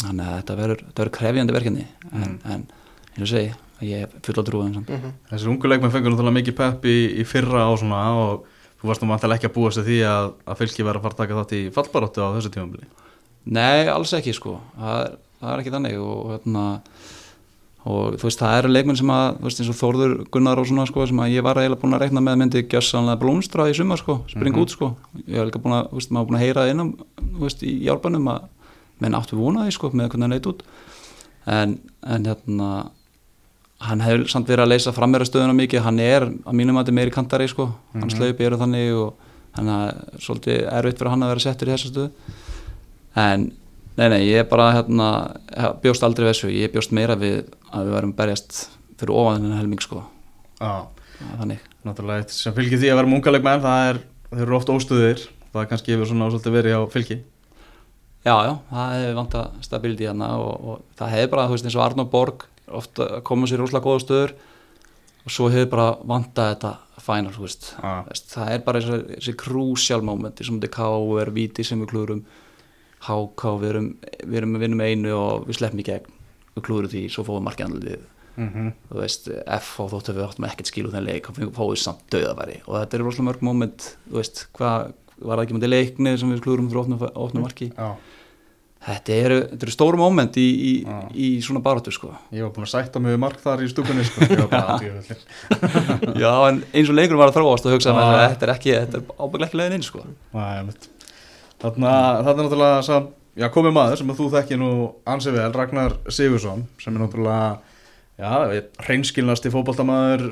þannig 0.01 0.25
að 0.25 0.35
þetta 0.39 0.57
verður, 0.57 1.11
krefjandi 1.19 1.53
verkefni 1.55 1.85
en, 2.11 2.39
en 2.43 2.65
eins 3.13 3.27
og 3.27 3.31
segi, 3.31 3.53
ég 3.85 4.07
er 4.07 4.17
full 4.25 4.41
á 4.41 4.43
trúið 4.47 4.73
samt. 4.79 4.91
Þessir 5.29 5.47
þú 8.81 8.89
varst 8.89 9.03
nú 9.03 9.11
vantilega 9.11 9.39
ekki 9.39 9.49
að 9.51 9.55
búast 9.57 9.81
við 9.81 9.89
því 9.91 9.97
að, 10.09 10.27
að 10.49 10.61
fylki 10.61 10.85
verið 10.85 10.99
að 10.99 11.05
fara 11.05 11.15
að 11.15 11.21
taka 11.21 11.39
þátt 11.39 11.55
í 11.57 11.61
fallbaróttu 11.75 12.25
á 12.25 12.33
þessu 12.35 12.53
tímabili. 12.55 12.87
Nei, 13.45 13.89
alls 13.89 14.13
ekki 14.17 14.33
sko. 14.37 14.57
Það 14.77 15.01
er, 15.01 15.17
það 15.41 15.51
er 15.53 15.61
ekki 15.61 15.73
þannig 15.75 15.97
og, 16.01 16.23
hérna, 16.31 16.63
og 17.85 18.17
þú 18.21 18.27
veist, 18.27 18.41
það 18.41 18.57
eru 18.59 18.71
leikmenn 18.73 18.99
sem 18.99 19.13
að, 19.13 19.27
þú 19.37 19.47
veist, 19.47 19.61
eins 19.61 19.71
og 19.73 19.77
Þórður 19.79 20.15
Gunnar 20.33 20.61
og 20.61 20.69
svona 20.69 20.87
sko, 20.89 21.05
sem 21.09 21.21
að 21.21 21.35
ég 21.35 21.45
var 21.45 21.61
eiginlega 21.61 21.81
búin 21.81 21.97
að 21.97 22.03
rekna 22.05 22.23
með 22.25 22.39
myndi 22.41 22.63
gjössanlega 22.65 23.21
blómstra 23.21 23.67
í 23.69 23.75
sumar 23.77 24.01
sko, 24.01 24.17
spring 24.31 24.57
út 24.61 24.73
sko. 24.73 24.91
Ég 25.25 25.37
var 25.37 25.49
líka 25.49 25.61
búin 25.61 25.77
að, 25.77 25.91
þú 25.91 26.01
veist, 26.01 26.13
maður 26.13 26.31
búin 26.31 26.39
að 26.39 26.45
heyra 26.45 26.65
innan 26.73 26.93
þú 27.17 27.45
veist, 27.45 27.65
í 27.65 27.75
hjálpanum 27.85 28.31
að 28.33 28.49
menn 29.01 29.17
áttu 29.17 29.37
vonaði 29.37 29.73
sko, 29.77 29.89
með 29.93 30.13
hvernig 30.13 30.27
hann 30.27 30.35
leit 30.37 30.49
út. 30.51 30.65
En, 31.49 31.77
en 32.05 32.29
hérna 32.29 32.71
hann 33.81 34.03
hefur 34.05 34.27
samt 34.31 34.49
verið 34.51 34.65
að 34.65 34.71
leysa 34.73 34.93
frammeira 34.95 35.27
stöðuna 35.27 35.55
mikið. 35.57 35.83
Hann 35.85 35.99
er 36.03 36.27
að 36.29 36.57
mínum 36.57 36.77
að 36.77 36.85
þetta 36.85 36.97
meiri 36.99 37.13
kantari 37.15 37.47
sko, 37.49 37.67
hans 37.95 38.17
hlaupi 38.19 38.45
eru 38.47 38.59
þannig 38.61 38.93
og 38.99 39.27
þannig 39.55 39.73
að 39.77 40.21
svolítið 40.27 40.61
erfitt 40.77 41.01
fyrir 41.01 41.11
hann 41.13 41.25
að 41.25 41.33
vera 41.33 41.43
settur 41.45 41.71
í 41.71 41.75
þessa 41.75 41.91
stöðu. 41.91 42.37
En 43.21 43.49
nei 43.97 44.07
nei, 44.13 44.21
ég 44.29 44.43
er 44.43 44.47
bara 44.51 44.69
hérna, 44.77 45.09
bjóst 45.83 46.05
aldrei 46.07 46.29
þessu, 46.29 46.51
ég 46.53 46.71
bjóst 46.73 46.93
meira 46.95 47.17
við 47.19 47.41
að 47.71 47.89
við 47.89 47.97
værum 47.97 48.15
berjast 48.15 48.61
fyrir 49.01 49.17
ofan 49.17 49.41
þennan 49.41 49.59
helming 49.59 49.83
sko, 49.83 50.05
Já, 50.61 50.85
þannig. 51.39 51.67
Náttúrulega 51.85 52.23
eitt 52.23 52.33
sem 52.35 52.53
fylgir 52.53 52.77
því 52.77 52.91
að 52.93 52.99
vera 53.01 53.09
mungaleg 53.09 53.45
menn 53.45 53.63
það 53.63 53.87
er, 53.89 53.99
þeir 54.29 54.43
eru 54.45 54.57
oft 54.57 54.69
óstöðir 54.69 55.23
það 55.51 55.61
er 55.63 55.69
kannski 55.71 55.95
yfir 55.95 56.09
svona 56.09 56.29
svolítið 56.29 56.55
verið 56.55 56.77
á 56.77 56.81
fylgi 56.93 57.17
Já, 58.21 58.35
já, 58.45 58.51
það 58.69 58.91
hefði 58.93 59.13
vantað 59.17 59.53
stability 59.65 60.05
hérna 60.05 60.27
og, 60.37 60.51
og 60.61 60.81
það 60.99 61.13
hefði 61.15 61.29
bara, 61.33 61.45
þú 61.49 61.55
veist, 61.55 61.65
eins 61.65 61.77
og 61.79 61.85
Arnór 61.87 62.09
Borg 62.11 62.45
ofta 62.77 63.09
koma 63.27 63.49
sér 63.49 63.59
í 63.59 63.63
rosalega 63.63 63.87
góða 63.87 64.03
stöður 64.05 64.35
og 65.21 65.33
svo 65.35 65.49
hefði 65.53 65.71
bara 65.73 65.89
vantað 66.07 66.53
þetta 66.53 66.71
final, 67.01 67.33
þú 67.33 67.45
veist. 67.45 67.67
Veist, 67.81 68.31
það 68.35 68.53
er 68.53 68.63
bara 68.65 68.81
þessi, 68.85 69.35
crucial 69.37 70.01
moment 70.05 70.41
sem 70.41 70.57
þetta 70.61 70.73
K 70.75 70.87
er 71.21 71.33
víti 71.35 71.65
sem 71.65 71.81
við 71.81 71.91
klúrum 71.93 72.23
HK, 73.01 73.45
við 73.61 73.69
erum, 73.71 73.91
við 74.23 74.39
erum 74.41 74.55
við 74.55 74.65
vinnum 74.65 74.83
einu 74.85 75.13
og 75.17 75.47
við 75.47 75.57
sleppum 75.57 75.81
í 75.81 75.87
gegn. 75.87 76.17
Við 76.55 76.65
klúrum 76.67 76.91
því, 76.91 77.05
svo 77.09 77.25
fóðum 77.25 77.47
markjanlið 77.47 78.01
mm 78.35 78.49
-hmm. 78.49 78.71
þú 78.89 78.99
veist, 78.99 79.29
F 79.47 79.79
og 79.79 79.91
þóttu 79.91 80.15
við 80.15 80.25
áttum 80.25 80.47
ekkert 80.47 80.67
skil 80.67 80.85
úr 80.87 80.95
þenn 80.95 81.07
leik, 81.07 81.27
þá 81.27 81.51
fóðum 81.55 81.75
við 81.75 81.83
samt 81.83 82.03
döðaværi 82.11 82.57
og 82.65 82.73
þetta 82.79 82.97
er 82.97 83.03
rosalega 83.03 83.27
mörg 83.29 83.41
moment, 83.41 83.97
þú 84.09 84.15
veist 84.21 84.47
hvað, 84.57 84.93
var 85.21 85.37
það 85.37 85.43
ekki 85.43 85.57
með 85.57 85.73
leikni 85.73 86.17
sem 86.17 86.31
við 86.31 86.41
klúrum 86.41 86.71
opnu, 86.83 86.97
opnu 87.15 87.41
marki 87.41 87.71
Já, 87.75 87.97
Þetta 88.81 89.13
eru, 89.13 89.35
þetta 89.51 89.65
eru 89.67 89.73
stóru 89.75 89.97
moment 90.01 90.37
í, 90.41 90.45
í, 90.49 90.71
Já. 90.81 90.95
í 91.13 91.27
svona 91.45 91.61
baráttu 91.61 91.91
sko. 91.93 92.15
ég 92.33 92.41
var 92.41 92.53
búin 92.55 92.65
að 92.65 92.71
sætta 92.71 93.01
við 93.03 93.19
mark 93.21 93.37
þar 93.43 93.61
í 93.61 93.69
stúkunni 93.69 94.05
sko. 94.07 94.25
Já, 96.23 96.31
en 96.47 96.63
eins 96.73 96.89
og 96.89 96.97
leikur 96.97 97.19
var 97.19 97.29
að 97.29 97.37
þróast 97.37 97.67
og 97.69 97.75
hugsa 97.75 97.93
Já. 97.93 97.99
að 98.01 98.21
þetta 98.33 98.47
er 98.47 98.53
ekki, 98.55 98.73
þetta 98.79 99.01
er 99.01 99.11
ábygglega 99.21 99.47
ekki 99.51 99.59
leiðin 99.61 99.77
inn 99.77 99.85
sko. 99.85 100.05
Þarna, 101.61 101.91
þarna 102.25 102.31
er 102.31 102.41
náttúrulega 102.41 102.79
sam, 102.87 103.11
já, 103.37 103.47
komið 103.53 103.75
maður 103.77 104.01
sem 104.01 104.09
að 104.15 104.21
þú 104.23 104.29
þekki 104.33 104.57
nú 104.57 104.71
ansið 105.13 105.37
vel, 105.37 105.51
Ragnar 105.53 105.97
Sigursson 106.09 106.65
sem 106.81 106.95
er 106.95 107.03
náttúrulega 107.03 107.51
já, 108.17 108.63
hreinskilnasti 108.87 109.53
fótboltamaður 109.53 110.25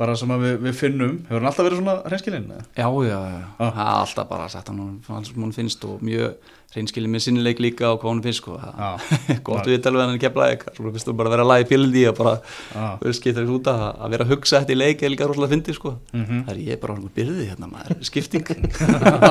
bara 0.00 0.14
sem 0.16 0.30
að 0.32 0.46
við, 0.46 0.54
við 0.64 0.78
finnum 0.80 1.18
hefur 1.28 1.38
hann 1.42 1.50
alltaf 1.50 1.66
verið 1.68 1.82
svona 1.82 1.96
hreinskilinn? 2.08 2.48
Já, 2.78 2.88
já, 3.04 3.18
já, 3.34 3.42
Ah. 3.60 3.82
alltaf 4.00 4.28
bara 4.30 4.48
sagt 4.48 4.68
hann 4.72 5.02
sem 5.28 5.36
hún 5.44 5.52
finnst 5.52 5.84
og 5.84 6.00
mjög 6.00 6.34
reynskilið 6.70 7.10
með 7.10 7.22
sinnileik 7.24 7.58
líka 7.58 7.88
og 7.90 7.96
hvað 8.00 8.12
hún 8.12 8.20
finnst 8.22 8.38
sko. 8.44 8.52
Það- 8.62 9.40
gott 9.48 9.66
við 9.66 9.80
talum 9.82 9.98
við 10.00 10.06
hann 10.12 10.20
kemla 10.22 10.46
ekki, 10.54 10.74
svo 10.76 10.92
finnst 10.94 11.08
þú 11.08 11.14
bara 11.18 11.28
að 11.28 11.34
vera 11.34 11.44
að 11.44 11.50
laga 11.50 11.64
í 11.64 11.68
pílindi 11.72 12.04
og 12.12 12.16
bara 12.20 12.34
Já. 12.74 12.84
við 13.02 13.16
skipta 13.18 13.40
þessu 13.42 13.56
út 13.58 13.70
að 13.72 13.82
að 13.90 14.14
vera 14.14 14.24
að 14.28 14.30
hugsa 14.36 14.60
þetta 14.62 14.74
í 14.76 14.78
leik 14.78 15.02
er 15.02 15.10
líka 15.16 15.26
rosalega 15.30 15.52
fyndi 15.56 15.74
sko. 15.76 15.94
Mhm. 16.14 16.44
Það 16.46 16.52
er 16.54 16.62
ég 16.70 16.80
bara 16.84 16.96
svona 16.96 17.14
byrði 17.18 17.48
hérna 17.50 17.70
maður, 17.74 18.04
skipting 18.06 18.46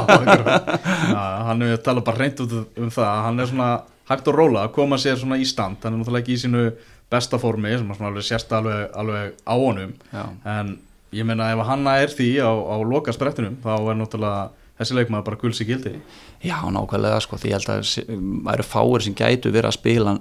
Já, 1.10 1.24
hann 1.48 1.62
hefur 1.66 1.82
talað 1.86 2.06
bara 2.10 2.22
reynd 2.24 2.44
út 2.46 2.54
um 2.60 2.92
það 2.94 3.08
að 3.10 3.24
hann 3.28 3.40
er 3.44 3.50
svona 3.52 3.70
hægt 4.10 4.30
og 4.32 4.36
róla 4.40 4.64
að 4.68 4.74
koma 4.76 4.98
sér 5.02 5.18
svona 5.22 5.38
í 5.40 5.46
stand 5.48 5.80
hann 5.86 5.96
er 5.96 6.02
náttúrulega 6.02 6.24
ekki 6.26 6.36
í 6.38 6.42
sínu 6.44 6.64
besta 7.12 7.40
formi 7.42 7.72
sem 7.78 7.90
alveg 7.92 8.24
sérst 8.24 8.52
alveg, 8.54 8.90
alveg 8.94 9.34
á 9.48 9.54
honum. 9.58 9.94
Já. 10.14 10.26
en 10.46 10.78
ég 11.14 11.26
meina 11.26 11.52
ef 11.56 11.64
hann 11.66 11.88
er 11.88 12.08
því 12.14 12.30
á, 12.46 12.52
á 12.54 12.76
loka 12.86 13.12
sprettinum 13.16 13.56
þá 13.64 13.72
er 13.90 13.96
náttúrulega 13.98 14.50
þessi 14.80 14.96
leikmaður 14.96 15.26
bara 15.26 15.40
gulsi 15.42 15.66
gildi. 15.66 15.96
Já, 16.46 16.60
nákvæmlega 16.72 17.20
sko, 17.26 17.36
því 17.36 17.50
ég 17.50 17.58
held 17.58 17.72
að 17.74 18.44
væru 18.46 18.64
fáir 18.64 19.02
sem 19.04 19.16
gætu 19.18 19.52
verið 19.52 19.72
að 19.72 19.80
spila 19.80 20.14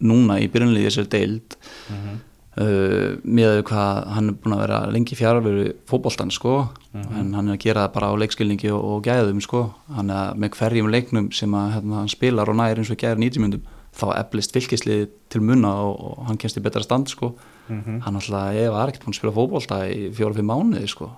núna 0.00 0.40
í 0.42 0.48
byrjunliði 0.52 0.88
þessari 0.88 1.08
deild 1.12 1.56
Mhm. 1.90 2.16
uh, 2.56 3.16
með 3.24 3.62
hvað 3.68 4.06
hann 4.16 4.28
er 4.32 4.34
búin 4.42 4.54
að 4.56 4.60
vera 4.64 4.80
lengi 4.90 5.14
fjárveru 5.16 5.66
fótboltan 5.88 6.32
sko, 6.32 6.68
en 6.94 7.32
hann 7.36 7.48
er 7.48 7.56
að 7.56 7.62
gera 7.66 7.84
það 7.86 7.92
bara 7.94 8.08
á 8.10 8.14
leikskilningi 8.16 8.70
og, 8.72 8.84
og 8.84 9.02
gæðum 9.04 9.40
sko. 9.44 9.62
Hann 9.94 10.10
er 10.10 10.32
að 10.32 10.38
með 10.40 10.50
hverjum 10.56 10.90
leiknum 10.90 11.30
sem 11.32 11.52
að 11.52 11.72
hérna, 11.76 11.98
hann 12.00 12.08
spilar 12.08 12.48
og 12.48 12.56
næri 12.56 12.80
eins 12.80 12.90
og 12.90 12.96
gæðir 12.96 13.20
90 13.20 13.42
myndum 13.44 13.62
þá 13.96 14.06
eflist 14.20 14.52
fylkislið 14.52 15.06
til 15.32 15.40
munna 15.40 15.70
og, 15.86 16.00
og 16.18 16.26
hann 16.28 16.36
kemst 16.38 16.58
í 16.58 16.62
betra 16.64 16.82
stand 16.84 17.08
sko 17.08 17.34
Mhm. 17.68 18.00
hann 18.04 18.14
alltaf, 18.14 18.54
ég 18.54 18.70
var 18.70 18.88
ekkert 18.92 19.02
búin 19.04 19.14
að 19.14 19.18
spila 19.18 19.32
fótbolta 19.34 19.76
í 19.90 20.10
fjóra-fimm 20.14 20.46
mánuði 20.46 20.86
sko 20.88 21.08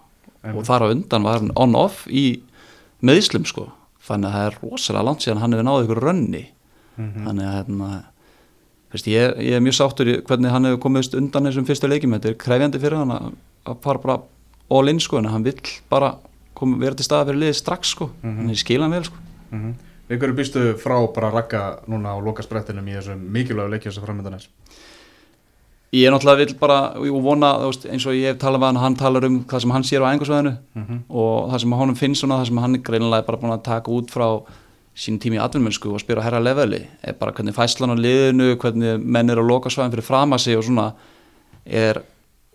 Einmitt. 0.42 0.56
og 0.56 0.64
þar 0.64 0.80
á 0.80 0.92
undan 0.94 1.22
var 1.26 1.38
hann 1.40 1.50
on-off 1.56 2.06
í 2.08 2.40
meðslum 3.04 3.44
sko 3.44 3.66
þannig 4.08 4.30
að 4.30 4.32
það 4.38 4.46
er 4.46 4.56
rosalega 4.62 5.04
langt 5.04 5.20
síðan 5.26 5.38
hann 5.42 5.52
hefur 5.52 5.66
náðu 5.68 5.84
ykkur 5.84 6.00
rönni 6.06 6.44
Mhm. 6.96 7.26
þannig 7.26 7.44
að 7.44 7.56
hérna 7.58 7.90
veist, 8.92 9.06
ég, 9.06 9.36
ég 9.44 9.52
er 9.52 9.60
mjög 9.60 9.76
sáttur 9.76 10.06
í 10.08 10.22
hvernig 10.24 10.50
hann 10.50 10.64
hefur 10.64 10.80
komist 10.80 11.14
undan 11.14 11.44
þessum 11.44 11.66
fyrstu 11.68 11.86
leikjum 11.92 12.14
þetta 12.16 12.28
er 12.32 12.34
krefjandi 12.40 12.80
fyrir 12.80 12.96
hann 12.96 13.10
að, 13.12 13.32
að 13.66 13.82
fara 13.82 13.98
bara 13.98 14.18
all 14.70 14.88
in 14.88 14.98
sko 15.00 15.18
en 15.18 15.24
hann 15.28 15.44
vill 15.44 15.60
bara 15.90 16.14
kom, 16.54 16.78
vera 16.80 16.94
til 16.94 17.04
staða 17.04 17.26
fyrir 17.28 17.42
liðið 17.44 17.60
strax 17.60 17.88
sko 17.92 18.08
Mhm. 18.22 18.36
hann 18.38 18.50
er 18.50 18.54
skila 18.54 18.88
Við 20.08 20.18
hverju 20.22 20.36
býstu 20.38 20.60
frá 20.80 20.96
bara 21.14 21.30
ragga 21.34 21.62
núna 21.88 22.14
á 22.16 22.18
loka 22.24 22.42
sprettinum 22.42 22.86
í 22.88 22.94
þessum 22.96 23.20
mikilvægu 23.34 23.72
leikjum 23.74 23.92
sem 23.92 24.04
framöndan 24.06 24.38
er 24.38 24.46
ég 25.92 26.04
er 26.08 26.12
náttúrulega 26.12 26.42
vill 26.44 26.54
bara 26.60 26.78
og 27.00 27.22
vona 27.24 27.50
veist, 27.64 27.86
eins 27.88 28.04
og 28.08 28.12
ég 28.16 28.32
hef 28.34 28.38
talað 28.42 28.60
með 28.60 28.66
hann 28.72 28.80
hann 28.84 28.96
talar 29.00 29.24
um 29.28 29.38
það 29.48 29.62
sem 29.64 29.70
hann 29.72 29.86
sér 29.88 30.04
á 30.04 30.08
æfingarsvæðinu 30.12 30.52
Mhm. 30.76 30.98
og 31.08 31.50
það 31.52 31.60
sem 31.60 31.72
honum 31.72 31.96
finnst 31.96 32.20
svona 32.24 32.38
það 32.42 32.46
sem 32.46 32.58
hann 32.58 32.74
er 32.74 32.82
greinilega 32.84 33.26
bara 33.26 33.38
búin 33.38 33.52
að 33.56 33.62
taka 33.64 33.90
út 33.90 34.10
frá 34.12 34.42
sín 34.96 35.18
tími 35.18 35.36
í 35.38 35.42
atvinnmennsku 35.44 35.92
og 35.94 36.00
spila 36.00 36.20
á 36.20 36.24
herra 36.26 36.40
leveli 36.44 36.86
er 37.02 37.12
bara 37.14 37.32
hvernig 37.32 37.54
fæslan 37.54 37.92
á 37.92 37.96
liðinu 37.96 38.56
hvernig 38.58 39.00
menn 39.02 39.30
eru 39.30 39.44
á 39.44 39.48
lokasvæðin 39.48 39.92
fyrir 39.94 40.04
fram 40.04 40.32
að 40.32 40.38
sig 40.44 40.56
og 40.58 40.64
svona 40.64 40.92
er 41.64 42.02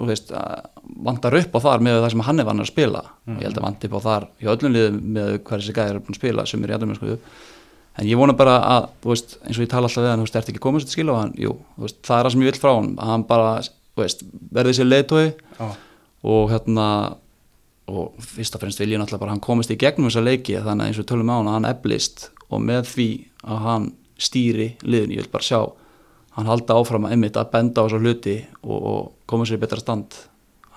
þú 0.04 0.12
veist, 0.12 0.30
að 0.36 0.68
vantar 1.08 1.38
upp 1.40 1.56
á 1.58 1.60
þar 1.64 1.84
með 1.88 1.98
það 2.02 2.14
sem 2.14 2.24
hann 2.28 2.44
er 2.44 2.48
vann 2.50 2.64
að 2.64 2.70
spila. 2.70 3.02
Og 3.28 3.40
ég 3.40 3.48
held 3.48 3.58
að 3.58 3.66
vantar 3.68 3.90
upp 3.90 3.98
á 3.98 4.06
þar 4.08 4.28
í 4.44 4.52
öllum 4.54 4.76
liðum 4.76 5.02
með 5.18 5.34
hver 5.40 5.64
þessi 5.64 5.76
gæðir 5.80 5.98
er 5.98 6.04
búin 6.04 6.16
að 6.16 6.22
spila 6.22 6.46
sem 6.50 6.64
er 6.64 6.74
í 6.74 6.78
atvinnmennsku 6.78 7.18
en 7.94 8.10
ég 8.10 8.18
vona 8.18 8.34
bara 8.38 8.58
að, 8.66 8.88
þú 9.04 9.12
veist, 9.12 9.36
eins 9.46 9.58
og 9.58 9.66
ég 9.66 9.72
tala 9.72 9.90
alltaf 9.90 10.02
við 10.04 10.10
hann, 10.10 10.22
þú 10.24 10.28
veist, 10.28 10.38
ertu 10.40 10.54
ekki 10.54 10.64
komið 10.64 10.84
sér 10.84 10.90
til 10.90 10.96
skil 10.98 11.14
á 11.14 11.16
hann? 11.20 11.34
Jú, 11.38 11.52
þú 11.76 11.86
veist, 11.86 12.00
það 12.08 12.20
er 12.20 12.26
það 12.28 12.34
sem 12.34 12.44
ég 12.44 12.50
vil 12.50 12.62
frá 12.64 12.72
hann 12.72 12.88
að 12.98 13.12
hann 13.12 13.26
bara, 13.30 13.52
þú 13.94 14.04
veist, 14.04 14.24
verði 14.58 14.74
sér 14.78 14.90
leiðtói 14.90 15.26
Já, 15.30 15.68
og 16.34 16.54
hérna 16.54 16.88
og 17.94 18.24
fyrst 18.24 18.56
og 18.58 18.64
fremst 18.64 18.82
vil 18.82 18.94
ég 18.96 19.02
náttúrulega 19.02 19.22
bara 19.26 19.34
að 19.34 19.36
hann 19.36 19.44
komist 19.44 19.74
í 19.74 19.78
gegnum 19.78 20.08
þessa 20.08 20.24
leiki 20.24 20.56
þannig 20.56 20.86
að 20.86 20.90
eins 20.90 21.02
og 21.04 21.08
tölum 21.12 21.30
á 21.30 21.36
hann 21.36 21.50
að 21.52 21.58
hann 21.58 21.70
eflist 21.70 22.30
og 22.48 22.64
með 22.64 22.90
því 22.94 23.08
að 23.44 23.64
hann 23.68 23.88
stýri 24.24 24.68
liðin, 24.88 25.18
ég 25.18 25.26
vil 25.26 25.34
bara 25.34 25.46
sjá 25.46 25.60
hann 26.38 26.50
halda 26.50 26.78
áfram 26.80 27.08
að 27.08 27.16
einmitt 27.16 27.38
að 27.38 27.52
benda 27.54 27.84
á 27.84 27.86
þessa 27.86 28.02
hluti 28.02 28.36
og, 28.64 28.78
og 28.78 29.00
koma 29.30 29.46
sér 29.48 29.60
í 29.60 29.64
betra 29.64 29.82
stand. 29.82 30.18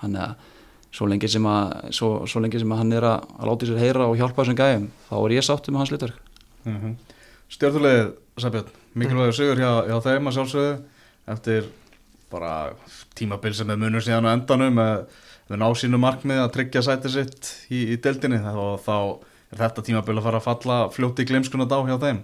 Þannig 0.01 0.23
að 0.27 0.53
svo 0.97 1.07
lengi 1.09 1.29
sem 1.29 1.45
að, 1.49 1.73
svo, 1.97 2.11
svo 2.29 2.41
lengi 2.41 2.61
sem 2.61 2.73
að 2.73 2.81
hann 2.83 2.95
er 2.97 3.05
að, 3.05 3.27
að 3.37 3.49
láta 3.51 3.69
sér 3.69 3.81
heyra 3.81 4.07
og 4.07 4.17
hjálpa 4.19 4.43
þessum 4.43 4.59
gæjum 4.59 4.87
þá 5.09 5.15
er 5.19 5.35
ég 5.35 5.45
sáttu 5.45 5.73
með 5.73 5.83
hans 5.83 5.93
hlutverk. 5.93 6.33
Mm 6.67 6.97
Stjórnulegið, 7.47 8.07
Sæbjörn, 8.43 8.71
mikilvægur 8.99 9.35
sigur 9.37 9.59
hjá, 9.61 9.69
hjá 9.87 10.01
þeim 10.03 10.25
að 10.27 10.33
sjálfsögðu 10.35 10.71
eftir 11.31 11.69
bara 12.27 12.73
tímabil 13.15 13.53
sem 13.55 13.69
er 13.71 13.79
munur 13.79 14.03
síðan 14.03 14.27
á 14.27 14.35
endanum 14.35 14.75
með 14.75 15.61
ná 15.61 15.67
sínu 15.79 15.99
markmið 16.01 16.41
að 16.43 16.51
tryggja 16.57 16.83
sæti 16.83 17.11
sitt 17.13 17.51
í, 17.71 17.85
í 17.93 17.97
deildinni 18.03 18.41
og 18.51 18.81
þá 18.83 18.97
er 19.53 19.61
þetta 19.61 19.85
tímabil 19.87 20.17
að 20.17 20.27
fara 20.27 20.41
að 20.41 20.47
falla 20.49 20.79
fljótt 20.91 21.21
í 21.23 21.27
gleimskuna 21.29 21.69
dá 21.71 21.77
hjá 21.87 21.95
þeim 22.03 22.19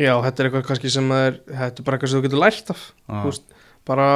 Já, 0.00 0.14
þetta 0.24 0.40
er 0.40 0.48
eitthvað 0.48 0.66
kannski 0.70 0.92
sem 0.92 1.10
er 1.12 1.34
þetta 1.44 1.82
er 1.82 1.86
bara 1.86 1.98
eitthvað 1.98 2.12
sem 2.12 2.20
þú 2.20 2.26
getur 2.26 2.40
lært 2.40 2.72
af 2.72 2.84
þú 3.04 3.24
veist, 3.26 3.58
bara 3.88 4.08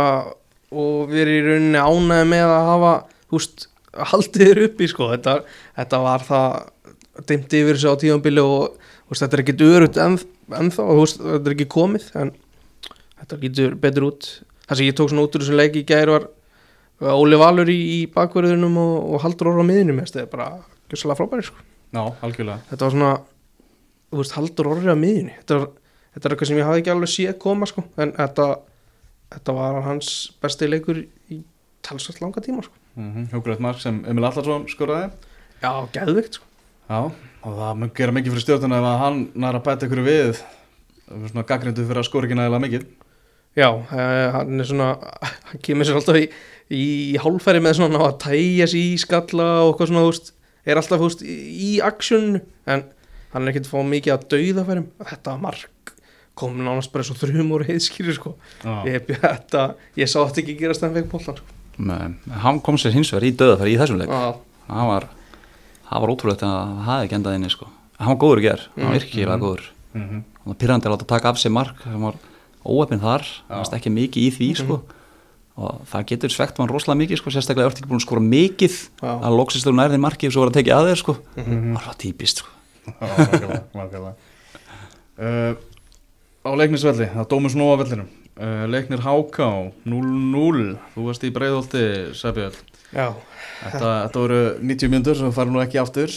og 0.74 1.10
við 1.10 1.22
erum 1.24 1.34
í 1.34 1.42
rauninni 1.48 1.82
ánæði 1.82 2.28
með 2.30 2.52
að 2.52 2.68
hafa 2.70 2.92
veist, 3.34 3.66
haldið 4.12 4.48
þér 4.48 4.62
upp 4.64 4.80
í 4.80 4.88
sko. 4.90 5.10
Þetta, 5.12 5.34
þetta 5.78 6.00
var 6.04 6.24
það 6.28 7.26
dimmt 7.30 7.56
yfir 7.58 7.78
þessu 7.78 7.92
á 7.94 8.00
tíðanbili 8.02 8.44
og 8.44 8.78
veist, 9.10 9.22
þetta 9.22 9.36
er 9.38 9.44
ekkit 9.44 10.00
enn, 10.06 10.16
ennþá 10.60 10.88
veist, 10.90 11.20
þetta 11.22 11.50
er 11.50 11.56
ekki 11.56 11.68
komið 11.74 12.08
en 12.20 12.32
þetta 13.20 13.40
lítur 13.42 13.76
betur 13.80 14.08
út. 14.10 14.30
Það 14.64 14.80
sem 14.80 14.88
ég 14.88 14.96
tók 14.98 15.12
svona 15.12 15.26
út 15.26 15.36
úr 15.36 15.44
þessu 15.44 15.58
leiki 15.58 15.84
í 15.84 15.88
gær 15.88 16.14
var 16.14 16.30
Óli 17.14 17.36
Valur 17.36 17.68
í, 17.68 17.76
í 17.98 18.00
bakverðunum 18.14 18.76
og, 18.80 18.96
og 19.14 19.24
Haldur 19.24 19.50
Orra 19.50 19.64
á 19.66 19.68
miðinum 19.68 20.00
þetta 20.00 20.24
er 20.24 20.28
bara 20.30 20.48
gjössalega 20.88 21.18
frábæri 21.20 21.46
sko. 21.46 21.64
Já, 21.94 22.02
algjörlega. 22.24 22.62
Þetta 22.70 22.86
var 22.86 22.94
svona 22.94 23.10
þú 24.14 24.22
veist, 24.22 24.36
haldur 24.38 24.70
orðið 24.72 24.94
á 24.94 24.98
miðjunni 24.98 25.34
þetta, 25.40 25.58
var, 25.60 25.68
þetta 26.14 26.28
er 26.28 26.34
eitthvað 26.36 26.50
sem 26.50 26.60
ég 26.60 26.70
hafði 26.70 26.82
ekki 26.84 26.94
alveg 26.94 27.12
séð 27.12 27.36
koma 27.44 27.68
sko. 27.70 27.84
en 27.98 28.14
þetta, 28.16 28.48
þetta 29.34 29.58
var 29.58 29.82
hans 29.88 30.14
besti 30.42 30.70
leikur 30.70 31.04
í 31.04 31.42
talsvægt 31.84 32.24
langa 32.24 32.40
tíma 32.44 32.64
sko. 32.64 32.74
mm 32.96 33.12
-hmm. 33.12 33.30
Hjókulegt 33.32 33.60
mark 33.60 33.80
sem 33.80 34.04
Emil 34.06 34.24
Allarsson 34.24 34.68
skoraði 34.68 35.10
já, 35.62 35.88
geðvikt 35.92 36.40
sko. 36.40 36.44
Já, 36.88 37.12
og 37.44 37.52
það 37.58 37.94
gera 37.94 38.12
mikið 38.12 38.32
fyrir 38.32 38.44
stjórnuna 38.44 38.78
ef 38.78 39.00
hann 39.00 39.28
nær 39.34 39.56
að 39.56 39.64
bæta 39.64 39.86
ykkur 39.86 40.04
við 40.04 40.42
svona 41.08 41.44
gaggrindu 41.48 41.84
fyrir 41.86 42.00
að 42.00 42.08
skora 42.08 42.28
ekki 42.28 42.36
nægilega 42.38 42.64
mikið 42.64 42.84
já, 43.56 43.68
uh, 43.70 44.32
hann 44.34 44.60
er 44.60 44.68
svona 44.68 44.88
hann 45.50 45.62
kemur 45.62 45.86
sér 45.88 46.00
alltaf 46.00 46.18
í, 46.18 46.26
í 46.74 46.84
hálfæri 47.22 47.62
með 47.62 47.78
svona 47.78 48.02
að 48.08 48.18
tæja 48.26 48.68
sér 48.70 48.80
í 48.80 48.98
skalla 49.00 49.48
og 49.64 49.72
eitthvað 49.72 49.92
svona, 49.92 50.04
þú 50.04 50.12
veist, 50.12 50.32
er 50.64 50.80
alltaf 50.80 51.02
þú 51.02 51.10
veist, 51.10 51.24
í, 51.28 51.70
aksjónu 51.84 52.42
en 52.74 52.84
hann 53.34 53.42
er 53.44 53.52
ekkert 53.52 53.66
að 53.68 53.74
fá 53.74 53.82
mikið 53.90 54.14
að 54.14 54.26
dauða 54.34 54.64
færum 54.70 54.86
þetta 55.10 55.34
mark 55.42 55.92
kom 56.34 56.56
nánast 56.66 56.90
bara 56.94 57.04
svo 57.06 57.14
þrjum 57.14 57.52
úr 57.54 57.62
heiðskýri 57.68 58.14
sko. 58.16 58.32
Já, 58.64 58.72
ég, 58.90 59.04
þetta, 59.22 59.66
ég 60.00 60.08
sá 60.10 60.16
þetta 60.24 60.40
ekki 60.42 60.56
gerast 60.58 60.82
en 60.82 60.94
veginn 60.96 61.10
bóllan 61.12 61.36
sko. 61.38 61.52
Hann 62.42 62.58
kom 62.64 62.78
sér 62.80 62.94
hins 62.96 63.12
vegar 63.14 63.26
í 63.28 63.34
döðafæri 63.38 63.74
í 63.74 63.78
þessum 63.78 64.00
leik 64.00 64.10
Já. 64.10 64.34
hann 64.70 64.88
var 64.90 65.06
var 65.94 66.10
ótrúlegt 66.10 66.42
að 66.42 66.50
það 66.50 66.80
hefði 66.88 67.04
ekki 67.06 67.16
endað 67.20 67.36
inni 67.38 67.50
sko. 67.54 67.68
hann 68.00 68.10
var 68.10 68.18
góður 68.24 68.42
ger, 68.42 68.64
hann 68.74 68.88
var 68.88 68.96
virkilega 68.98 69.38
góður 69.42 69.64
Mhm. 69.94 70.22
hann 70.42 70.50
var 70.50 70.56
pyrrandi 70.58 70.88
að 70.88 70.94
láta 70.96 71.06
taka 71.06 71.28
af 71.30 71.38
sig 71.38 71.52
mark 71.54 71.82
hann 71.86 72.02
var 72.02 72.14
óöfinn 72.66 72.98
þar, 73.02 73.22
hann 73.48 73.58
varst 73.62 73.74
ekki 73.78 73.92
mikið 73.94 74.22
í 74.26 74.30
því 74.34 74.48
sko. 74.58 74.80
og 75.56 75.84
það 75.86 76.06
getur 76.10 76.30
svegt 76.34 76.58
mann 76.58 76.68
rosalega 76.68 76.98
mikið, 77.04 77.18
sko. 77.22 77.30
sérstaklega 77.30 77.70
ert 77.70 77.78
ekki 77.78 77.86
búin 77.92 78.02
að 78.02 78.06
skora 78.08 78.24
mikið 78.26 78.74
Já. 79.02 79.12
að 79.22 79.36
loksist 79.38 79.66
þú 79.66 79.74
nærði 79.78 80.00
markið 80.02 80.26
og 80.26 80.32
svo 80.34 80.40
var 80.42 80.50
að 80.50 80.58
tekið 80.58 80.74
að 80.74 80.88
þér 80.90 80.98
sko. 80.98 81.16
það 81.38 81.86
var 81.86 81.94
típist 82.02 82.36
sko. 82.42 82.48
Nákvæmlega. 82.92 84.14
Uh, 85.14 85.54
á 86.44 86.50
leiknisvelli, 86.58 87.08
það 87.14 87.30
dómus 87.30 87.56
nú 87.58 87.70
á 87.70 87.78
vellinum 87.80 88.10
uh, 88.40 88.64
leiknir 88.70 89.02
HK 89.04 89.48
0-0 89.86 90.66
þú 90.94 91.06
varst 91.06 91.26
í 91.26 91.32
breiðholti 91.34 91.84
Sæbjörn. 92.18 92.58
Þetta, 92.94 93.88
þetta 94.06 94.20
voru 94.20 94.42
90 94.60 94.92
mjöndur 94.92 95.18
sem 95.18 95.32
fara 95.34 95.52
nú 95.52 95.62
ekki 95.62 95.80
aftur. 95.82 96.12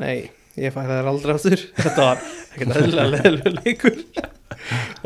Nei, 0.00 0.30
ég 0.58 0.74
fæ 0.74 0.82
það 0.82 1.10
aldrei 1.12 1.34
aftur. 1.34 1.64
Þetta 1.84 2.06
var 2.06 2.20
ekkert 2.54 2.76
eðlilega 2.76 3.14
leðilega 3.14 3.54
leikur. 3.56 3.98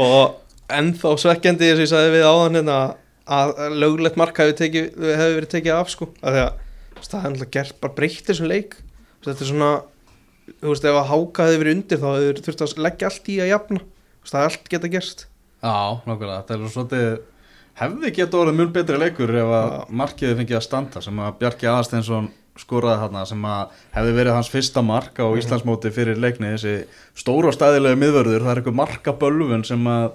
Og 0.02 0.74
ennþá 0.74 1.14
svekkjandi 1.22 1.70
eins 1.70 1.80
og 1.80 1.86
ég 1.86 1.92
sagði 1.92 2.12
við 2.16 2.28
áðan 2.28 2.60
hérna 2.60 2.78
að 3.24 3.54
lögulegt 3.72 4.18
mark 4.20 4.40
hefur, 4.40 4.66
hefur 4.68 5.36
verið 5.38 5.50
tekið 5.54 5.76
af 5.78 5.92
sko. 5.92 6.10
Að 6.20 6.36
því 6.36 6.44
að 6.44 7.04
það 7.04 7.18
er 7.20 7.30
alltaf 7.30 7.52
gert 7.56 7.80
bara 7.80 7.96
breytt 8.00 8.28
þessum 8.28 8.50
leik. 8.50 8.76
Þetta 9.24 9.44
er 9.44 9.50
svona 9.52 9.72
þú 10.48 10.72
veist 10.72 10.88
ef 10.88 10.98
að 10.98 11.10
háka 11.10 11.46
hefur 11.48 11.62
verið 11.62 11.76
undir 11.78 12.00
þá 12.02 12.08
hefur 12.14 12.42
þurft 12.46 12.64
að 12.66 12.82
leggja 12.86 13.10
allt 13.10 13.30
í 13.30 13.36
að 13.40 13.52
jafna. 13.52 13.80
Þú 13.84 14.24
veist, 14.24 14.34
það 14.34 14.40
er 14.40 14.50
allt 14.50 14.72
geta 14.74 14.92
gerst. 14.94 15.26
Já, 15.64 15.76
nákvæmlega, 16.04 16.40
þetta 16.40 16.56
er 16.56 16.74
svolítið 16.74 17.08
hefði 17.78 18.10
geta 18.14 18.40
orðið 18.40 18.58
mjög 18.60 18.72
betri 18.74 18.98
leikur 19.00 19.34
ef 19.34 19.52
að 19.58 19.76
markiði 20.00 20.38
fengið 20.40 20.58
að 20.58 20.66
standa 20.68 21.02
sem 21.04 21.20
að 21.24 21.38
Bjarki 21.40 21.70
Aðarsteinsson 21.70 22.28
skoraði 22.60 23.00
þarna 23.02 23.24
sem 23.26 23.46
að 23.50 23.80
hefði 23.96 24.12
verið 24.14 24.36
hans 24.36 24.50
fyrsta 24.52 24.82
mark 24.86 25.18
á 25.18 25.26
Íslandsmóti 25.40 25.90
fyrir 25.94 26.20
leikni 26.22 26.52
þessi 26.52 26.74
stóru 27.18 27.50
og 27.50 27.56
stæðilegu 27.56 27.98
miðvörður. 27.98 28.44
Það 28.44 28.52
er 28.52 28.60
eitthvað 28.60 28.78
markabölvun 28.78 29.66
sem 29.66 29.88
að, 29.90 30.06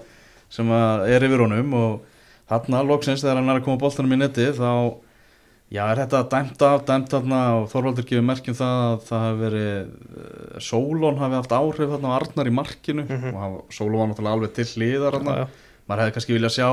sem 0.48 0.72
að 0.72 1.04
er 1.12 1.26
yfir 1.28 1.44
honum 1.44 1.76
og 1.76 2.22
þarna 2.48 2.80
loksins 2.88 3.24
þegar 3.24 3.42
hann 3.42 3.52
er 3.52 3.60
að 3.60 3.66
koma 3.68 3.82
boltanum 3.82 4.16
í 4.16 4.20
netti 4.22 4.48
þá 4.56 4.70
já 5.70 5.82
er 5.92 6.00
þetta 6.02 6.20
dæmt 6.32 6.62
af, 6.66 6.80
dæmt 6.88 7.10
þarna 7.12 7.40
og 7.60 7.68
Þorvaldur 7.70 8.06
gefur 8.08 8.24
merkjum 8.26 8.56
það 8.58 8.78
að 8.86 9.02
það 9.06 9.24
hefði 9.26 9.42
verið 9.44 9.74
uh, 9.84 10.58
Sólón 10.66 11.20
hafi 11.20 11.38
haft 11.38 11.52
áhrif 11.54 11.92
þarna 11.94 12.10
á 12.10 12.16
Arnar 12.20 12.50
í 12.50 12.54
markinu 12.56 13.04
Mhm. 13.06 13.34
og 13.34 13.40
hann- 13.44 13.60
Sólón 13.70 13.98
var 14.00 14.08
náttúrulega 14.10 14.34
alveg 14.34 14.52
til 14.54 14.64
hliðar 14.74 15.14
já. 15.20 15.46
maður 15.88 16.02
hefði 16.02 16.14
kannski 16.16 16.34
viljað 16.38 16.56
sjá 16.58 16.68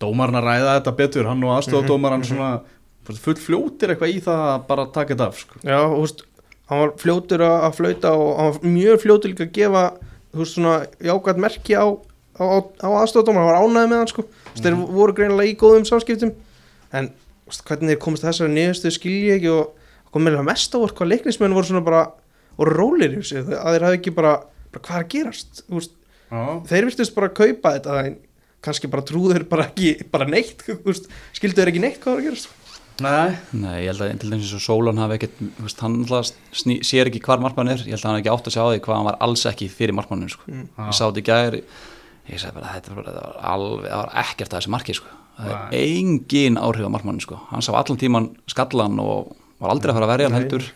dómarinn 0.00 0.38
að 0.40 0.46
ræða 0.48 0.72
þetta 0.80 0.96
betur, 0.96 1.26
hann 1.28 1.44
og 1.44 1.52
aðstofadómarinn 1.58 2.24
svona 2.24 2.60
full 3.04 3.36
fljótir 3.36 3.92
eitthvað 3.92 4.14
í 4.16 4.20
það 4.24 4.40
að 4.54 4.66
bara 4.66 4.86
taka 4.86 5.14
þetta 5.14 5.26
af 5.28 5.38
sko. 5.38 5.54
Já, 5.62 5.78
þú 5.84 6.00
veist, 6.00 6.22
hann 6.70 6.78
var 6.80 6.92
fljótur 6.96 7.40
að, 7.44 7.74
flauta 7.76 8.12
og 8.16 8.30
hann 8.40 8.52
var 8.52 8.60
mjög 8.64 9.02
fljótur 9.04 9.28
líka 9.34 9.44
að 9.44 9.52
gefa 9.52 9.84
þú 10.32 10.38
veist, 10.40 10.54
svona 10.56 10.86
jákvæmt 11.04 11.42
merki 11.44 11.76
á, 11.76 11.84
á, 12.40 12.42
á, 12.42 12.58
á 12.80 12.88
aðstofdómar, 13.04 13.44
hann 13.44 13.52
var 13.52 13.60
ánæði 13.60 13.90
með 13.92 14.00
hann 14.00 14.08
sko, 14.08 14.22
þú 14.24 14.56
veist, 14.56 14.64
hvernig 17.68 17.92
þeir 17.92 18.02
komast 18.02 18.24
að 18.24 18.30
þessari 18.32 18.54
niðurstu 18.54 18.92
skilji 18.94 19.32
ekki 19.36 19.52
og 19.54 20.10
kom 20.14 20.26
meðlega 20.26 20.46
mest 20.48 20.74
á 20.74 20.78
orð 20.78 20.96
hvað 20.98 21.12
leiknismenn 21.12 21.56
voru 21.56 21.70
svona 21.70 21.84
bara 21.86 22.04
voru 22.58 22.74
rólir 22.74 23.16
í 23.16 23.20
þessu, 23.20 23.44
að 23.58 23.76
þeir 23.76 23.86
hafi 23.88 24.00
ekki 24.00 24.14
bara, 24.14 24.34
bara 24.74 24.84
hvað 24.86 24.98
er 24.98 25.04
að 25.06 25.12
gerast, 25.14 25.64
veist, 25.74 25.96
þeir 26.70 26.88
virtust 26.90 27.16
bara 27.16 27.32
kaupa 27.34 27.74
þetta 27.78 28.02
en 28.04 28.18
kannski 28.64 28.90
bara 28.90 29.04
trúður 29.06 29.46
bara 29.50 29.68
ekki 29.68 29.96
bara 30.12 30.28
neitt, 30.30 30.62
veist, 30.86 31.10
skildu 31.36 31.60
þeir 31.60 31.72
ekki 31.72 31.82
neitt 31.82 31.98
hvað 32.02 32.18
var 32.18 32.22
að 32.22 32.30
gerast 32.30 32.60
Nei, 33.02 33.34
Nei, 33.58 33.80
ég 33.82 33.88
held 33.90 34.04
að 34.04 34.12
til 34.22 34.28
dæmis 34.30 34.44
eins 34.46 34.54
og 34.54 34.62
Sólon 34.62 35.00
hafi 35.02 35.16
ekkert, 35.16 35.40
þú 35.56 35.64
veist, 35.66 35.80
hann 35.82 35.96
alltaf 36.04 36.28
sný, 36.54 36.76
sér 36.86 37.10
ekki 37.10 37.24
hvar 37.26 37.40
markmann 37.42 37.72
er, 37.72 37.80
ég 37.82 37.96
held 37.96 38.04
að 38.04 38.06
hann 38.06 38.14
hafi 38.20 38.22
ekki 38.22 38.30
átt 38.30 38.50
að 38.50 38.54
sjá 38.54 38.62
því 38.68 38.82
hvað 38.84 38.98
hann 39.00 39.08
var 39.08 39.16
alls 39.26 39.42
ekki 39.50 39.66
fyrir 39.72 39.96
markmannin, 39.98 40.30
sko. 40.30 40.46
Mm. 40.46 40.68
Ég 40.78 40.94
sá 40.94 41.02
þetta 41.02 41.18
í 41.18 41.26
gær, 41.26 41.56
ég 42.30 42.42
sagði 42.42 42.60
bara, 42.60 42.76
þetta 42.76 42.94
var, 42.94 43.08
alveg, 43.50 43.88
það 43.88 43.98
var 44.04 44.12
ekkert 44.22 44.54
að 44.54 44.60
þessi 44.60 44.74
marki, 44.76 44.96
sko. 45.00 45.16
Það 45.34 45.74
er 45.74 45.82
engin 45.98 46.56
áhrif 46.62 46.86
á 46.86 46.94
markmannin, 46.94 47.24
sko. 47.24 47.40
Hann 47.50 47.64
sá 47.64 47.72
allan 47.74 47.98
tíman 47.98 48.30
skallan 48.50 48.98
og 49.02 49.34
var 49.60 49.74
aldrei 49.74 49.90
að 49.90 49.98
fara 49.98 50.06
að 50.08 50.12
verja 50.14 50.28
hann 50.30 50.36
Nei. 50.36 50.42
heldur. 50.44 50.66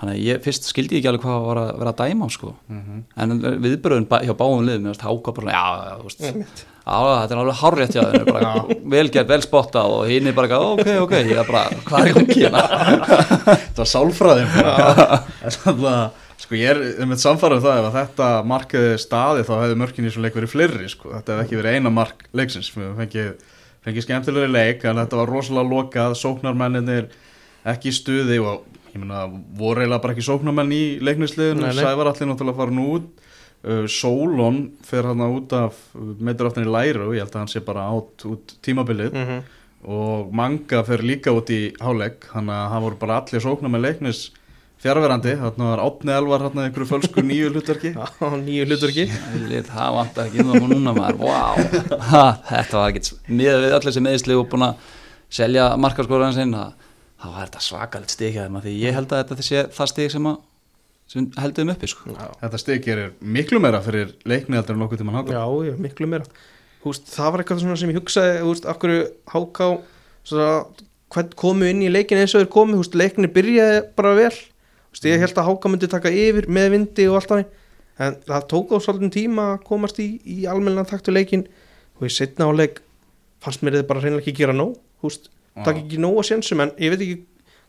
Þannig 0.00 0.14
að 0.16 0.24
ég 0.24 0.38
fyrst 0.46 0.64
skildi 0.70 0.96
ekki 0.96 1.08
alveg 1.10 1.24
hvað 1.26 1.42
var 1.44 1.58
að 1.60 1.70
vera 1.82 1.90
að 1.92 1.98
dæma, 2.00 2.28
sko. 2.32 2.54
Mhm. 2.72 3.00
En 3.20 3.34
viðbröðun 3.60 4.06
bæ- 4.08 4.22
hjá 4.24 4.32
báum 4.38 4.62
liðum, 4.64 4.86
ég 4.88 4.94
veist, 4.94 5.04
háka 5.04 5.34
bara, 5.36 5.52
já, 5.52 5.98
þú 6.00 6.06
veist, 6.08 6.22
þetta 6.90 7.34
er 7.34 7.40
alveg 7.42 7.58
hárrétt 7.60 7.92
hjá 7.94 8.02
þeir 8.08 8.24
bara 8.32 8.52
vel 8.94 9.08
gert, 9.12 9.28
vel 9.28 9.40
spottað 9.44 9.92
og 9.98 10.08
hinn 10.08 10.26
er 10.26 10.32
bara 10.32 10.58
ok, 10.58 10.88
ok, 11.04 11.12
ég 11.28 11.36
er 11.36 11.44
bara, 11.44 11.66
hvað 11.84 12.06
er 12.06 12.16
gangi 12.16 12.38
hérna? 12.40 12.62
þetta 13.68 13.84
var 13.84 13.90
sálfræðin 13.92 14.50
Þannig 15.60 15.86
að 15.92 16.10
sko 16.40 16.56
ég 16.56 16.72
er 16.72 16.80
um 17.04 17.12
eitt 17.12 17.20
samfærað 17.22 17.62
það 17.66 17.78
ef 17.82 17.86
að 17.90 17.96
þetta 18.00 18.28
markaði 18.48 18.92
staði 19.04 19.44
þá 19.46 19.52
hefði 19.60 19.78
mörkin 19.84 20.08
í 20.08 20.12
svo 20.14 20.22
leik 20.24 20.38
verið 20.38 20.52
fleiri 20.54 20.88
sko. 20.90 21.12
þetta 21.12 21.36
hefði 21.36 21.44
ekki 21.46 21.58
verið 21.60 21.76
eina 21.76 21.92
mark 21.92 22.24
leiksins 22.40 22.70
við 22.74 22.94
fengið, 23.02 23.30
fengið 23.84 24.06
skemmtilegri 24.06 24.50
leik 24.52 24.84
en 24.84 25.00
þetta 25.00 25.20
var 25.22 25.32
rosalega 25.32 25.70
lokað, 25.70 26.16
sóknarmenninir 26.20 27.08
ekki 27.70 27.92
stuði 27.94 28.40
og 28.42 28.66
ég 28.90 29.00
meina 29.02 29.26
voru 29.56 29.82
eiginlega 29.82 30.02
bara 30.02 30.16
ekki 30.16 30.26
sóknarmenn 30.26 30.74
í 30.74 30.84
leiknisliðinu, 31.04 31.64
Nei, 31.64 31.74
nei. 31.74 31.84
Sævar 31.84 32.10
allir 32.10 32.30
náttúrulega 32.30 32.68
nú 32.74 32.86
út 32.96 33.22
uh, 33.64 33.86
Sólon 33.90 34.60
fer 34.86 35.08
hann 35.10 35.24
út 35.28 35.54
af 35.56 35.78
meitur 35.94 36.50
aftan 36.50 36.66
í 36.66 36.72
læru, 36.72 37.12
ég 37.14 37.24
held 37.24 37.34
að 37.34 37.42
hann 37.44 37.52
sé 37.52 37.64
bara 37.64 37.88
átt 37.92 38.26
út 38.28 38.56
tímabilið 38.64 39.14
mm 39.14 39.26
-hmm. 39.28 39.40
og 39.96 40.34
Manga 40.34 40.82
fer 40.84 41.04
líka 41.04 41.32
út 41.32 41.50
í 41.50 41.72
hálegg 41.80 42.28
þannig 42.32 42.56
að 42.56 42.70
það 42.74 42.86
voru 42.86 43.00
bara 43.00 43.20
allir 43.20 43.46
sóknar 43.46 43.72
með 43.72 43.86
leiknis 43.86 44.30
fjárverandi, 44.80 45.34
þarna 45.40 45.70
var 45.70 45.82
Átni 45.84 46.12
Elvar 46.14 46.44
þarna 46.46 46.64
í 46.64 46.68
einhverju 46.70 46.88
fölsku 46.88 47.24
nýju 47.24 47.50
hlutverki. 47.52 47.90
Já, 48.00 48.28
nýju 48.40 48.66
hlutur 48.68 48.92
ekki 48.92 49.06
Lít, 49.50 49.68
það 49.68 49.96
vantar 49.98 50.30
ekki 50.30 50.44
um 50.44 50.52
það 50.54 50.68
núna 50.72 50.94
maður, 50.96 51.18
wow, 51.26 51.58
ha, 52.10 52.22
þetta 52.48 52.78
var 52.78 52.94
ekkert, 52.94 53.10
miðað 53.28 53.64
við 53.66 53.74
allir 53.78 53.96
sem 53.96 54.06
meðisli 54.08 54.38
og 54.40 54.46
búin 54.52 54.66
að 54.70 54.86
selja 55.40 55.66
markarskóraðan 55.84 56.38
sinn, 56.38 56.54
þá 57.20 57.26
var 57.34 57.50
þetta 57.52 58.30
hjá 58.30 58.46
þeim 58.46 58.60
að 58.60 58.68
því 58.68 58.76
ég 58.80 58.96
held 58.96 59.12
að 59.12 59.26
þetta 59.34 59.48
sé 59.50 59.64
það 59.76 59.90
stig 59.92 60.14
sem, 60.14 60.30
að, 60.30 60.38
sem 61.12 61.28
heldur 61.36 61.66
þeim 61.66 61.74
uppi, 61.74 61.90
sko. 61.92 62.16
þetta 62.40 62.62
steg 62.64 62.86
gerir 62.86 63.12
miklu 63.20 63.60
meira 63.60 63.82
fyrir 63.84 64.14
leikni 64.24 64.56
heldur 64.56 64.78
en 64.78 64.84
nokkuð 64.86 65.02
tímann 65.02 65.20
háka 65.20 65.36
Já, 65.36 65.44
já, 65.68 65.74
miklu 65.76 66.08
meira. 66.08 66.24
Húst, 66.80 67.10
það 67.12 67.34
var 67.34 67.42
eitthvað 67.42 67.60
svona 67.60 67.76
sem 67.76 67.92
ég 67.92 68.00
hugsaði 68.00 68.38
húst, 68.46 68.64
af 68.64 68.80
hverju 68.80 69.10
háká 69.34 69.74
komu 71.36 71.68
inn 71.68 71.84
í 71.84 71.90
leikin 71.92 72.22
eins 72.22 72.32
og 72.32 72.40
þeir 72.40 72.52
komu 72.54 72.80
húst, 72.80 72.96
leikinni 72.96 73.28
byrjaði 73.34 73.82
bara 73.98 74.14
vel 74.16 74.32
húst, 74.90 75.08
ég 75.08 75.22
held 75.22 75.38
að 75.38 75.48
háká 75.48 75.72
myndi 75.72 75.90
taka 75.90 76.12
yfir 76.12 76.48
með 76.50 76.70
vindi 76.76 77.08
og 77.08 77.20
allt 77.20 77.32
þannig. 77.32 77.56
En 78.00 78.16
það 78.26 78.46
tók 78.50 78.70
á 78.72 78.76
svolítið 78.80 79.16
tíma 79.16 79.48
að 79.54 79.64
komast 79.68 79.98
í, 80.00 80.08
í 80.24 80.46
almennan 80.48 80.88
taktu 80.88 81.12
leikin 81.12 81.44
og 81.98 82.06
í 82.08 82.12
setna 82.12 82.48
á 82.48 82.52
leik 82.56 82.80
fannst 83.44 83.64
mér 83.64 83.80
þið 83.80 83.90
bara 83.90 84.04
reynilega 84.04 84.24
ekki 84.24 84.38
gera 84.40 84.56
nóg 84.56 84.78
húst, 85.04 85.28
Já. 85.56 85.64
takk 85.66 85.82
ekki 85.82 86.00
nóg 86.00 86.20
að 86.20 86.30
sénsum 86.30 86.62
en 86.64 86.72
ég 86.80 86.92
veit 86.92 87.04
ekki 87.04 87.18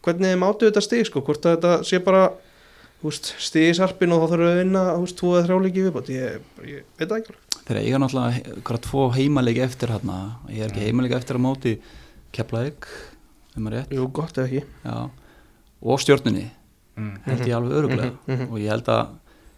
hvernig 0.05 0.33
þið 0.33 0.41
mátu 0.41 0.67
þetta 0.67 0.83
stig 0.83 1.07
sko, 1.07 1.23
hvort 1.25 1.45
þetta 1.45 1.75
sé 1.87 2.01
bara 2.03 2.25
stig 3.11 3.71
í 3.71 3.77
sarpin 3.77 4.13
og 4.13 4.23
þá 4.23 4.33
þarf 4.33 4.47
að 4.47 4.59
vinna 4.61 4.83
tvo 5.19 5.31
eða 5.35 5.45
þrjáleiki 5.47 5.85
viðbátt 5.87 6.11
ég, 6.13 6.43
ég 6.67 6.83
veit 6.99 7.07
það 7.07 7.17
ekki 7.17 7.33
alveg. 7.33 7.47
Þeir 7.61 7.79
eiga 7.81 8.01
náttúrulega 8.01 8.55
hverja 8.67 8.83
tvo 8.87 9.05
heimalegi 9.15 9.63
eftir 9.65 9.93
hérna, 9.93 10.17
ég 10.51 10.65
er 10.65 10.71
ekki 10.71 10.85
heimalegi 10.87 11.17
eftir 11.17 11.39
að 11.39 11.45
móti 11.45 11.75
Keflavík, 12.31 12.87
um 13.59 13.67
að 13.67 13.75
rétt, 13.75 13.95
Jú, 13.95 14.07
gott 14.15 14.37
eða 14.37 14.47
ekki. 14.47 14.61
Já, 14.85 14.97
og 15.81 16.03
stjórninni, 16.03 16.45
mm. 16.47 16.60
Held 17.25 17.43
ég 17.47 17.55
alveg 17.57 17.77
öruglega 17.81 18.11
Mhm, 18.11 18.35
mhm. 18.35 18.47
og 18.53 18.59
ég 18.59 18.69
held 18.73 18.87
að 18.95 19.07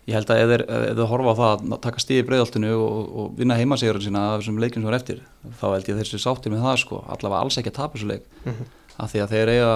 ég 0.08 0.14
held 0.18 0.32
að 0.34 0.42
ef 0.44 0.50
þeir, 0.52 0.64
ef 0.68 0.96
þeir 0.98 1.08
horfa 1.14 1.32
á 1.32 1.36
það 1.42 1.62
að 1.74 1.82
taka 1.86 2.00
stíði 2.04 2.24
breyðaltinu 2.28 2.72
og, 2.76 3.12
og 3.20 3.38
vinna 3.40 3.56
heimasegurinn 3.56 4.04
sína 4.08 4.24
af 4.34 4.42
þessum 4.42 4.58
leikjum 4.60 4.84
sem 4.84 4.92
er 4.92 4.98
eftir 5.00 5.22
þá 5.62 5.66
held 5.74 5.88
ég 5.88 5.94
að 5.96 6.02
þeir 6.02 6.10
séu 6.12 6.24
sáttir 6.26 6.52
með 6.52 6.66
það 6.68 6.78
sko 6.84 7.00
allavega 7.08 7.42
alls 7.46 7.58
ekki 7.62 7.72
að 7.72 7.78
tapa 7.80 7.98
þessu 7.98 8.10
leik 8.12 8.26
Mhm. 8.46 8.66
af 9.00 9.14
því 9.14 9.22
að 9.24 9.32
þeir 9.36 9.50
eiga 9.54 9.72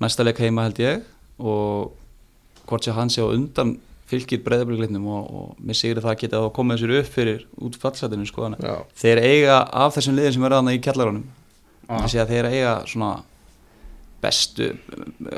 næsta 0.00 0.24
leik 0.28 0.38
heima 0.44 0.62
held 0.68 0.78
ég 0.84 1.02
og 1.38 1.92
hvort 2.68 2.84
sé 2.84 2.92
hann 2.92 3.08
sé 3.08 3.22
á 3.24 3.28
undan 3.32 3.78
fylgir 4.12 4.42
breyðabliðleiknum 4.44 5.06
og, 5.08 5.24
og 5.32 5.56
mér 5.64 5.74
sigri 5.78 6.02
það 6.04 6.18
geta 6.20 6.36
þá 6.44 6.52
komið 6.52 6.82
sér 6.82 6.92
upp 7.00 7.06
fyrir 7.14 7.44
út 7.64 7.76
fallsætinu 7.80 8.26
sko 8.28 8.44
þannig 8.44 8.60
að 8.68 8.82
þeir 9.00 9.18
eiga 9.24 9.56
af 9.72 9.94
þessum 9.96 10.16
liðin 10.18 10.32
sem 10.36 10.44
er 10.44 10.52
aðna 10.58 10.74
í 10.76 10.82
kjallarunum 10.84 11.24
Ah. 11.88 11.98
það 12.04 12.10
sé 12.12 12.18
að 12.22 12.28
þeir 12.30 12.46
eiga 12.52 12.74
svona 12.86 13.08
bestu 14.22 14.72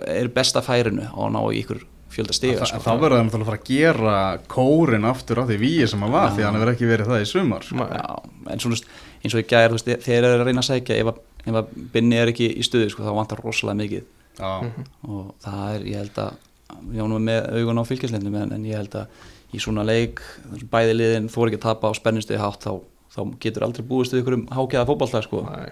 er 0.06 0.30
besta 0.34 0.62
færinu 0.64 1.08
á 1.08 1.18
að 1.24 1.34
ná 1.34 1.40
í 1.48 1.60
ykkur 1.62 1.82
fjölda 2.14 2.36
stiga 2.36 2.68
sko. 2.68 2.80
þá 2.84 2.92
verður 3.00 3.16
það 3.18 3.24
náttúrulega 3.26 3.42
að 3.42 3.48
fara 3.50 3.60
að 3.60 3.68
gera 3.70 4.16
kórin 4.50 5.08
aftur 5.08 5.40
á 5.42 5.44
því 5.48 5.58
víi 5.60 5.88
sem 5.90 6.04
hann 6.04 6.14
var 6.14 6.28
Já. 6.28 6.34
því 6.34 6.42
að 6.42 6.48
hann 6.48 6.58
hefur 6.60 6.72
ekki 6.74 6.90
verið 6.90 7.10
það 7.10 7.24
í 7.24 7.28
sumar 7.30 7.66
sko. 7.66 7.86
Já, 7.90 8.06
en 8.54 8.62
svona 8.62 8.80
eins 9.24 9.34
og 9.34 9.40
í 9.42 9.46
veist, 9.74 9.92
þeir 10.04 10.18
eru 10.20 10.32
að 10.38 10.46
reyna 10.48 10.62
að 10.62 10.68
sækja 10.70 10.98
ef 11.00 11.12
að, 11.12 11.20
ef 11.44 11.60
að 11.60 11.76
Binni 11.94 12.18
er 12.20 12.32
ekki 12.32 12.50
í 12.52 12.66
stuði 12.66 12.90
sko, 12.92 13.06
þá 13.06 13.18
vantar 13.18 13.42
rosalega 13.42 13.80
mikið 13.80 14.04
Já. 14.38 14.52
og 15.08 15.30
það 15.44 15.62
er, 15.74 15.86
ég 15.90 16.02
held 16.02 16.20
að 16.24 16.42
við 16.90 17.04
ánum 17.04 17.28
með 17.28 17.46
augun 17.54 17.80
á 17.80 17.84
fylgjaslendum 17.88 18.40
en, 18.40 18.56
en 18.56 18.66
ég 18.66 18.80
held 18.80 18.98
að 18.98 19.22
í 19.54 19.62
svona 19.62 19.84
leik 19.86 20.22
bæði 20.70 20.98
liðin 20.98 21.30
þú 21.30 21.44
er 21.44 21.52
ekki 21.52 21.60
að 21.60 21.66
tapa 21.68 21.90
á 21.90 21.92
spennustuði 21.94 22.42
hátt 22.42 22.66
þá, 22.66 22.72
þá 23.14 23.20
getur 23.44 23.66
aldrei 23.66 23.86
búist 23.86 24.14
við 24.14 24.24
ykkur 24.24 24.38
um 24.40 24.46
hákjaða 24.50 24.88
fótballtag 24.90 25.26
sko. 25.28 25.44
Nei. 25.46 25.70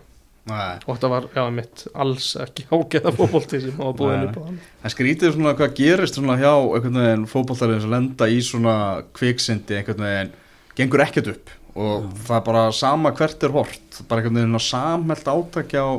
Nei. 0.50 0.80
og 0.82 0.96
þetta 0.96 1.08
var, 1.12 1.26
já, 1.36 1.42
mitt 1.54 1.84
alls 1.94 2.32
ekki 2.42 2.64
ágæða 2.66 3.12
fótbolti 3.14 3.60
sem 3.62 3.76
hafa 3.78 3.92
búið 4.00 4.14
Nei. 4.16 4.24
upp 4.26 4.38
á 4.38 4.42
hann 4.48 4.56
En 4.82 4.94
skrítið 4.94 5.36
svona 5.36 5.52
hvað 5.58 5.76
gerist 5.78 6.18
svona 6.18 6.34
hjá 6.40 6.50
einhvern 6.50 6.98
veginn 6.98 7.26
fótballtarinn 7.30 7.82
sem 7.84 7.92
lenda 7.92 8.26
í 8.26 8.40
svona 8.42 8.74
kviksindi 9.14 9.78
einhvern 9.78 10.02
veginn 10.02 10.32
gengur 10.80 11.04
ekkert 11.06 11.30
upp 11.36 11.52
og 11.78 12.08
það 12.26 12.34
er 12.40 12.44
bara 12.48 12.64
sama 12.74 13.14
hvert 13.16 13.46
er 13.46 13.54
hort 13.54 14.02
bara 14.08 14.20
einhvern 14.24 14.40
veginn 14.40 14.58
að 14.58 14.66
samhelt 14.66 15.30
átakja 15.30 15.86
á 15.86 15.90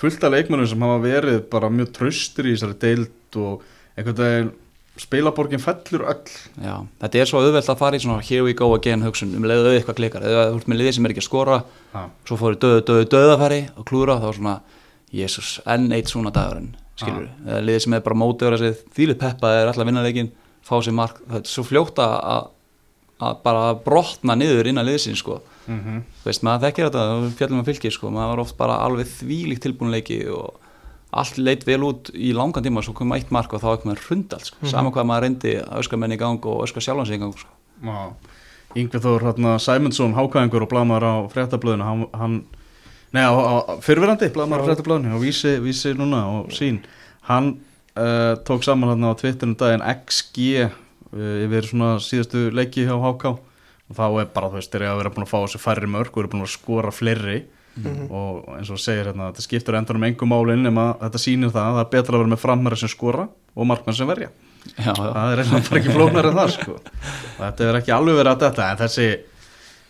fullta 0.00 0.32
leikmennum 0.32 0.70
sem 0.70 0.86
hafa 0.88 1.04
verið 1.04 1.42
bara 1.52 1.70
mjög 1.70 1.92
tröstur 2.00 2.48
í 2.48 2.56
þessari 2.56 2.80
deild 2.80 3.40
og 3.44 3.68
einhvern 4.00 4.20
veginn 4.24 4.52
spilaborgin 5.00 5.62
fellur 5.62 6.04
öll 6.12 6.34
Já, 6.60 6.74
þetta 7.00 7.20
er 7.22 7.30
svo 7.30 7.40
auðvelt 7.40 7.70
að 7.72 7.78
fara 7.80 7.96
í 7.98 8.02
svona 8.04 8.20
here 8.26 8.44
we 8.46 8.52
go 8.56 8.68
again 8.76 9.02
hugsun 9.06 9.32
um 9.38 9.46
leiðu 9.48 9.72
eitthvað 9.78 9.98
klikar 10.00 10.26
eða 10.28 10.44
þú 10.52 10.60
ert 10.60 10.68
með 10.72 10.80
liðið 10.82 10.94
sem 10.98 11.06
er 11.08 11.14
ekki 11.14 11.22
að 11.24 11.28
skora 11.30 11.58
ha. 11.94 12.04
svo 12.28 12.36
fóru 12.40 12.58
döðu, 12.60 12.84
döðu, 12.90 13.08
döðafæri 13.14 13.60
og 13.76 13.88
klúra 13.88 14.18
þá 14.20 14.28
er 14.30 14.38
svona, 14.40 14.54
jésús, 15.12 15.50
enn 15.66 15.90
eitt 15.96 16.12
svona 16.12 16.30
dagurinn, 16.34 16.74
skilur 17.00 17.26
Ah. 17.30 17.50
eða 17.56 17.64
liðið 17.66 17.84
sem 17.86 17.94
er 17.98 18.00
bara 18.06 18.20
mótið 18.22 18.52
að 18.52 18.58
sig, 18.64 18.84
þýlið 18.98 19.18
peppa 19.24 19.52
er 19.56 19.66
alltaf 19.70 19.82
að 19.84 19.90
vinna 19.90 20.02
leikin, 20.06 20.30
fá 20.62 20.74
sér 20.84 20.94
mark 20.94 21.20
það 21.26 21.38
er 21.40 21.48
svo 21.56 21.64
fljótt 21.66 21.98
að 22.04 22.16
að- 23.20 23.42
bara 23.44 23.74
brotna 23.74 24.34
niður 24.36 24.66
innan 24.70 24.86
liðsins 24.86 25.18
sko 25.20 25.40
mm 25.66 25.80
-hmm. 25.80 26.02
Veist, 26.24 26.42
maður 26.42 26.62
þekkir 26.68 26.90
þetta, 26.90 27.32
fjallum 27.36 27.60
að 27.60 27.68
fylki 27.68 27.90
sko, 27.92 28.10
maður 28.10 28.28
var 28.36 28.40
oft 28.40 28.56
bara 28.56 28.76
alveg 28.84 29.06
þvílíkt 29.06 29.62
tilbúinleiki 29.64 30.28
og 30.28 30.59
allt 31.10 31.40
leit 31.42 31.64
vel 31.66 31.82
út 31.88 32.10
í 32.14 32.30
langan 32.36 32.64
tíma, 32.64 32.84
svo 32.86 32.94
kom 32.96 33.14
eitt 33.16 33.32
mark 33.34 33.52
og 33.56 33.62
þá 33.62 33.72
ekki 33.72 33.90
maður 33.90 34.04
hrundalt, 34.06 34.50
sko, 34.50 34.68
sama 34.70 34.92
hvað 34.94 35.08
maður 35.10 35.26
reyndi 35.26 35.56
að 35.62 35.80
öskra 35.82 35.98
menn 35.98 36.14
í 36.14 36.20
gang 36.20 36.46
og 36.46 36.62
öskra 36.66 36.84
sjálfan 36.84 37.08
sig 37.08 37.18
í 37.18 37.22
gang, 37.24 37.34
sko. 37.34 37.50
Yngvi 38.78 39.00
Þór 39.02 39.24
hérna, 39.26 39.56
Sæmundsson 39.58 40.14
hákæðingur 40.14 40.68
og 40.68 40.70
blamar 40.70 41.02
á 41.02 41.14
fréttablöðinu 41.32 41.86
hann, 41.86 42.04
hann 42.14 42.36
Nei, 43.10 43.24
á, 43.26 43.34
á 43.34 43.54
fyrfirandi 43.82 44.28
blamar 44.30 44.62
á 44.62 44.66
fréttablöðinu 44.68 45.16
og 45.16 45.24
vísi, 45.24 45.56
vísi 45.58 45.96
núna 45.98 46.20
og 46.30 46.52
sín. 46.54 46.78
Hann 47.26 47.56
uh, 47.98 48.38
tók 48.46 48.62
saman 48.62 48.92
hérna 48.92 49.10
á 49.10 49.18
Twitterum 49.18 49.56
daginn 49.58 49.82
XG 49.82 50.44
uh, 50.62 50.70
yfir 51.42 51.66
svona 51.66 51.96
síðustu 51.98 52.46
leiki 52.54 52.86
hjá 52.86 52.94
HK 52.94 53.32
og 53.34 53.98
þá 53.98 54.04
er 54.06 54.30
bara, 54.30 54.52
þú 54.52 54.60
veist, 54.60 54.70
þeir 54.70 54.84
eru 54.84 54.92
að 54.92 55.00
vera 55.00 55.12
búin 55.16 55.26
að 55.26 55.32
fá 55.32 55.38
þessi 55.40 55.62
færri 55.64 55.90
mörg 55.90 56.14
og 56.14 56.22
eru 56.22 56.30
búin 56.36 56.46
að 56.46 56.52
skora 56.54 56.94
fleiri 56.94 57.40
og 58.10 58.48
eins 58.58 58.68
og 58.70 58.76
þú 58.76 58.82
segir 58.82 59.06
hérna, 59.10 59.30
þetta 59.30 59.44
skiptur 59.46 59.76
endanum 59.78 60.04
engum 60.08 60.28
málinn 60.32 60.64
nema 60.66 60.88
þetta 61.00 61.20
sýnir 61.22 61.52
það 61.54 61.66
að 61.68 61.76
það 61.76 61.82
er 61.84 61.90
betra 61.94 62.14
að 62.16 62.20
vera 62.24 62.32
með 62.34 62.40
framherra 62.44 62.78
sem 62.80 62.90
skora 62.92 63.26
og 63.54 63.66
markmann 63.70 63.96
sem 63.96 64.08
verja. 64.10 64.30
Já, 64.76 64.90
já. 64.92 64.94
það 64.94 65.30
er 65.32 65.40
eitthvað 65.44 65.68
bara 65.70 65.80
ekki 65.80 65.94
flóknar 65.94 66.28
en 66.30 66.36
það 66.40 66.50
sko. 66.56 66.74
þetta 67.40 67.68
er 67.70 67.78
ekki 67.80 67.94
alveg 67.96 68.18
verið 68.20 68.32
að 68.34 68.42
þetta 68.48 68.70
en 68.74 68.80
þessi 68.84 69.06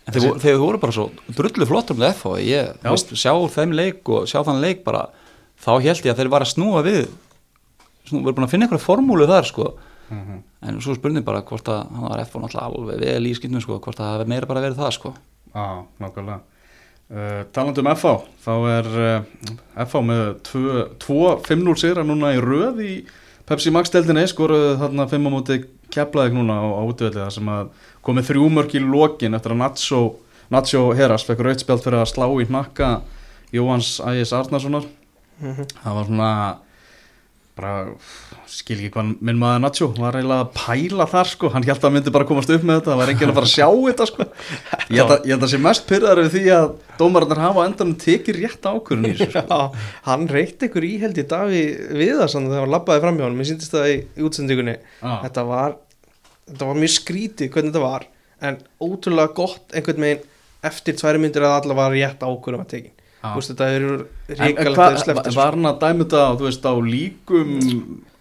En 0.01 0.15
þeir, 0.15 0.23
voru- 0.25 0.39
þeir 0.41 0.55
voru 0.57 0.79
bara 0.81 0.93
svo 0.95 1.03
drullu 1.37 1.65
flottur 1.69 1.97
með 1.99 2.15
FH, 2.17 2.31
ég, 2.41 2.69
þú 2.81 2.93
veist, 2.95 3.11
sjá 3.21 3.33
þeim 3.53 3.73
leik 3.77 4.09
og 4.09 4.23
sjá 4.31 4.39
þann 4.47 4.61
leik 4.63 4.79
bara, 4.87 5.03
þá 5.61 5.69
held 5.77 6.01
ég 6.01 6.09
að 6.15 6.21
þeir 6.23 6.31
var 6.33 6.41
að 6.41 6.49
snúa 6.55 6.81
við, 6.87 7.03
snú, 8.09 8.23
voru 8.25 8.33
búin 8.39 8.47
að 8.47 8.53
finna 8.55 8.65
einhverja 8.65 8.81
formúlu 8.87 9.27
þar, 9.29 9.45
sko, 9.51 9.67
en 10.09 10.79
svo 10.81 10.95
spurning 10.97 11.23
bara 11.27 11.43
hvort 11.45 11.69
að 11.69 11.83
hann 11.93 12.07
var 12.09 12.23
FH 12.25 12.41
náttúrulega 12.41 12.65
alveg 12.81 13.03
vel 13.05 13.29
í 13.29 13.35
skipnum, 13.37 13.61
sko, 13.61 13.77
hvort 13.77 14.01
að 14.01 14.15
það 14.23 14.31
meira 14.33 14.49
bara 14.49 14.63
verið 14.65 14.81
það, 14.81 14.91
sko. 14.97 15.13
nákvæmlega 16.01 16.39
uh, 17.11 17.43
talandi 17.55 17.83
um 17.83 17.91
FH 17.93 18.13
þá 18.45 18.53
er 18.71 18.89
uh, 18.91 19.57
FH 19.85 20.03
með 20.07 20.23
2-5-0 20.47 21.77
sigra 21.79 22.05
núna 22.07 22.33
í 22.37 22.41
röð 22.43 22.81
í 22.85 22.95
Pepsi 23.47 23.73
Max 23.73 23.91
deldinni 23.93 24.23
skoruðu 24.29 24.77
þarna 24.79 25.07
5 25.11 25.27
á 25.27 25.31
móti 25.33 25.59
keflaðið 25.91 26.37
núna 26.39 26.57
á, 26.63 26.67
á 26.71 26.81
útvöldi 26.87 27.19
þar 27.19 27.35
sem 27.35 27.51
að 27.51 27.71
komið 28.05 28.29
þrjú 28.31 28.49
mörk 28.55 28.75
í 28.77 28.83
lokin 28.83 29.35
eftir 29.37 29.55
að 29.55 29.61
Nacho, 29.63 30.01
Nacho 30.53 30.83
Heras 30.95 31.27
fekk 31.27 31.43
rautspjald 31.45 31.83
fyrir 31.83 32.01
að 32.01 32.11
slá 32.13 32.27
í 32.31 32.47
hnakka 32.47 32.91
Jóhans 33.51 33.97
Ægis 34.07 34.31
Arnarssonar 34.35 34.87
það 35.41 35.97
var 35.97 36.07
svona 36.07 36.31
bara 37.57 37.71
skil 38.49 38.77
ekki 38.77 38.91
hvað 38.95 39.09
minn 39.23 39.39
maður 39.39 39.61
Nacho 39.63 39.87
var 39.95 40.17
eiginlega 40.17 40.45
að 40.45 40.51
pæla 40.55 41.07
þar 41.11 41.29
sko. 41.31 41.49
Hann 41.53 41.65
held 41.67 41.77
að 41.77 41.87
hann 41.87 41.95
myndi 41.97 42.13
bara 42.15 42.27
komast 42.29 42.53
upp 42.53 42.63
með 42.67 42.79
þetta 42.79 42.91
það 42.91 43.01
var 43.01 43.11
enginn 43.13 43.31
að 43.31 43.37
fara 43.39 43.49
að 43.49 43.53
sjá 43.53 43.67
þetta 43.71 44.07
sko. 44.09 44.27
Ég 44.91 45.01
held 45.01 45.13
að, 45.15 45.27
ég 45.27 45.35
held 45.35 45.45
að 45.47 45.51
sé 45.51 45.59
mest 45.65 45.85
pyrðar 45.89 46.21
við 46.21 46.31
því 46.35 46.43
að 46.55 46.71
dómararnar 47.01 47.43
hafa 47.45 47.65
á 47.65 47.67
endanum 47.67 47.99
tekið 48.05 48.41
rétt 48.41 48.69
þessu 48.71 49.29
sko. 49.35 49.59
Hann 50.07 50.25
reykt 50.31 50.65
ykkur 50.67 50.87
í 50.87 50.93
held 51.03 51.21
í 51.21 51.27
Daví 51.31 51.61
við 52.01 52.15
það 52.21 52.33
þannig 52.35 52.55
þegar 52.55 52.65
hann 52.65 52.75
labbaði 52.77 53.05
fram 53.05 53.19
hjá 53.19 53.27
hann 53.27 53.37
mér 53.39 53.51
síndist 53.51 53.75
það 53.75 53.91
í, 53.91 53.99
útsendingunni. 54.27 54.77
Já. 55.01 55.13
þetta 55.27 55.45
var, 55.51 55.77
þetta 56.49 56.71
var 56.71 56.81
mjög 56.81 56.95
skrítið 56.95 57.53
hvernig 57.53 57.73
þetta 57.73 57.85
var 57.85 58.07
en 58.41 58.57
ótrúlega 58.81 59.35
gott 59.37 59.75
einhvern 59.75 60.07
veginn 60.07 60.27
eftir 60.65 60.97
tværi 60.97 61.21
myndir 61.21 61.45
að 61.45 61.59
alla 61.59 61.77
var 61.77 61.93
rétt 61.93 62.23
ákvörðum 62.25 62.65
að 62.65 62.73
tekin 62.75 62.97
Já. 63.21 63.29
Þú 63.29 63.37
veist, 63.37 63.51
þetta 63.51 63.65
er 63.69 63.83
en, 63.85 63.97
en 64.01 64.39
ríkalegt 64.39 64.77
hvað, 64.79 64.95
að 64.95 65.03
slefti 65.03 65.31
var 65.35 65.55
hann 65.57 65.69
að 65.69 65.81
dæmi 65.83 66.05
þetta 66.09 66.21
veist, 66.41 66.63
á 66.65 66.73
líkum 66.81 67.51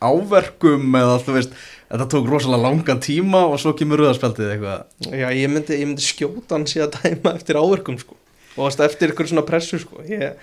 áverkum 0.05 0.99
eða 1.01 1.15
þú 1.25 1.37
veist, 1.39 1.55
þetta 1.89 2.07
tók 2.13 2.29
rosalega 2.29 2.67
langan 2.67 3.01
tíma 3.01 3.41
og 3.49 3.57
svo 3.63 3.73
kemur 3.79 4.03
rauðarspjaldið 4.03 4.51
eitthvað 4.55 5.15
Já, 5.23 5.27
ég 5.33 5.53
myndi, 5.53 5.79
ég 5.81 5.89
myndi 5.89 6.05
skjóta 6.05 6.59
hann 6.59 6.69
síðan 6.69 6.93
dæma 6.99 7.33
eftir 7.39 7.57
áverkum 7.57 7.97
sko. 8.03 8.19
og 8.61 8.85
eftir 8.85 9.15
ykkur 9.15 9.31
svona 9.31 9.47
pressu 9.49 9.81
sko. 9.81 10.05
ég, 10.05 10.37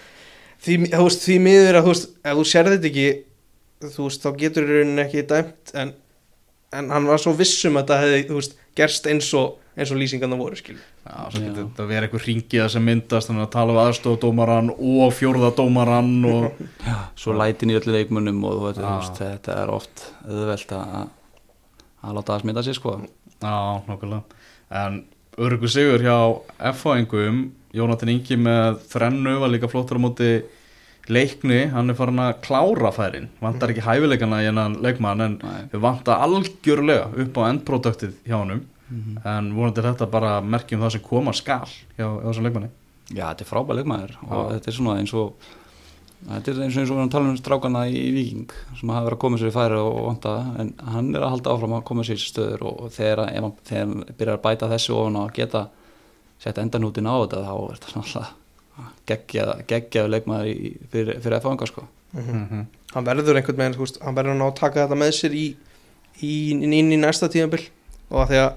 því, 0.65 0.79
veist, 0.95 1.27
því 1.27 1.37
miður 1.45 1.77
að 1.77 1.85
þú 1.85 1.93
veist, 1.93 2.09
ef 2.25 2.41
þú 2.41 2.49
sér 2.49 2.71
þetta 2.73 2.91
ekki 2.91 3.07
þú 3.93 4.09
veist, 4.09 4.25
þá 4.25 4.41
getur 4.41 4.65
í 4.65 4.79
rauninni 4.79 5.05
ekki 5.05 5.25
dæmt 5.29 5.77
en, 5.77 5.93
en 6.73 6.91
hann 6.95 7.09
var 7.13 7.21
svo 7.21 7.37
vissum 7.37 7.77
að 7.77 7.85
þetta 7.85 8.01
hefði, 8.07 8.27
þú 8.31 8.41
veist, 8.41 8.57
gerst 8.77 9.13
eins 9.13 9.29
og 9.37 9.61
eins 9.77 9.91
og 9.93 9.99
lýsingarna 10.01 10.37
voru, 10.39 10.57
skil 10.57 10.77
Já, 10.77 11.17
svo 11.29 11.41
getur 11.43 11.67
þetta 11.67 11.85
verið 11.89 12.07
eitthvað 12.07 12.25
ringiða 12.27 12.69
sem 12.73 12.87
myndast 12.87 13.29
þannig 13.29 13.45
að 13.45 13.51
tala 13.53 13.75
við 13.75 13.83
aðstofdómaran 13.83 14.71
og 14.73 15.13
fjórðadómaran 15.17 16.15
og 16.31 16.63
Svo 17.21 17.35
lætin 17.37 17.73
í 17.73 17.77
öllu 17.77 17.93
leikmunum 17.93 18.41
og 18.49 18.63
veit, 18.65 18.81
veist, 18.81 19.21
þetta 19.21 19.59
er 19.63 19.73
oft 19.73 20.07
auðvelt 20.25 20.73
að 20.77 20.97
að 22.07 22.13
láta 22.13 22.33
það 22.35 22.43
smita 22.43 22.63
sig, 22.63 22.77
sko. 22.77 22.91
Já, 23.41 23.55
nokkulega 23.87 24.21
En 24.81 25.01
örgu 25.37 25.69
sigur 25.71 26.03
hjá 26.03 26.17
F-fáingum 26.73 27.47
Jónatan 27.77 28.11
Ingi 28.13 28.37
með 28.39 28.79
þrennu 28.91 29.35
var 29.41 29.51
líka 29.51 29.69
flottur 29.69 29.99
á 29.99 30.05
móti 30.05 30.31
leikni, 31.07 31.67
hann 31.71 31.91
er 31.91 31.95
farin 31.95 32.19
að 32.19 32.39
klára 32.43 32.89
færin. 32.91 33.29
Vantar 33.39 33.71
ekki 33.71 33.83
hæfileikana 33.85 34.41
í 34.43 34.47
hennan 34.49 34.79
leikmann 34.83 35.23
en 35.23 35.37
Nei. 35.39 35.61
við 35.71 35.83
vantar 35.85 36.23
algjörlega 36.25 37.11
upp 37.23 37.39
á 37.39 37.41
endproduktið 37.47 38.17
hjá 38.27 38.41
honum 38.89 39.21
en 39.27 39.53
vonandi 39.55 39.81
er 39.81 39.89
þetta 39.91 40.09
bara 40.11 40.33
merkjum 40.41 40.83
það 40.83 40.95
sem 40.95 41.05
koma 41.05 41.33
skal 41.35 41.63
hjá, 41.67 42.05
hjá 42.05 42.07
þessum 42.25 42.47
leikmanni. 42.47 42.69
Já, 43.07 43.23
þetta 43.29 43.45
er 43.45 43.49
frábæð 43.51 43.79
leikmaður 43.81 44.13
og 44.27 44.51
þetta 44.55 44.71
er 44.71 44.77
svona 44.77 44.97
eins 45.01 45.13
og 45.17 45.49
þetta 46.27 46.53
er 46.53 46.61
eins 46.65 46.77
og 46.77 46.81
eins 46.81 46.91
og 46.91 46.95
við 46.95 46.97
erum 46.97 47.03
að 47.05 47.13
tala 47.15 47.31
um 47.31 47.39
strákana 47.39 47.83
í 47.87 48.05
Viking 48.15 48.55
sem 48.79 48.93
hafa 48.93 49.07
verið 49.07 49.17
að 49.17 49.23
koma 49.23 49.41
sér 49.41 49.51
í 49.51 49.55
færi 49.57 49.81
og 49.81 49.99
vanta 50.07 50.33
en 50.63 50.73
hann 50.95 51.11
er 51.13 51.25
að 51.25 51.33
halda 51.35 51.53
áfram 51.53 51.77
að 51.77 51.85
koma 51.91 52.07
sér 52.07 52.19
í 52.19 52.25
stöður 52.25 52.65
og 52.71 52.87
þegar, 52.95 53.23
ef 53.31 53.47
hann, 53.71 53.93
byrjar 54.13 54.39
að 54.39 54.43
bæta 54.47 54.71
þessu 54.73 54.97
ofan 54.97 55.21
og 55.21 55.35
geta 55.37 55.67
sett 56.41 56.59
endanútin 56.61 57.09
á 57.09 57.15
þetta 57.21 57.45
þá 57.45 57.53
er 57.57 57.79
þetta 57.83 58.01
alltaf 58.03 58.35
geggjaðu 59.07 60.11
leikmaður 60.13 60.49
í, 60.51 60.73
fyrir, 60.91 61.21
fyrir 61.23 61.39
F-anga 61.39 61.65
sko. 61.69 61.87
Mm 62.13 62.65
hann 62.93 63.07
verður 63.07 63.37
einhvern 63.37 63.59
veginn, 63.59 63.97
hann 64.01 64.15
verður 64.15 64.33
að 64.33 64.39
ná 64.39 64.45
að 64.47 64.55
taka 64.61 64.85
þetta 64.85 64.97
með 64.99 65.11
sér 65.17 65.35
í, 65.37 65.47
í 66.23 66.33
inn 66.55 66.93
í 66.95 66.99
næsta 66.99 67.29
tíðanbill 67.31 67.65
og 68.09 68.21
að 68.23 68.31
því 68.31 68.39
að 68.43 68.55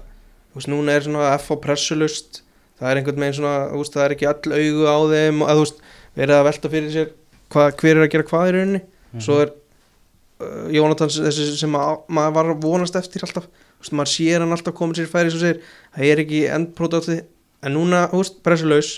veist, 0.57 0.71
núna 0.71 0.95
er 0.97 1.05
svona 1.05 1.31
F 1.37 1.51
á 1.51 1.55
pressulust 1.63 2.41
það 2.79 2.89
er 2.89 3.01
einhvern 3.01 3.23
veginn 3.23 3.37
svona, 3.39 3.55
veist, 3.75 3.95
það 3.95 4.05
er 4.05 4.15
ekki 4.15 4.29
all 4.31 4.55
augu 4.57 4.85
á 4.89 4.97
þeim 5.13 5.43
að 5.45 5.59
þú 5.59 5.65
veist, 5.65 5.83
verið 6.17 6.37
að 6.37 6.47
velta 6.49 6.71
fyrir 6.75 6.95
sér 6.95 7.11
hvað, 7.51 7.75
hver 7.81 7.95
er 7.95 8.05
að 8.05 8.13
gera 8.15 8.29
hvað 8.31 8.47
í 8.47 8.55
rauninni 8.57 8.81
svo 9.21 9.41
er 9.43 9.51
uh, 9.51 10.71
Jónatans 10.71 11.19
þessi 11.19 11.51
sem 11.59 11.77
að, 11.77 12.01
maður 12.07 12.37
var 12.39 12.51
að 12.55 12.65
vonast 12.65 12.97
eftir 12.99 13.27
alltaf, 13.27 13.47
þú 13.47 13.85
veist, 13.85 13.95
maður 13.99 14.13
sér 14.15 14.43
hann 14.45 14.55
alltaf 14.55 14.77
komið 14.77 15.01
sér 15.01 15.11
færi 15.11 15.33
svo 15.33 15.43
segir, 15.43 15.61
það 15.95 16.09
er 16.09 16.23
ekki 16.25 16.41
endprodukti 16.57 17.21
en 17.61 17.75
núna, 17.77 18.07
þú 18.11 18.23
veist, 18.23 18.41
pressulaus 18.45 18.91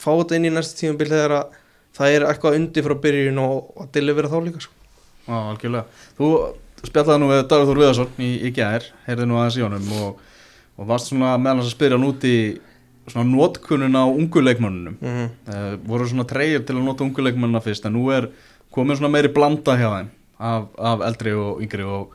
fá 0.00 0.10
þetta 0.10 0.38
inn 0.38 0.48
í 0.48 0.54
næsta 0.54 0.78
tímabil 0.80 1.10
þegar 1.12 1.36
að 1.38 1.60
það 1.94 2.16
er 2.16 2.26
eitthvað 2.28 2.58
undir 2.58 2.86
frá 2.86 2.94
byrjun 3.04 3.40
og, 3.42 3.72
og 3.78 3.90
delivera 3.94 4.30
þá 4.30 4.38
líka 4.42 4.62
sko. 4.64 4.74
Já, 5.24 5.36
algjörlega. 5.38 6.02
Þú 6.18 6.30
spjallaði 6.84 7.22
nú 7.22 7.28
við 7.30 7.42
Dagur 7.50 7.68
Þór 7.70 7.80
Viðarsson 7.82 8.16
í, 8.20 8.30
í 8.48 8.50
gær, 8.54 8.88
heyrði 9.06 9.28
nú 9.28 9.38
aðeins 9.38 9.58
í 9.60 9.64
honum 9.64 9.92
og, 10.00 10.24
og 10.78 10.88
varst 10.88 11.10
svona 11.10 11.36
meðal 11.38 11.62
þess 11.62 11.70
að 11.70 11.76
spyrja 11.76 11.98
hann 11.98 12.08
út 12.08 12.26
í 12.28 12.36
svona 13.10 13.26
notkunnin 13.28 13.98
á 14.00 14.04
ungu 14.08 14.40
leikmönnunum. 14.40 14.96
mm 15.00 15.08
-hmm. 15.08 15.28
Uh, 15.48 15.88
voru 15.88 16.08
svona 16.08 16.24
treyir 16.24 16.64
til 16.64 16.76
að 16.76 16.84
nota 16.84 17.04
ungu 17.04 17.22
leikmönnuna 17.22 17.60
fyrst 17.62 17.86
en 17.86 17.92
nú 17.92 18.10
er 18.12 18.28
komin 18.70 18.96
svona 18.96 19.12
meiri 19.12 19.28
blanda 19.28 19.76
hjá 19.76 19.88
þeim 19.98 20.08
af, 20.38 20.64
af 20.78 21.00
eldri 21.00 21.32
og 21.32 21.62
yngri 21.62 21.82
og 21.82 22.12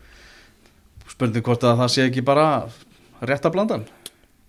spurning 1.07 1.43
hvort 1.43 1.63
að 1.63 1.77
það 1.77 1.87
sé 1.87 2.05
ekki 2.05 2.21
bara 2.21 2.69
rétta 3.21 3.51
blandan. 3.51 3.85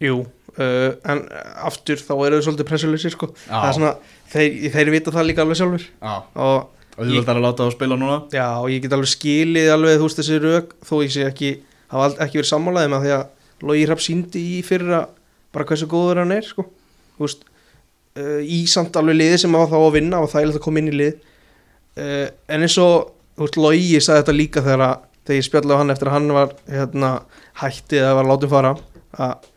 Jú, 0.01 0.27
uh, 0.59 0.91
en 1.05 1.29
aftur 1.63 1.97
þá 1.97 2.27
eru 2.27 2.41
þau 2.41 2.43
svolítið 2.43 2.67
pressuleysi 2.67 3.11
sko. 3.11 3.35
Er 3.51 3.73
svona, 3.73 3.95
þeir, 4.33 4.71
þeir 4.73 4.91
vita 4.91 5.11
það 5.11 5.27
líka 5.27 5.43
alveg 5.43 5.57
sjálfur 5.57 5.85
Já. 6.03 6.23
og 6.35 6.69
Og 6.99 7.07
þú 7.07 7.17
vilt 7.17 7.29
að 7.29 7.41
láta 7.41 7.65
það 7.65 7.73
spila 7.73 7.97
núna? 7.97 8.17
Já, 8.35 8.61
og 8.61 8.69
ég 8.69 8.83
get 8.83 8.93
alveg 8.93 9.09
skilið 9.09 9.69
alveg 9.73 10.01
þú 10.01 10.09
veist 10.09 10.19
þessi 10.21 10.41
rauk 10.43 10.75
þó 10.85 10.95
ég 11.01 11.13
sé 11.15 11.23
ekki 11.25 11.51
hafa 11.89 12.09
ekki 12.27 12.41
verið 12.41 12.51
sammálaðið 12.51 12.91
með 12.93 13.05
því 13.05 13.13
að 13.17 13.23
Logi 13.63 13.87
Rapp 13.91 14.01
síndi 14.05 14.43
í 14.59 14.61
fyrra 14.67 15.03
bara 15.53 15.67
hversu 15.69 15.87
góður 15.91 16.23
hann 16.23 16.33
er 16.33 16.47
sko. 16.47 16.65
veist 17.21 17.43
uh, 18.17 18.41
í 18.41 18.63
samt 18.71 18.97
alveg 18.97 19.19
liði 19.19 19.39
sem 19.43 19.53
var 19.53 19.69
þá 19.69 19.77
að 19.81 19.93
vinna 19.99 20.21
og 20.25 20.31
það 20.33 20.43
er 20.47 20.53
að 20.55 20.63
koma 20.65 20.81
inn 20.81 20.89
í 20.93 20.97
lið 20.97 21.15
uh, 22.01 22.29
en 22.49 22.67
eins 22.67 22.79
og 22.81 23.13
Logi 23.57 24.01
sagði 24.01 24.21
þetta 24.21 24.33
líka 24.37 24.61
þegar, 24.65 24.83
að, 24.85 25.05
þegar 25.25 25.39
ég 25.41 25.47
spjallaði 25.47 25.79
hann 25.81 25.91
eftir 25.95 26.09
að 26.11 26.15
hann 26.19 26.33
var 26.37 26.51
hérna, 26.69 27.11
hætti 27.63 27.97
eða 28.01 28.17
var 28.19 28.29
látið 28.29 28.51
fara 28.53 28.73
að 29.17 29.49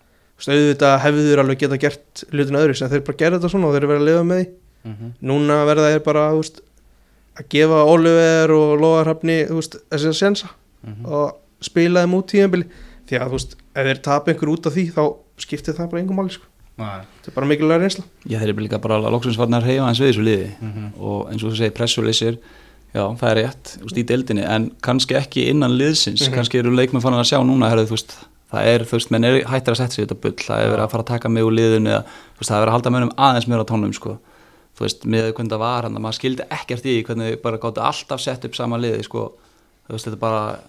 auðvitað 0.44 0.94
hefðu 1.04 1.24
þeir 1.30 1.42
alveg 1.44 1.60
geta 1.64 1.78
gert 1.80 2.24
hlutin 2.34 2.58
öðru 2.60 2.76
sem 2.76 2.90
þeir 2.92 3.04
bara 3.08 3.20
gerði 3.20 3.38
þetta 3.40 3.52
svona 3.54 3.68
og 3.70 3.74
þeir 3.76 3.84
eru 3.86 3.92
verið 3.94 4.04
að 4.04 4.10
lifa 4.12 4.28
með 4.30 4.40
því 4.44 4.52
Mhm. 4.84 5.12
núna 5.24 5.58
verða 5.64 5.92
þeir 5.94 6.02
bara 6.04 6.24
veist, 6.36 6.58
að 7.40 7.46
gefa 7.54 7.78
Oliver 7.88 8.52
og 8.52 8.72
Lóðarhafni 8.82 9.38
þessi 9.48 10.10
að 10.10 10.18
sensa 10.20 10.50
Mhm. 10.84 11.06
og 11.08 11.38
spila 11.64 12.02
þeim 12.04 12.16
út 12.18 12.28
tíðanbili 12.34 12.66
því 13.10 13.20
að 13.20 13.30
þú 13.30 13.38
veist, 13.38 13.56
ef 13.76 13.88
þeir 13.90 14.02
tapa 14.08 14.34
einhver 14.34 14.52
út 14.54 14.68
af 14.70 14.76
því 14.76 14.86
þá 14.96 15.04
skiptir 15.44 15.78
það 15.78 15.90
bara 15.92 16.04
engum 16.04 16.20
máli 16.22 16.36
sko. 16.36 16.50
Nei. 16.74 17.06
þetta 17.22 17.30
er 17.30 17.36
bara 17.36 17.48
mikilvæg 17.52 17.82
reynsla. 17.84 18.04
Já, 18.26 18.40
þeir 18.42 18.50
eru 18.50 18.64
líka 18.66 18.80
bara 18.82 18.98
að 18.98 19.66
reyfa 19.68 19.88
eins 19.88 20.02
við 20.02 20.10
þessu 20.10 20.24
liði. 20.26 20.50
Mhm. 20.60 20.94
og 20.98 21.30
eins 21.30 21.44
og 21.44 21.52
þú 21.52 21.58
segir 21.60 21.76
pressuleysir 21.78 22.38
já, 22.94 23.04
það 23.18 23.30
er 23.30 23.38
rétt, 23.42 23.78
þú 23.78 23.86
veist, 23.88 23.98
í 23.98 24.06
deildinni. 24.10 24.44
En 24.50 24.72
kannski 24.82 25.18
ekki 25.18 25.48
innan 25.50 25.78
liðsins. 25.78 26.22
Mhm. 26.22 26.34
kannski 26.34 26.60
eru 26.60 26.74
leikmenn 26.74 27.02
fann 27.02 27.14
að 27.14 27.30
sjá 27.30 27.40
núna 27.46 27.70
herrðu, 27.70 27.90
þú 27.90 27.98
veist, 27.98 28.16
það 28.52 28.68
er, 28.74 28.86
þú 28.86 28.98
veist, 28.98 29.12
menn 29.12 29.24
er 29.24 29.40
hættir 29.44 29.74
að 29.74 29.80
setja 29.82 29.94
sig 29.94 30.04
í 30.04 30.08
þetta 30.08 30.22
bull, 30.22 30.38
það 30.38 30.60
er 30.62 30.70
verið 30.74 30.84
að 30.86 30.92
fara 30.94 31.04
að 31.04 31.12
taka 31.14 31.30
mig 31.30 31.44
úr 31.44 31.54
liðinu 31.58 31.90
eða, 31.90 32.04
veist, 32.38 32.50
það 32.50 32.58
er 32.58 32.64
verið 32.64 32.74
að 32.74 32.78
halda 32.78 32.94
mönnum 32.94 33.16
aðeins 33.18 33.48
mér 33.50 33.64
á 33.64 33.66
tónum, 33.70 33.94
sko. 33.94 34.18
Þú 34.74 34.86
veist, 34.86 35.06
með 35.06 35.34
hvernig 35.34 35.54
það 35.54 35.60
var 35.62 35.84
hann, 35.84 35.98
maður 36.02 36.18
skildi 36.18 36.46
ekkert 36.50 36.86
í 36.86 37.04
hvernig 37.06 37.34
þau 37.34 37.42
bara 37.44 37.58
gáttu 37.62 37.82
alltaf 37.82 38.20
sett 38.22 38.46
upp 38.46 38.56
sama 38.56 38.78
liði, 38.78 39.04
sko, 39.06 39.34
þú 39.86 39.94
veist, 39.94 40.06
þetta 40.06 40.18
er 40.18 40.24
bara 40.24 40.60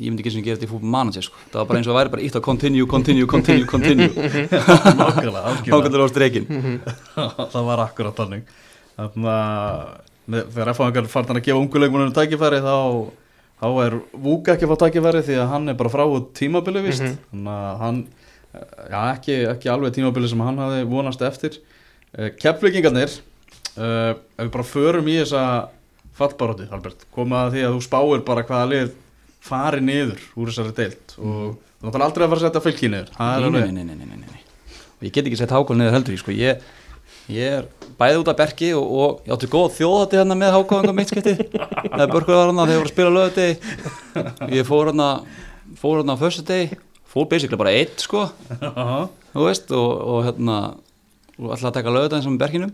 ég 0.00 0.08
myndi 0.08 0.22
ekki 0.24 0.32
sem 0.32 0.44
gera 0.46 0.56
þetta 0.56 0.68
í 0.68 0.70
fútbol 0.72 0.92
manager, 0.94 1.24
sko. 1.26 1.36
Það 1.52 1.58
var 1.60 1.66
bara 1.68 1.78
eins 1.80 1.88
og 1.88 1.92
það 1.92 1.98
væri 2.00 2.12
bara 2.14 2.22
ítt 2.26 2.36
að 2.38 2.44
continue, 2.46 2.86
continue, 2.88 3.26
continue, 3.28 3.66
continue. 3.68 4.08
Ákvæmdur 5.72 6.04
á 6.04 6.08
streikin. 6.08 6.46
Það 7.52 7.66
var 7.66 7.82
akkurat 7.84 8.16
þannig. 8.22 8.46
Þannig 8.96 9.28
að 9.32 10.46
þegar 10.54 10.70
F-fangar 10.72 11.08
farnar 11.12 11.40
að 11.40 11.46
gefa 11.48 11.60
unguleikmunum 11.60 12.12
tækifæri 12.16 12.60
þá, 12.64 12.74
þá 13.62 13.66
er 13.84 13.96
Vúka 14.22 14.54
ekki 14.54 14.66
að 14.68 14.72
fá 14.72 14.80
tækifæri 14.86 15.22
því 15.26 15.36
að 15.42 15.50
hann 15.52 15.68
er 15.72 15.78
bara 15.80 15.92
frá 15.92 16.04
út 16.06 16.30
tímabili 16.38 16.82
vist 16.86 17.02
Mhm. 17.02 17.18
þannig 17.32 17.52
að 17.58 17.82
hann 17.82 18.00
já, 18.92 19.00
ekki, 19.16 19.36
ekki 19.50 19.70
alveg 19.72 19.94
tímabili 19.96 20.28
sem 20.30 20.40
hann 20.44 20.60
hafði 20.62 20.86
vonast 20.88 21.22
eftir. 21.26 21.58
Keflingingarnir 22.40 23.10
uh, 23.76 24.12
ef 24.36 24.44
við 24.46 24.50
bara 24.52 24.66
förum 24.68 25.06
í 25.08 25.14
þessa 25.22 25.44
fallbaróti, 26.18 26.66
Albert, 26.70 27.06
koma 27.14 27.46
að 27.46 27.54
því 27.56 27.62
að 27.66 27.76
þú 27.78 27.84
spáir 27.86 28.24
bara 28.26 28.42
hvaða 28.44 28.66
lið 28.68 28.90
fari 29.42 29.82
niður 29.82 30.20
úr 30.38 30.52
þessari 30.52 30.76
deilt 30.76 31.16
og 31.18 31.56
þú 31.82 31.88
náttúrulega 31.88 32.08
aldrei 32.08 32.24
að 32.24 32.32
fara 32.32 32.40
að 32.40 32.46
setja 32.46 32.62
fylki 32.66 32.92
niður. 32.92 33.10
Nei, 33.18 33.50
nei, 33.50 33.72
nei, 33.72 33.84
nei, 33.88 33.96
nei, 33.96 34.06
nei, 34.06 34.30
nei. 34.30 34.78
og 35.00 35.08
ég 35.08 35.16
get 35.16 35.26
ekki 35.26 35.40
sett 35.40 35.54
hákól 35.54 35.78
niður 35.78 35.96
heldur 35.96 36.20
sko. 36.20 36.34
ég, 36.36 36.62
ég 37.32 37.58
er 37.58 37.66
bæði 37.98 38.22
út 38.22 38.30
af 38.30 38.38
berki 38.38 38.70
og, 38.78 38.86
og 38.86 39.26
ég 39.26 39.34
átti 39.34 39.50
góð 39.50 39.74
þjóðati 39.80 40.20
hérna 40.20 40.38
með 40.38 40.54
hákóðingum 40.58 41.00
mitt 41.00 41.10
skipti 41.10 41.34
það 41.50 42.02
er 42.04 42.14
börkur 42.14 42.38
var 42.38 42.52
hérna 42.52 42.68
þegar 42.68 42.76
ég 42.76 42.82
voru 42.82 42.90
að 42.90 42.94
spila 42.94 43.16
lögati 43.18 44.56
ég 44.58 44.70
fór 44.70 44.92
hérna 44.92 45.10
fór 45.82 46.00
hérna 46.00 46.16
á 46.16 46.22
förstu 46.22 46.46
deg 46.46 46.78
fór 47.12 47.28
basically 47.28 47.58
bara 47.60 47.74
eitt 47.76 48.00
sko. 48.00 48.24
Þú 49.32 49.44
veist 49.44 49.74
og, 49.76 49.90
og 49.90 50.24
hérna 50.28 50.56
og 51.38 51.52
ætlaði 51.52 51.68
að 51.68 51.76
taka 51.78 51.92
lögati 51.92 52.22
sem 52.24 52.38
berkinum. 52.40 52.72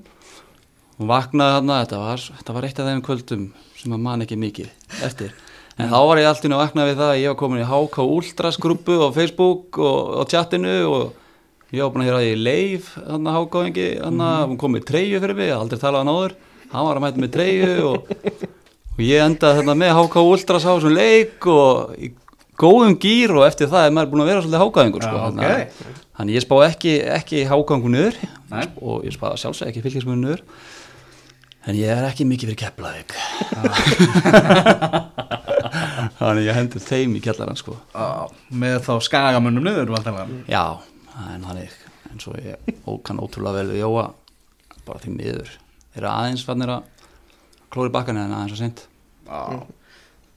Og 0.98 1.10
vaknaði 1.10 1.56
hérna 1.56 1.82
þetta 1.82 2.00
var, 2.02 2.24
þetta 2.38 2.54
var 2.56 2.66
eitt 2.68 2.80
af 2.82 2.88
þeim 2.90 3.04
kvöldum 3.06 3.44
sem 3.78 3.94
að 3.94 4.04
man 4.04 4.24
ekki 4.24 4.38
mikið 4.38 4.72
eftir 5.06 5.34
en 5.78 5.90
þá 5.92 5.98
var 6.08 6.18
ég 6.20 6.26
alltaf 6.28 6.50
að 6.50 6.60
vakna 6.62 6.86
við 6.88 6.96
það 6.98 7.10
að 7.12 7.20
ég 7.22 7.30
var 7.32 7.38
komin 7.42 7.62
í 7.62 7.68
HK 7.68 7.96
Ultras 8.16 8.58
grúpu 8.60 8.94
á 8.98 9.08
Facebook 9.14 9.78
og 9.78 9.98
á 10.18 10.22
chatinu 10.30 10.76
og 10.90 11.02
ég 11.74 11.82
var 11.84 11.92
búin 11.94 12.02
að 12.04 12.08
heyra 12.10 12.22
í 12.26 12.36
Leif 12.40 12.84
hann 12.98 13.28
að 13.28 13.36
HK-ingi, 13.42 13.88
hann 14.02 14.22
að 14.24 14.44
hún 14.50 14.58
kom 14.60 14.72
með 14.74 14.86
treyju 14.90 15.20
fyrir 15.22 15.36
mig, 15.38 15.50
ég 15.52 15.58
aldrei 15.58 15.78
talað 15.82 16.00
hann 16.04 16.14
áður. 16.14 16.34
Hann 16.72 16.86
var 16.88 16.96
að 16.98 17.04
mæta 17.06 17.22
með 17.22 17.32
treyju 17.36 17.74
og, 17.88 17.98
og 18.96 19.00
ég 19.04 19.22
endaði 19.24 19.60
þarna 19.60 19.74
með 19.84 19.92
HK 20.02 20.16
Ultras 20.32 20.66
á 20.66 20.70
þessum 20.74 20.96
leik 20.96 21.46
og 21.52 21.94
í 21.96 22.10
góðum 22.58 22.96
gýr 22.98 23.30
og 23.38 23.44
eftir 23.46 23.70
það 23.70 23.86
er 23.86 23.94
maður 23.94 24.10
búin 24.12 24.24
að 24.24 24.30
vera 24.32 24.42
svolítið 24.42 24.64
HK-ingur 24.66 25.04
sko, 25.06 25.14
Já, 25.14 25.22
þannig 25.28 25.44
að- 25.46 25.68
þannig 26.18 26.34
ég 26.34 26.42
spá 26.42 26.56
ekki, 26.66 26.94
ekki 27.14 27.44
Nei. 28.50 28.64
og 28.82 29.04
ég 29.06 29.12
spá 29.14 29.28
sjálfsög 29.38 29.68
ekki 29.70 29.84
fylgismunum 29.84 30.24
niður. 30.26 30.42
En 31.68 31.76
ég 31.76 31.88
er 31.92 32.06
ekki 32.08 32.24
mikið 32.26 32.48
fyrir 32.48 32.60
Keflavík 32.64 33.10
þannig 36.18 36.48
ég 36.48 36.58
hendur 36.58 36.84
þeim 36.84 37.18
í 37.18 37.22
kjallarann 37.24 37.60
sko. 37.60 37.76
Á, 37.92 38.28
með 38.50 38.80
þá 38.88 38.94
skagamönnum 39.08 39.66
niður 39.66 39.92
já, 40.48 40.64
það 41.12 41.34
er 41.34 41.46
þannig 41.48 41.78
en 42.08 42.22
svo 42.22 42.36
ég 42.40 42.76
kann 43.04 43.20
ótrúlega 43.22 43.60
vel 43.62 43.72
við 43.72 43.82
Jóa. 43.82 44.06
Bara 44.86 45.02
því 45.02 45.14
miður. 45.16 45.50
Þeir 45.92 46.02
eru 46.02 46.10
aðeins 46.12 46.44
fannir 46.46 46.72
að 46.72 47.04
klóri 47.72 47.92
bakkan 47.92 48.20
en 48.20 48.32
aðeins 48.32 48.56
að 48.56 48.62
seint. 48.62 48.84
Já. 49.28 49.66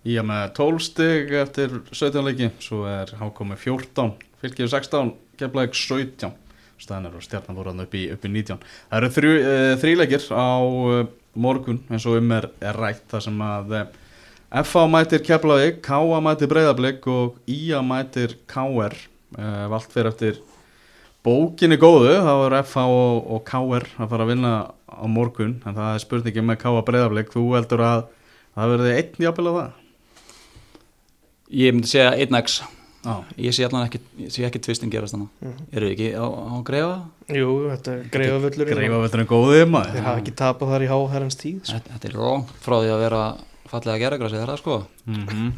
Ég 0.10 0.18
er 0.18 0.26
með 0.26 0.46
12 0.58 0.82
stig 0.82 1.34
eftir 1.38 1.74
17 1.94 2.26
leiki, 2.26 2.50
svo 2.64 2.84
er 2.90 3.12
HK 3.20 3.46
með 3.46 3.60
14, 3.68 4.14
fylgir 4.42 4.72
16, 4.72 5.12
keflaðið 5.38 5.76
17, 5.78 6.32
staðan 6.82 7.10
er 7.12 7.18
og 7.20 7.26
stjarnan 7.26 7.60
voru 7.60 7.72
hann 7.72 7.84
upp 7.84 7.94
í, 7.94 8.08
upp 8.10 8.26
í 8.26 8.32
19. 8.34 8.64
Það 8.90 8.98
eru 8.98 9.12
þrjú, 9.18 9.34
e, 9.38 9.60
þríleikir 9.84 10.26
á 10.34 10.58
e, 10.58 11.04
morgun 11.46 11.84
eins 11.94 12.08
og 12.10 12.18
um 12.18 12.34
er, 12.34 12.50
er 12.66 12.82
rætt 12.82 13.06
þar 13.14 13.26
sem 13.28 13.46
að 13.46 13.76
e, 13.78 13.84
FA 14.52 14.84
mætir 14.92 15.22
keflaðið, 15.24 15.78
KA 15.86 16.20
mætir 16.24 16.50
breyðablik 16.52 17.06
og 17.08 17.38
IA 17.48 17.80
mætir 17.86 18.34
KR, 18.52 18.96
e, 19.40 19.52
vald 19.72 19.88
fyrir 19.94 20.10
eftir 20.12 20.40
bókinni 21.24 21.78
góðu, 21.80 22.18
þá 22.26 22.34
er 22.50 22.58
FA 22.68 22.84
og, 22.92 23.22
og 23.38 23.46
KR 23.48 23.86
að 24.02 24.10
fara 24.12 24.26
að 24.26 24.32
vinna 24.34 24.54
á 24.92 25.06
morgun, 25.08 25.54
en 25.66 25.78
það 25.78 25.94
er 25.96 26.04
spurningi 26.04 26.44
með 26.44 26.60
KA 26.66 26.82
breyðablik, 26.90 27.32
þú 27.32 27.46
heldur 27.56 27.86
að 27.88 28.04
það 28.58 28.74
verði 28.76 28.96
einn 28.98 29.24
jafnvel 29.28 29.48
á 29.48 29.54
það? 29.60 29.72
ég 31.52 31.74
myndi 31.76 31.90
segja 31.92 32.12
1x 32.16 32.62
Já. 33.02 33.14
ég 33.42 33.52
sé 33.56 33.66
allan 33.66 33.88
ekki, 33.90 34.00
ekki 34.46 34.60
tvistin 34.64 34.92
gerast 34.94 35.16
þannig 35.16 35.32
Mhm. 35.42 35.64
eru 35.74 35.88
þið 35.88 35.94
ekki 35.96 36.10
á, 36.16 36.26
á 36.28 36.56
greifa? 36.64 36.98
Jú, 37.34 37.48
þetta 37.72 37.92
er 37.96 38.04
greifavöllur 38.14 38.70
Greifavöldurinn 38.72 39.28
góði 39.32 39.64
maður 39.68 39.96
Þeir 39.96 40.06
hafa 40.06 40.22
ekki 40.22 40.36
tapað 40.38 40.72
þar 40.76 40.86
í 40.86 40.90
háherrans 40.92 41.36
tíð 41.40 41.58
sko. 41.66 41.74
Þetta, 41.80 41.92
þetta 41.96 42.08
er 42.12 42.16
róngt 42.20 42.54
frá 42.62 42.76
því 42.78 42.92
að 42.94 43.02
vera 43.02 43.24
fallega 43.72 44.00
gerðagrassi, 44.06 44.38
það 44.40 44.48
er 44.48 44.52
það 44.56 44.64
sko 44.64 44.80
Mhm. 45.08 45.52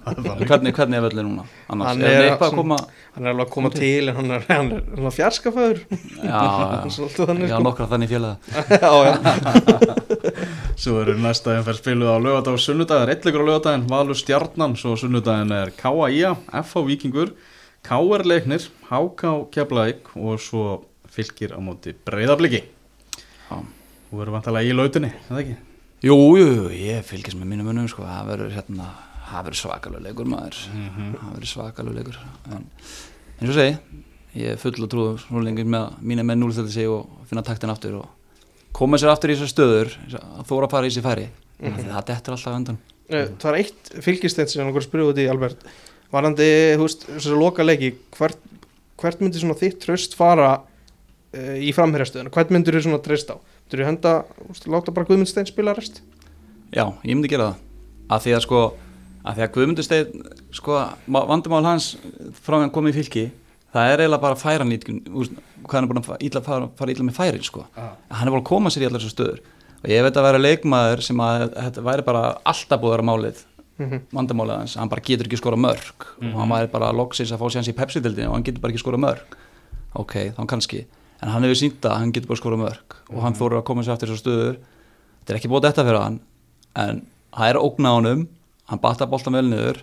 hvernig, 0.00 0.72
hvernig 0.74 0.96
er 0.96 1.02
völlin 1.04 1.26
núna? 1.28 1.42
Annars, 1.68 1.88
Hann 1.90 2.02
er, 2.02 2.08
er 2.08 2.30
eitthvað 2.30 2.46
að 2.48 2.54
svona- 2.54 2.62
koma 2.62 2.76
Hann 3.14 3.26
er 3.26 3.30
alveg 3.34 3.46
að 3.46 3.50
koma 3.50 3.70
til 3.74 4.08
en 4.08 4.14
hann 4.16 4.30
er, 4.30 4.44
hann 4.48 4.70
er, 4.72 4.82
hann 4.96 5.06
er 5.06 5.14
fjarskafæður 5.16 5.80
já, 6.24 6.40
þannig 7.28 7.48
já, 7.50 7.56
sko 7.56 7.64
nokkra 7.66 7.86
þannig 7.90 8.08
félaga 8.08 8.36
Já, 8.80 8.92
já 9.04 9.14
Svo 10.80 11.00
eru 11.02 11.14
næsta 11.20 11.58
umferð 11.58 11.80
spiluð 11.82 12.08
á 12.08 12.16
lögadag 12.22 12.54
og 12.56 12.62
sunnudag 12.64 13.02
er 13.04 13.12
eitthvað 13.14 13.42
á 13.44 13.48
lögadaginn, 13.50 13.88
Valur 13.90 14.16
Stjarnan 14.16 14.76
svo 14.80 14.94
sunnudaginn 14.96 15.52
er 15.52 15.72
K.A.I.A. 15.76 16.30
F.A. 16.62 16.80
Víkingur, 16.86 17.34
K.R. 17.84 18.24
Leiknir 18.24 18.64
H.K. 18.88 19.34
Keflavík 19.52 20.14
og 20.16 20.38
svo 20.40 20.84
fylgir 21.12 21.52
á 21.52 21.60
móti 21.60 21.92
breyðabliki 22.06 22.62
Já. 23.50 23.58
Þú 23.60 24.16
verður 24.22 24.34
vantalega 24.38 24.70
í 24.70 24.72
lautinni, 24.78 25.10
er 25.12 25.28
það 25.28 25.42
ekki? 25.44 25.56
Jú, 26.00 26.16
jú, 26.38 26.68
ég 26.72 27.02
fylgist 27.04 27.36
með 27.36 27.50
mínum 27.52 27.66
munum 27.68 27.88
sko, 27.90 28.06
það 28.08 28.30
verður 28.30 28.54
hérna, 28.56 28.92
svakalur 29.52 30.00
leikur 30.00 30.28
maður, 30.30 30.56
það 30.66 31.34
verður 31.34 31.50
svakalur 31.50 31.98
leikur 31.98 32.16
en 32.50 32.64
eins 33.40 33.50
og 33.50 33.58
segi 33.58 34.06
ég 34.38 34.54
er 34.54 34.60
full 34.60 34.76
að 34.78 34.88
trúða 34.92 35.18
svo 35.24 35.42
lengi 35.42 35.64
með 35.66 35.86
að 35.88 36.06
mínu 36.12 36.24
menn 36.26 36.42
núlstöldi 36.42 36.74
sig 36.74 36.88
og 36.90 37.26
finna 37.28 37.42
taktin 37.46 37.72
aftur 37.72 37.98
og 38.00 38.08
koma 38.76 38.98
sér 39.00 39.12
aftur 39.12 39.32
í 39.32 39.36
þessar 39.36 39.50
stöður 39.50 39.92
að 40.14 40.48
þóra 40.48 40.68
að 40.68 40.74
fara 40.74 40.90
í 40.90 40.94
sér 40.94 41.06
færi. 41.06 41.26
Mm 41.60 41.74
-hmm. 41.74 41.90
það 41.90 42.06
dettur 42.10 42.34
alltaf 42.36 42.56
undan. 42.56 42.78
Eh, 43.10 43.28
Það 43.38 43.50
var 43.50 43.58
eitt 43.58 43.90
fylgisteinn 44.00 44.48
sem 44.48 44.68
okkur 44.68 44.82
spurði 44.86 45.08
út 45.10 45.18
í 45.18 45.28
Albert. 45.28 45.64
Varandi, 46.10 46.48
þú 46.78 46.86
veist, 46.86 47.06
þessi 47.06 47.36
loka 47.36 47.62
leiki 47.62 47.94
hvert, 48.16 48.38
hvert 48.96 49.20
myndi 49.20 49.38
svona 49.38 49.58
þitt 49.58 49.80
tröst 49.82 50.14
fara 50.14 50.60
uh, 50.60 51.56
í 51.58 51.72
framherjastöðuna? 51.74 52.30
Hvert 52.30 52.50
myndir 52.50 52.80
þú 52.80 53.02
treyst 53.02 53.30
á? 53.30 53.36
Þú 53.70 53.84
henda, 53.86 54.12
þú 54.38 54.48
veist, 54.50 54.66
láta 54.66 54.92
bara 54.94 55.06
Guðmundstein 55.06 55.46
spila 55.46 55.74
rest? 55.76 56.00
Já, 56.74 56.84
ég 57.04 57.14
myndi 57.14 57.28
gera 57.30 57.52
það 57.52 58.16
að 58.16 58.24
því 58.24 58.32
að 58.36 58.42
sko 58.46 58.62
að 59.20 59.36
því 59.36 59.42
að 59.44 59.52
Guðmundur 59.54 59.84
Steinn 59.86 60.24
sko, 60.56 60.76
vandamál 61.12 61.64
hans 61.68 61.90
frá 62.40 62.56
hann 62.60 62.72
komið 62.74 62.94
í 62.94 62.98
fylki 63.00 63.24
það 63.74 63.90
er 63.92 64.02
eiginlega 64.02 64.22
bara 64.24 64.38
færanýtkun 64.40 65.00
hvað 65.10 65.76
hann 65.76 65.84
er 65.84 65.90
búin 65.92 66.00
að 66.02 66.24
illa, 66.26 66.40
fara, 66.42 66.68
fara 66.78 66.90
illa 66.94 67.04
með 67.06 67.18
færin 67.20 67.44
sko. 67.46 67.66
Ah. 67.76 67.92
hann 68.10 68.26
er 68.26 68.32
búin 68.34 68.42
að 68.42 68.48
koma 68.50 68.72
sér 68.72 68.86
í 68.86 68.88
allar 68.88 69.02
þessu 69.04 69.12
stöður 69.14 69.42
og 69.80 69.92
ég 69.92 70.02
veit 70.06 70.16
að 70.18 70.26
vera 70.26 70.40
leikmaður 70.42 71.02
sem 71.06 71.20
að 71.22 71.44
þetta 71.54 71.84
væri 71.86 72.06
bara 72.08 72.22
alltaf 72.44 72.80
búið 72.82 72.90
að 72.90 72.96
vera 72.98 73.08
málið 73.12 73.44
Mhm. 73.80 74.00
vandamálið 74.12 74.56
hans, 74.58 74.74
hann 74.76 74.90
bara 74.92 75.00
getur 75.00 75.24
ekki 75.24 75.38
skora 75.40 75.56
mörg 75.56 76.02
og 76.20 76.34
hann 76.36 76.50
væri 76.52 76.68
bara 76.70 76.90
loksins 76.92 77.30
að 77.32 77.38
fá 77.40 77.46
sér 77.48 77.60
hans 77.62 77.68
í 77.70 77.76
Pepsi-dildinu 77.78 78.26
og 78.28 78.34
hann 78.34 78.42
getur 78.44 78.60
bara 78.60 78.72
ekki 78.74 78.82
skora 78.82 78.98
mörg 79.00 79.36
ok, 79.96 80.12
þá 80.36 80.42
kannski, 80.46 80.82
en 81.20 81.32
hann 81.32 81.44
hefur 81.44 81.58
sínt 81.58 81.84
að 81.84 81.96
hann 81.98 82.12
getur 82.14 82.30
bara 82.30 82.40
skora 82.40 82.58
mörg 82.60 82.96
og 83.10 83.22
hann 83.24 83.36
þóru 83.36 83.60
að 83.60 83.66
koma 83.68 83.84
sér 83.84 83.96
aftur 83.96 84.12
þessu 84.12 84.22
stöður. 84.24 84.60
Þetta 85.20 85.34
er 85.34 85.38
ekki 85.40 85.50
búið 85.52 85.66
þetta 85.68 85.86
fyrir 85.88 86.04
hann 86.04 86.20
en 86.80 87.02
það 87.36 87.52
er 87.52 87.60
ógna 87.60 87.92
á 87.92 87.96
honum. 87.98 88.22
Hann 88.70 88.82
batta 88.82 89.08
boltan 89.10 89.36
vel 89.36 89.46
niður 89.48 89.82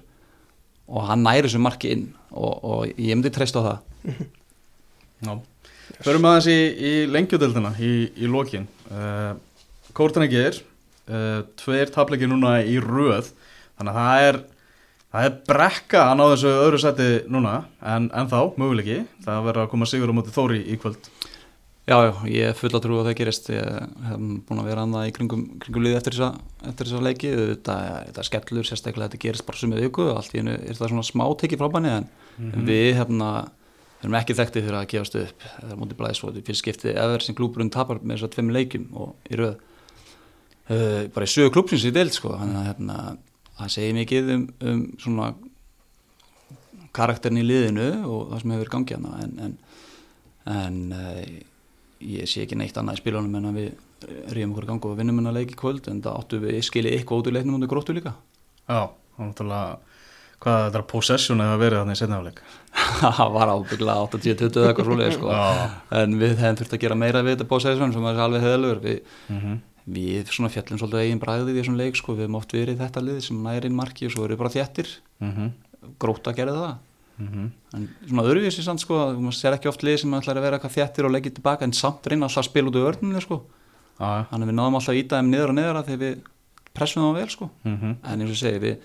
og 0.87 1.09
hann 1.09 1.25
næri 1.25 1.45
þessu 1.45 1.61
marki 1.61 1.91
inn 1.93 2.07
og, 2.31 2.53
og 2.63 2.81
ég 2.95 3.13
myndi 3.13 3.33
treysta 3.35 3.61
á 3.61 3.67
það. 3.67 4.17
Já. 5.27 5.33
Förum 6.05 6.27
aðeins 6.29 6.49
í, 6.51 6.57
í 6.57 6.93
lengjudeldina 7.11 7.73
í, 7.81 7.93
í 8.17 8.29
lokin. 8.31 8.67
Uh, 8.89 9.33
Kórtanegir 9.97 10.61
uh, 11.09 11.41
Tveir 11.59 11.91
tapleikir 11.93 12.29
núna 12.31 12.59
í 12.63 12.77
röð. 12.81 13.33
Þannig 13.77 13.93
að 13.93 13.99
það 14.01 14.29
er 14.29 14.45
Það 15.07 15.23
er 15.23 15.35
brekka 15.47 15.99
að 16.03 16.17
ná 16.19 16.21
þessu 16.33 16.49
öðru 16.51 16.79
seti 16.83 17.05
núna 17.31 17.53
En, 17.79 18.09
en 18.11 18.27
þá, 18.27 18.51
möguleiki. 18.59 18.97
Það 19.23 19.45
verður 19.45 19.63
að 19.63 19.69
koma 19.71 19.87
sigur 19.87 20.11
á 20.11 20.17
móti 20.17 20.33
Þóri 20.35 20.59
í 20.67 20.75
kvöld 20.81 21.07
Já, 21.87 21.95
já, 22.03 22.11
ég 22.27 22.49
er 22.49 22.55
full 22.57 22.73
að 22.75 22.81
trú 22.83 22.97
að 22.99 23.05
það 23.07 23.13
gerist. 23.21 23.45
Ég 23.53 23.67
hef 24.09 24.17
búin 24.19 24.59
að 24.59 24.65
vera 24.67 24.81
annað 24.83 25.05
í 25.07 25.11
kringum, 25.15 25.43
kringum 25.63 25.85
liði 25.85 25.99
eftir 26.01 26.17
eftir 26.67 26.89
þessa 26.89 27.03
leiki. 27.05 27.29
Þetta, 27.53 27.75
þetta 28.09 28.25
skellur 28.27 28.67
sérstaklega 28.67 29.05
að 29.07 29.13
þetta 29.13 29.21
gerist 29.23 29.45
bara 29.47 29.61
sumið 29.61 29.85
og 30.03 30.17
allt 30.19 30.35
í 30.35 30.41
hennu 30.41 30.55
er 30.57 30.75
það 30.75 30.91
svona 30.91 31.05
smá 31.07 31.23
tekið 31.39 31.61
frá 31.61 31.71
banni 31.77 31.93
en 31.93 32.09
Mhm. 32.37 32.65
við 32.67 32.91
hérna 32.99 33.29
erum 34.03 34.17
ekki 34.19 34.35
þekktið 34.37 34.67
fyrir 34.67 34.77
að 34.77 34.89
gefast 34.91 35.15
upp. 35.15 35.41
Það 35.61 35.71
er 35.71 35.79
mútið 35.81 35.97
er 36.37 36.45
fyrir 36.45 36.59
skiptið 36.59 36.91
eða 36.93 37.21
sem 37.21 37.35
klúburinn 37.35 37.71
tapar 37.71 37.99
með 38.03 38.17
þess 38.17 38.27
að 38.27 38.35
tveim 38.35 38.51
leikjum 38.53 38.87
og 38.93 39.15
í 39.31 39.39
röð. 39.39 39.55
Uh, 40.69 41.07
bara 41.15 41.25
í 41.25 41.31
sögu 41.31 41.53
klúbsins 41.55 41.87
í 41.87 41.93
deild 41.95 42.11
sko. 42.13 42.35
Þannig 42.35 42.59
að 42.59 42.67
hérna, 42.67 43.17
það 43.57 43.73
segir 43.73 43.95
mikið 43.95 44.31
um, 44.35 44.47
um 44.61 44.81
svona 44.99 45.33
karakterin 46.91 47.39
í 47.39 47.47
liðinu 47.47 47.89
og 48.05 48.31
það 48.33 48.41
sem 48.41 48.51
hefur 48.51 48.73
gangið 48.75 48.97
hana 48.97 49.23
en, 49.23 49.37
en, 49.39 49.57
en 50.51 50.79
uh, 50.91 51.23
ég 52.03 52.29
sé 52.29 52.43
ekki 52.45 52.57
neitt 52.59 52.77
annað 52.77 52.99
í 52.99 53.01
spilunum 53.01 53.35
en 53.39 53.49
að 53.49 53.59
við 53.59 54.07
rýjum 54.35 54.53
okkur 54.53 54.67
í 54.67 54.69
gang 54.71 54.87
og 54.87 54.97
vinnum 54.99 55.19
hennar 55.21 55.37
leik 55.37 55.53
í 55.53 55.59
kvöld 55.59 55.89
en 55.91 56.01
það 56.05 56.17
áttu 56.21 56.39
við 56.43 56.59
skilið 56.67 56.97
eitthvað 56.97 57.21
út 57.21 57.29
úr 57.29 57.37
leiknum 57.37 57.57
undir 57.57 57.71
gróttu 57.71 57.95
líka. 57.97 58.13
Já, 58.67 58.89
það 59.15 59.23
er 59.23 59.31
náttúrulega 59.31 59.77
Hvað 60.37 60.59
þetta 60.67 60.77
er 60.77 60.83
possession 60.85 61.39
eða 61.41 61.53
verið 61.57 61.79
þannig 61.81 61.95
í 61.95 61.97
setna 61.97 62.17
áleik 62.21 62.41
það 63.01 63.31
var 63.33 63.51
ábygglega 63.55 64.03
80-20 64.03 64.59
eða 64.59 64.67
eitthvað 64.69 64.85
svoleið 64.85 65.15
sko. 65.15 65.31
En 65.97 66.13
við 66.19 66.35
hefum 66.37 66.59
þurft 66.59 66.75
að 66.77 66.83
gera 66.83 66.97
meira 67.01 67.23
við 67.25 67.33
þetta 67.33 67.47
bóðsæðisvenn 67.49 67.95
sem 67.95 68.05
er 68.05 68.21
alveg 68.21 68.45
heðalur 68.45 68.83
við, 68.83 68.99
mm 69.33 69.39
-hmm. 69.41 69.55
við 69.95 70.29
fjallum 70.29 70.81
svolítið 70.83 71.01
eigin 71.01 71.23
bræðið 71.23 71.49
í 71.49 71.57
þessum 71.57 71.79
leik 71.81 71.97
sko. 71.97 72.13
við 72.13 72.27
hefum 72.27 72.37
oft 72.37 72.53
verið 72.53 72.83
þetta 72.83 73.05
lið 73.07 73.17
sem 73.25 73.41
næri 73.47 73.71
inn 73.71 73.79
marki 73.81 74.05
og 74.05 74.13
svo 74.13 74.27
erum 74.27 74.37
við 74.37 74.43
bara 74.43 74.53
þjættir 74.53 74.93
Mm 75.17 75.49
gróta 76.01 76.33
gerði 76.35 76.57
það 76.57 76.75
-hmm. 77.19 77.51
en 77.73 77.89
svona 78.07 78.23
öðruvísi 78.23 78.63
samt 78.63 78.79
sko 78.79 78.95
þú 79.15 79.31
sér 79.33 79.53
ekki 79.57 79.69
oft 79.69 79.83
lið 79.83 79.97
sem 80.01 80.13
ætlar 80.13 80.37
að 80.37 80.45
vera 80.45 80.57
eitthvað 80.57 80.75
þjættir 80.77 81.05
og 81.05 81.11
leggja 81.11 81.31
tilbaka 81.31 81.65
en 81.65 81.73
samt 81.73 82.07
reyna 82.07 82.25
alltaf 82.25 82.43
að 82.43 82.49
spila 82.49 82.67
út 82.69 82.75
úr 82.75 82.89
örninu 82.91 83.21
sko. 83.21 83.41
Þannig 83.97 84.45
að 84.45 84.49
við 84.51 84.57
náðum 84.59 84.77
alltaf 84.77 84.93
að 84.93 85.01
íta 85.01 85.17
þeim 85.17 85.29
niður 85.31 85.49
og 85.49 85.55
niður 85.57 85.83
þegar 85.87 86.01
við 86.05 86.17
pressum 86.77 87.03
það 87.03 87.19
vel 87.19 87.29
sko. 87.29 87.49
mm 87.63 87.77
-hmm. 87.77 87.95
en 88.03 88.21
eins 88.21 88.31
og 88.31 88.37
segi 88.37 88.59
við, 88.59 88.77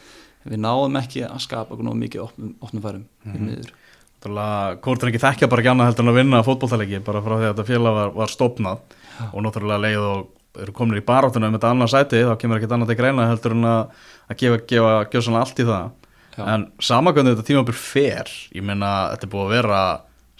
við 0.45 0.59
náðum 0.59 0.97
ekki 0.97 1.24
að 1.28 1.41
skapa 1.41 1.76
mikið 1.76 2.20
opnum, 2.22 2.55
opnum 2.61 2.83
færum 2.83 3.05
mm 3.24 3.33
Mhm. 3.33 3.49
-hmm. 3.49 4.78
Kórtan 4.80 5.09
ekki 5.09 5.18
þekkja 5.18 5.49
bara 5.51 5.61
ekki 5.61 5.70
annað 5.70 5.87
heldur 5.87 6.05
en 6.05 6.12
að 6.12 6.18
vinna 6.20 6.43
fótballtæleiki 6.43 7.05
bara 7.05 7.20
frá 7.20 7.35
því 7.39 7.47
að 7.47 7.55
þetta 7.55 7.66
félag 7.66 7.95
var, 7.95 8.11
var 8.11 8.28
stopnað 8.28 8.78
og 9.33 9.43
náttúrulega 9.43 9.80
leið 9.83 9.99
og 9.99 10.26
eru 10.62 10.72
komin 10.72 11.01
í 11.01 11.05
baráttuna 11.05 11.49
um 11.49 11.57
þetta 11.57 11.70
annað 11.72 11.91
sæti 11.91 12.22
þá 12.22 12.37
kemur 12.39 12.57
ekkert 12.59 12.74
annað 12.76 12.93
til 12.93 12.97
greina 12.97 13.26
heldur 13.26 13.55
en 13.57 13.64
að, 13.64 13.87
gefa, 14.37 14.59
gefa 14.68 14.93
gjössanlega 15.11 15.41
allt 15.47 15.59
í 15.59 15.64
það 15.64 15.91
Já. 16.33 16.45
en 16.55 16.68
samakvæmdu 16.80 17.35
þetta 17.35 17.49
tímabil 17.51 17.76
fer 17.76 18.30
ég 18.55 18.64
meina 18.64 18.93
þetta 19.12 19.28
er 19.28 19.33
búið 19.35 19.45
að 19.45 19.55
vera 19.57 19.83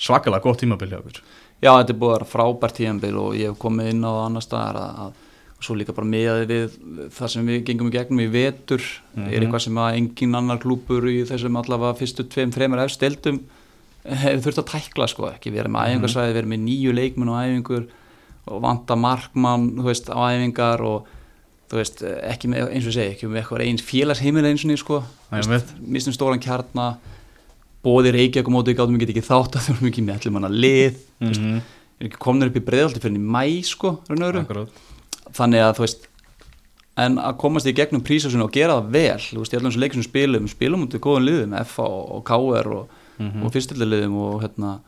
svakalega 0.01 0.47
gott 0.47 0.63
tímabil 0.63 0.93
hjá 0.93 1.01
okkur 1.03 1.21
Já, 1.63 1.77
þetta 1.79 1.93
er 1.93 1.99
búið 1.99 2.11
að 2.11 2.17
vera 2.17 2.31
frábært 2.33 2.79
tíðanbíl 2.79 3.19
og 3.23 3.37
ég 3.39 3.53
hef 3.53 3.61
komið 3.63 3.93
inn 3.93 4.03
á 4.03 4.11
það 4.11 4.25
annar 4.27 4.47
staðar 4.47 4.81
að, 4.81 5.03
að 5.05 5.21
og 5.63 5.67
svo 5.69 5.77
líka 5.79 5.95
bara 5.95 6.11
meðið 6.11 6.51
við 6.51 6.77
það 7.15 7.31
sem 7.31 7.47
við 7.47 7.61
gengum 7.69 7.89
í 7.89 7.95
gegnum 7.95 8.23
í 8.25 8.31
vetur. 8.33 8.83
Er 9.15 9.37
eitthvað 9.39 9.63
sem 9.69 9.79
að 9.79 9.99
engin 10.01 10.35
annar 10.35 10.59
klúpur 10.63 11.07
í 11.07 11.21
þessum 11.29 11.59
allavega 11.61 11.99
fyrstu 12.01 12.27
tveim, 12.27 12.51
þreimur 12.55 12.83
efst 12.83 13.03
deildum 13.03 13.39
hefur 14.25 14.43
þurft 14.49 14.63
að 14.65 14.71
tækla 14.73 15.09
sko, 15.11 15.29
ekki 15.31 15.53
verið 15.55 15.75
með 15.77 15.93
æfingarsvæði, 15.93 16.37
verið 16.41 16.51
með 16.51 16.63
nýju 16.65 16.95
leikmenn 16.99 17.31
á 17.31 17.37
æfingur 17.47 17.85
og 18.51 18.63
vanta 18.65 18.97
markmann, 18.99 19.69
þú 19.79 19.87
veist, 19.87 20.11
á 20.11 20.19
æfingar 20.35 20.83
og 20.83 21.13
þú 21.73 21.79
veist, 21.81 22.03
ekki 22.05 22.51
með, 22.53 22.67
eins 22.69 22.85
og 22.87 22.93
ég 22.93 22.97
segi, 22.99 23.13
ekki 23.17 23.29
með 23.33 23.41
eitthvað 23.43 23.63
eins 23.65 23.83
félagsheimil 23.89 24.45
eins 24.45 24.65
og 24.69 24.79
sko, 24.83 25.03
ég 25.33 25.73
mistum 25.97 26.13
stóran 26.13 26.43
kjarna 26.45 26.91
bóði 27.83 28.13
Reykjavík 28.15 28.47
og 28.47 28.55
mótið 28.55 28.77
gátum 28.79 28.99
við 29.01 29.11
ekki 29.15 29.25
þátt 29.27 29.57
að 29.59 29.65
þurfum 29.71 29.89
ekki 29.89 30.05
með 30.07 30.19
allir 30.21 30.33
manna 30.37 30.49
lið 30.53 30.95
mm 31.19 31.27
Mhm. 31.27 31.33
-hmm. 31.33 31.61
er 32.01 32.07
ekki 32.09 32.19
komnir 32.19 32.49
upp 32.51 32.57
í 32.57 32.65
breiðaldi 32.67 33.01
fyrir 33.01 33.17
í 33.17 33.25
mæ 33.25 33.63
sko, 33.65 33.99
þannig 35.33 35.61
að 35.63 35.77
þú 35.77 35.85
veist 35.87 36.09
en 36.99 37.17
að 37.17 37.37
komast 37.41 37.67
í 37.67 37.73
gegnum 37.73 38.03
prísasunni 38.05 38.45
og 38.45 38.53
gera 38.53 38.75
það 38.81 38.91
vel 38.93 39.19
þú 39.19 39.39
veist, 39.41 39.55
allan 39.55 39.73
þessum 39.73 39.81
leikum 39.81 40.03
sem 40.03 40.11
spilum 40.11 40.49
spilum 40.49 40.83
út 40.85 40.95
í 40.95 40.99
góðum 41.01 41.25
liðum, 41.25 41.55
F 41.61 41.79
og, 41.79 42.25
KR 42.25 42.69
og, 42.73 42.89
Mhm. 43.19 43.45
og 43.47 43.53
fyrstilliðum 43.53 44.15
og 44.17 44.43
hérna 44.43 44.81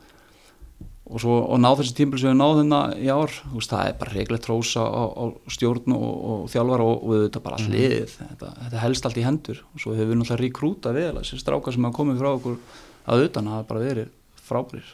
og, 1.05 1.19
svo, 1.21 1.35
og 1.45 1.59
ná 1.61 1.67
þessi 1.77 1.93
tímpil 1.99 2.19
sem 2.21 2.31
við 2.31 2.39
náðum 2.39 2.61
hérna 2.63 2.79
í 2.97 3.09
ár 3.13 3.33
veist, 3.53 3.69
það 3.69 3.89
er 3.89 3.97
bara 3.99 4.13
reglegt 4.15 4.45
trósa 4.47 4.85
á, 4.85 5.03
á 5.05 5.23
stjórn 5.53 5.93
og, 5.93 6.07
og 6.31 6.47
þjálfar 6.49 6.83
og, 6.85 6.95
og 6.95 7.19
þetta 7.25 7.41
bara 7.45 7.59
all 7.59 7.73
liðið, 7.75 8.15
þetta, 8.21 8.53
þetta 8.63 8.81
helst 8.81 9.05
allt 9.05 9.19
í 9.21 9.25
hendur. 9.25 9.59
Og 9.75 9.83
svo 9.83 9.93
hefur 9.93 10.09
við 10.09 10.19
náttúrulega 10.21 10.41
rekrúta 10.41 10.95
vel 10.95 11.11
þessi 11.19 11.41
strákar 11.41 11.75
sem 11.75 11.85
hafa 11.85 11.97
komið 11.99 12.23
frá 12.23 12.31
okkur 12.31 12.57
að 13.05 13.27
utan 13.27 13.51
hafa 13.53 13.67
bara 13.69 13.83
verið 13.85 14.09
frábærir. 14.47 14.89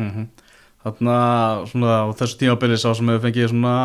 Mhm. 0.00 0.26
Þarna 0.84 1.14
svona 1.70 1.92
á 2.02 2.06
þessu 2.18 2.40
tímabili 2.42 2.76
sá 2.76 2.90
sem 2.92 3.08
hefur 3.08 3.24
fengið 3.24 3.54
svona 3.54 3.76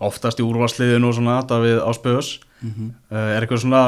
oftast 0.00 0.40
í 0.40 0.46
úrvarsliðinu 0.46 1.10
og 1.10 1.18
svona 1.18 1.42
Davíð 1.44 1.82
Áspöðus 1.84 2.38
mm 2.62 2.70
-hmm. 2.70 2.90
uh, 3.12 3.36
er 3.36 3.42
eitthvað 3.42 3.62
svona 3.66 3.82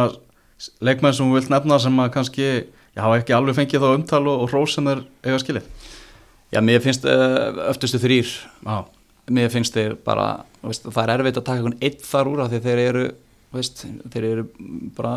leikmenn 0.81 1.15
sem 1.15 1.27
þú 1.27 1.39
vilt 1.39 1.51
nefna 1.51 1.79
sem 1.79 1.97
að 2.01 2.13
kannski 2.13 2.67
já, 2.95 3.01
hafa 3.01 3.19
ekki 3.19 3.33
alveg 3.33 3.57
fengið 3.57 3.81
þá 3.81 3.95
umtal 3.95 4.27
og, 4.29 4.43
og 4.43 4.51
hrós 4.51 4.75
sem 4.75 4.85
þeir 4.85 5.05
eiga 5.25 5.39
skilið 5.39 5.65
Já, 6.53 6.61
mér 6.61 6.83
finnst 6.85 7.07
uh, 7.09 7.69
öftustu 7.71 8.01
þrýr 8.03 8.29
Já, 8.29 8.77
mér 9.33 9.53
finnst 9.53 9.77
þeir 9.77 9.97
bara 10.05 10.45
veist, 10.61 10.85
það 10.85 11.03
er 11.05 11.15
erfitt 11.17 11.41
að 11.41 11.47
taka 11.49 11.61
einhvern 11.61 11.79
eitt 11.81 12.05
þar 12.05 12.33
úr 12.33 12.45
af 12.45 12.53
því 12.53 12.61
þeir 12.67 12.83
eru 12.83 13.05
veist, 13.53 13.85
þeir 14.13 14.27
eru 14.29 14.45
bara 14.97 15.15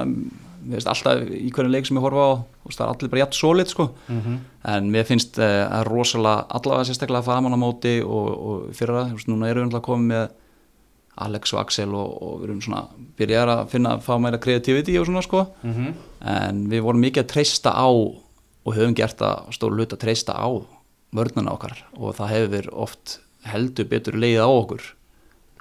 veist, 0.66 0.88
alltaf 0.92 1.26
í 1.28 1.52
hvernig 1.56 1.76
leik 1.76 1.90
sem 1.90 2.00
ég 2.00 2.06
horfa 2.06 2.26
á 2.26 2.34
það 2.66 2.86
er 2.86 2.94
allir 2.94 3.12
bara 3.12 3.22
jætt 3.24 3.38
solid 3.40 3.72
sko. 3.72 3.90
Mm 4.08 4.40
en 4.66 4.88
mér 4.90 5.04
finnst 5.06 5.38
uh, 5.38 5.68
að 5.70 5.84
rosalega 5.92 6.48
allavega 6.58 6.88
sérstaklega 6.88 7.22
að 7.22 7.28
fara 7.28 7.54
á 7.54 7.60
móti 7.62 8.02
og, 8.02 8.30
og 8.50 8.80
veist, 8.80 9.28
núna 9.30 9.52
erum 9.52 9.70
við 9.70 9.82
komið 9.86 10.08
með 10.10 10.30
Alex 11.16 11.54
og 11.54 11.60
Axel 11.62 11.94
og, 11.96 12.16
og 12.24 12.40
við 12.40 12.48
erum 12.50 12.62
svona 12.62 12.82
byrjar 13.18 13.52
að 13.52 13.70
finna 13.72 13.94
að 13.96 14.02
fá 14.08 14.18
meira 14.20 14.40
kreativiti 14.42 14.98
og 15.00 15.06
svona 15.06 15.22
sko. 15.22 15.46
-hmm. 15.64 15.94
en 16.20 16.66
við 16.72 16.82
vorum 16.82 17.00
mikið 17.00 17.24
að 17.24 17.32
treysta 17.34 17.72
á 17.72 17.88
og 18.66 18.74
höfum 18.74 18.96
gert 18.96 19.22
að 19.22 19.54
stóru 19.54 19.76
hlut 19.76 19.94
að 19.94 20.02
treysta 20.02 20.34
á 20.34 20.50
vörnuna 21.16 21.55
okkar 21.55 21.80
og 21.95 22.16
það 22.18 22.34
hefur 22.36 22.70
oft 22.86 23.20
heldur 23.45 23.89
betur 23.89 24.18
leið 24.20 24.43
á 24.43 24.49
okkur. 24.49 24.86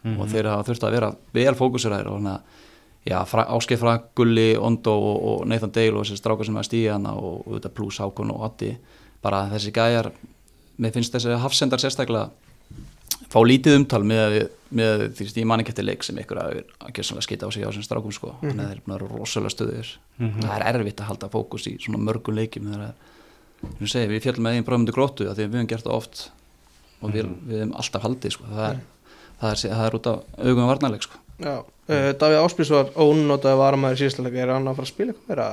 Og 0.05 0.29
þeir 0.29 0.51
hafa 0.51 0.67
þurft 0.69 0.85
að 0.85 0.95
vera 0.99 1.11
vel 1.33 1.55
fókuseraðir 1.57 2.11
og 2.11 2.19
þannig 2.19 2.35
að 2.37 2.53
Áskei 3.57 3.77
Frank, 3.77 4.11
Gulli, 4.17 4.55
Ondo 4.57 4.93
og, 4.93 5.17
og 5.29 5.47
Nathan 5.49 5.73
Dale 5.73 5.99
og 5.99 6.05
þessi 6.05 6.21
strákar 6.21 6.49
sem 6.49 6.57
er 6.57 6.63
að 6.63 6.69
stíða 6.71 6.95
hana 6.97 7.13
og, 7.17 7.43
og 7.45 7.59
þetta 7.59 7.73
plus 7.77 8.01
Hákon 8.01 8.33
og 8.33 8.45
Addi 8.47 8.71
bara 9.25 9.45
þessi 9.53 9.73
gæjar 9.77 10.11
mér 10.81 10.95
finnst 10.95 11.13
þessi 11.13 11.37
hafsendar 11.41 11.83
sérstaklega 11.83 12.31
fá 13.33 13.41
lítið 13.45 13.79
umtal 13.81 14.03
með, 14.07 14.39
með 14.75 15.07
því 15.17 15.27
að 15.27 15.41
ég 15.43 15.49
man 15.51 15.63
ekki 15.63 15.75
eftir 15.75 15.87
leik 15.87 16.07
sem 16.07 16.19
ykkur 16.23 16.41
að, 16.41 16.61
að 16.89 17.25
skita 17.27 17.49
á 17.49 17.51
sig 17.53 17.65
á 17.65 17.69
þessum 17.69 17.87
strákum 17.87 18.15
sko. 18.15 18.35
þannig 18.43 18.65
að 18.65 18.71
þeir 18.71 18.77
eru 18.77 18.85
búin 18.85 18.95
að 18.95 19.03
vera 19.03 19.19
rosalega 19.19 19.55
stöður 19.55 19.93
það 20.19 20.55
er 20.57 20.67
erfitt 20.71 21.03
að 21.03 21.11
halda 21.11 21.31
fókus 21.33 21.69
í 21.71 21.75
svona 21.83 22.03
mörgum 22.03 22.39
leikjum 22.39 22.71
þegar 22.71 22.87
að 22.89 23.13
segi, 23.91 24.09
við 24.13 24.23
fjallum 24.27 24.47
með 24.49 24.59
einn 24.59 24.67
bráðmyndu 24.69 24.95
gróttu 24.97 25.27
að 25.29 25.37
því 25.39 25.45
að 25.45 25.51
við 25.51 25.59
hefum 25.59 25.71
gert 25.75 25.87
það 25.89 25.97
oft 25.99 26.23
og 27.05 27.13
við, 27.15 27.29
við 27.49 27.61
hefum 27.63 27.75
alltaf 27.81 28.07
haldið 28.07 28.35
sko. 28.37 28.45
það, 28.51 28.65
er, 28.71 28.81
það, 29.41 29.51
er, 29.51 29.63
það 29.75 29.87
er 29.89 29.99
út 29.99 30.11
af 30.13 30.45
augum 30.45 30.69
varnarleik 30.71 31.07
sko. 31.07 31.21
Já, 31.43 31.55
uh, 31.65 32.11
Davíð 32.21 32.41
Áspís 32.45 32.71
var 32.71 32.93
ónótaði 32.95 33.59
varamæður 33.59 34.01
síðustilega, 34.05 34.43
er 34.45 34.53
hann 34.55 34.69
að 34.71 34.79
fara 34.79 34.87
að 34.89 34.93
spila 34.95 35.15
eitthvað 35.15 35.33
meira? 35.35 35.49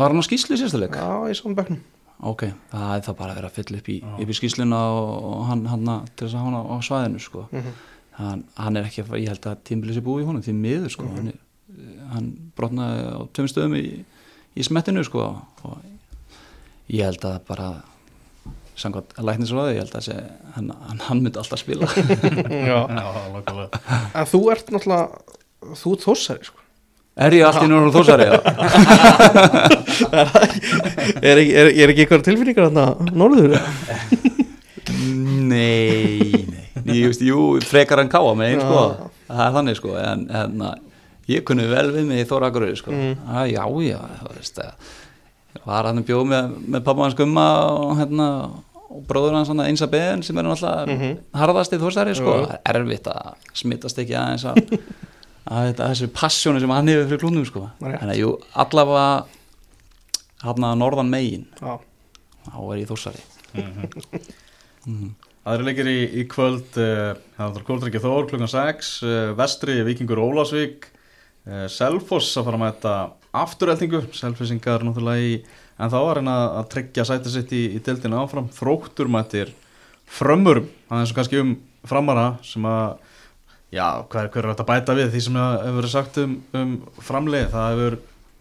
Var 0.00 0.08
hann 0.14 0.22
á 0.22 0.26
skýslu 0.26 0.58
leik? 0.82 0.96
Já, 0.98 1.08
í 1.30 1.36
svona 1.38 1.58
bekknum 1.60 1.80
Ok, 2.20 2.42
það 2.68 2.90
er 2.98 3.04
það 3.06 3.16
bara 3.16 3.32
að 3.32 3.38
vera 3.38 3.48
að 3.48 3.54
fylla 3.56 3.78
upp 3.80 3.86
í, 3.88 3.94
í 4.20 4.34
skýsluna 4.36 4.80
og, 4.92 5.12
og 5.30 5.44
hann, 5.48 5.62
hann 5.70 5.86
að- 5.88 6.10
til 6.16 6.26
þess 6.26 6.36
að 6.36 6.42
hann 6.44 6.56
á, 6.60 6.76
svæðinu 6.84 7.20
sko. 7.24 7.46
Mhm. 7.50 7.70
hann, 8.20 8.42
hann 8.60 8.76
er 8.76 8.84
ekki 8.90 9.04
að, 9.06 9.14
ég 9.22 9.28
held 9.32 9.46
að 9.48 9.62
tímbilið 9.64 9.96
sé 9.96 10.02
búið 10.04 10.20
í 10.20 10.26
honum 10.28 10.42
því 10.44 10.54
miður 10.58 10.92
sko. 10.92 11.06
er, 11.16 11.38
hann 12.12 12.26
brotnaði 12.58 13.06
á 13.08 13.20
tveim 13.32 13.48
stöðum 13.48 13.76
í, 13.78 14.04
í 14.52 14.66
smettinu 14.66 15.04
sko. 15.06 15.24
og 15.64 15.78
ég 16.90 17.04
held 17.06 17.24
að 17.28 17.36
bara 17.48 17.68
samkvæmt 18.80 19.10
læknisráði, 19.20 19.74
ég 19.76 19.82
held 19.84 19.96
að 19.98 20.06
sé, 20.08 20.16
hann, 20.56 20.70
hann, 20.88 21.00
hann 21.08 21.20
myndi 21.24 21.38
alltaf 21.42 21.60
spila 21.60 21.88
Já, 22.70 22.78
Já, 22.88 23.04
lókulega 23.34 23.68
en 24.16 24.26
þú 24.30 24.40
ert 24.54 24.72
náttúrulega, 24.72 25.36
þú 25.82 25.92
ert 25.96 26.06
þossari 26.08 26.48
sko 26.48 26.58
Er 27.20 27.34
ég 27.36 27.42
allt 27.44 27.64
í 27.66 27.68
núna 27.68 27.90
þósari? 27.92 28.26
Er 31.20 31.36
er, 31.42 31.68
er 31.68 31.90
ekki 31.92 32.04
eitthvað 32.06 32.22
tilfinningar 32.30 32.70
þarna 32.70 33.12
norður? 33.20 33.56
Nei, 35.50 36.30
nei 36.84 36.96
Ég 36.96 37.10
veist, 37.10 37.24
jú, 37.24 37.42
frekar 37.66 38.00
hann 38.00 38.10
káa 38.12 38.32
mig 38.38 38.54
einn, 38.54 38.62
sko. 38.64 39.10
Það 39.28 39.42
er 39.46 39.52
þannig, 39.58 39.76
sko 39.80 39.96
En, 40.00 40.24
en 40.40 40.64
ég 41.30 41.44
kunni 41.46 41.66
vel 41.70 41.88
við 41.94 42.08
mig 42.08 42.24
í 42.24 42.28
Þóra 42.30 42.48
Akureyri, 42.50 42.78
sko 42.80 42.94
Mm. 42.94 43.14
ah, 43.28 43.44
Já, 43.50 43.64
já, 43.84 44.00
þú 44.22 44.32
veist 44.38 44.62
að 44.64 44.70
var 45.66 45.88
hann 45.90 46.02
bjóð 46.06 46.26
með, 46.30 46.50
með 46.76 46.84
pappa 46.86 47.02
hans 47.06 47.16
gumma 47.18 47.46
og 47.74 47.96
hérna 47.98 48.26
og 48.90 49.04
bróður 49.06 49.36
hans 49.38 49.50
eins 49.54 49.82
að 49.84 49.92
beðin 49.94 50.22
sem 50.26 50.38
er 50.38 50.46
náttúrulega 50.48 50.86
Mhm. 50.96 51.18
harðast 51.38 51.72
í 51.74 51.78
þórstæri 51.78 52.14
sko, 52.18 52.32
Jú. 52.40 52.46
það 52.46 52.58
er 52.64 52.78
erfitt 52.80 53.06
að 53.12 53.34
smittast 53.54 53.98
ekki 54.02 54.16
aðeins 54.18 54.44
að, 54.50 54.56
að, 55.50 55.60
þetta- 55.70 55.90
þessu 55.92 56.08
passjónu 56.16 56.60
sem 56.60 56.70
hann 56.74 56.88
hefur 56.90 57.06
fyrir 57.10 57.22
klúnum 57.22 57.46
sko, 57.46 57.62
þannig 57.80 58.14
að 58.16 58.18
jú, 58.22 58.32
allavega 58.54 59.06
hann 60.42 60.66
að 60.70 60.78
norðan 60.82 61.10
megin 61.12 61.46
Já, 61.60 61.78
þá 62.50 62.58
er 62.72 62.78
ég 62.80 62.88
þórsari. 62.90 63.22
Aðri 65.50 65.64
leikir 65.70 65.88
í, 65.88 65.98
í 66.20 66.24
kvöld 66.30 66.76
uh, 66.80 67.14
Það 67.38 67.56
er 67.58 67.64
Kóldriki 67.66 68.00
Þór 68.02 68.26
klukkan 68.28 68.50
6 68.52 68.90
uh, 69.06 69.12
Vestri, 69.38 69.78
Víkingur 69.86 70.20
Ólasvík 70.20 70.86
uh, 71.48 71.64
Selfoss 71.72 72.34
að 72.38 72.46
fara 72.50 72.58
að 72.58 72.64
mæta 72.66 72.94
aftureltingu, 73.36 74.02
Selfissingar 74.16 74.84
náttúrulega 74.86 75.22
í 75.22 75.34
en 75.80 75.92
þá 75.92 75.98
var 76.02 76.20
hann 76.20 76.30
að, 76.32 76.58
tryggja 76.74 77.06
sæti 77.08 77.32
sitt 77.32 77.52
í, 77.56 77.62
í 77.76 77.82
dildinu 77.84 78.20
áfram, 78.20 78.50
þróttur 78.52 79.10
mættir 79.12 79.54
frömmur, 80.10 80.64
aðeins 80.90 81.12
og 81.14 81.20
kannski 81.20 81.40
um 81.40 81.54
framara 81.86 82.26
sem 82.44 82.66
að 82.68 82.98
já, 83.72 83.86
hver, 84.10 84.28
hver 84.32 84.44
er 84.44 84.52
þetta 84.52 84.68
bæta 84.68 84.96
við 84.98 85.14
því 85.14 85.22
sem 85.26 85.38
hefur 85.40 85.78
verið 85.78 85.94
sagt 85.94 86.20
um, 86.20 86.36
um 86.58 86.74
framlið? 87.06 87.46
Það 87.54 87.70
hefur 87.70 87.98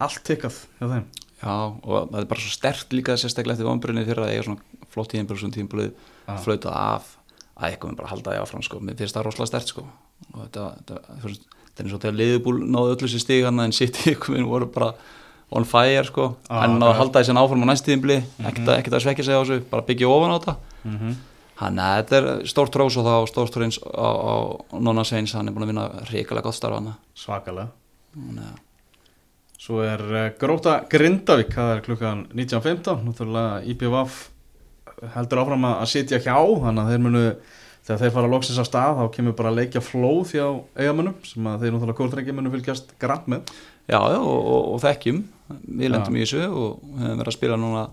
allt 0.08 0.24
tikkað 0.28 0.60
hjá 0.80 0.86
þeim. 0.96 1.06
Já, 1.40 1.54
og 1.54 2.10
það 2.10 2.20
er 2.20 2.28
bara 2.34 2.44
svo 2.44 2.52
stert 2.52 2.96
líka 2.96 3.16
sérstaklega 3.20 3.56
eftir 3.56 3.70
vonbrunni 3.70 4.04
fyrir 4.08 4.26
að 4.26 4.34
eiga 4.34 4.48
svona 4.50 4.88
flott 4.92 5.14
tíðinbjörg 5.14 5.44
svona 5.44 5.56
tíðinbjörg 5.56 5.94
Já. 5.94 6.34
flautað 6.44 6.76
af 6.76 7.14
að 7.60 7.70
eitthvað 7.70 7.92
með 7.92 8.02
bara 8.02 8.12
halda 8.12 8.34
því 8.34 8.42
áfram 8.42 8.66
sko, 8.66 8.82
mér 8.84 8.98
finnst 9.00 9.16
það 9.16 9.28
rosalega 9.28 9.52
stert 9.52 9.72
sko. 9.72 9.86
Og 10.34 10.42
þetta, 10.42 10.66
þetta, 10.90 11.00
þetta 11.80 11.86
er 11.86 11.88
eins 11.88 11.96
og 11.96 12.02
þegar 12.04 12.18
liðbúl 12.20 12.58
náðu 12.76 12.92
öllu 12.98 13.10
sér 13.10 13.24
stig 13.24 13.46
hann 13.48 13.60
en 13.64 13.72
sitt 13.76 13.96
ykkur 14.12 14.44
voru 14.52 14.68
bara 14.76 14.92
on 15.52 15.66
fire 15.66 16.04
sko. 16.06 16.36
Já, 16.46 16.60
en 16.68 16.76
náðu 16.78 16.92
að 16.92 17.00
halda 17.00 17.24
sem 17.26 17.40
áfram 17.42 17.64
á 17.66 17.68
næst 17.72 17.88
tíðinbli 17.88 18.20
ekkert, 18.44 18.68
að- 18.68 18.78
ekkert 18.84 18.98
að 19.00 19.04
svekja 19.08 19.26
sig 19.26 19.34
á 19.34 19.42
þessu, 19.42 19.64
bara 19.72 19.86
byggja 19.88 20.10
ofan 20.12 20.34
á 20.36 20.38
þetta. 20.38 20.56
Mm 20.84 20.98
-hmm. 21.00 21.16
Þannig 21.60 21.84
að 21.84 21.98
þetta 22.00 22.18
er 22.20 22.48
stórt 22.48 22.72
trós 22.72 22.98
og 22.98 23.06
þá 23.08 23.16
stórt 23.28 23.52
trós 23.56 23.80
á, 23.84 24.08
á 24.08 24.36
Nonna 24.80 25.04
Sveins, 25.04 25.34
hann 25.34 25.48
er 25.48 25.52
búin 25.54 25.64
að 25.66 25.72
vinna 25.74 25.88
ríkilega 26.12 26.44
gott 26.44 26.56
starf 26.56 26.76
hann 26.78 26.94
svakalega. 27.16 27.68
Þannig 28.16 28.44
að 28.46 28.58
Svo 29.60 29.82
er 29.84 30.00
uh, 30.00 30.30
Gróta 30.40 30.86
Grindavík, 30.90 31.50
það 31.52 31.72
er 31.76 31.82
klukkan 31.84 32.28
19.15, 32.32 33.02
náttúrulega 33.04 33.60
IPVF 33.68 34.30
heldur 35.16 35.42
áfram 35.42 35.66
að 35.68 35.82
að 35.82 35.90
sitja 35.92 36.20
hjá, 36.24 36.38
þannig 36.64 36.80
að 36.86 36.90
þeir 36.94 37.04
munu, 37.04 37.24
þegar 37.90 38.02
þeir 38.04 38.14
fara 38.16 38.30
loksins 38.32 38.62
á 38.62 38.66
stað, 38.70 39.00
þá 39.02 39.06
kemur 39.18 39.36
bara 39.40 39.50
að 39.52 39.60
leikja 39.64 39.82
flóð 39.84 40.34
hjá 40.36 40.46
eigamönnum, 40.80 41.16
sem 41.26 41.50
að 41.50 41.64
þeir 41.66 41.74
náttúrulega 41.76 41.98
kóldrengi 42.00 42.36
munu 42.38 42.52
fylgjast 42.54 42.94
grann 43.02 43.26
með. 43.34 43.54
Já, 43.90 43.98
já, 44.14 44.20
og, 44.22 44.40
og, 44.54 44.68
og 44.76 44.82
þekkjum 44.86 45.24
við 45.82 45.90
lendum 45.96 46.18
í 46.20 46.22
þessu 46.24 46.44
og 46.46 46.84
hefum 47.02 47.18
verið 47.24 47.32
að 47.32 47.38
spila 47.40 47.58
núna 47.58 47.88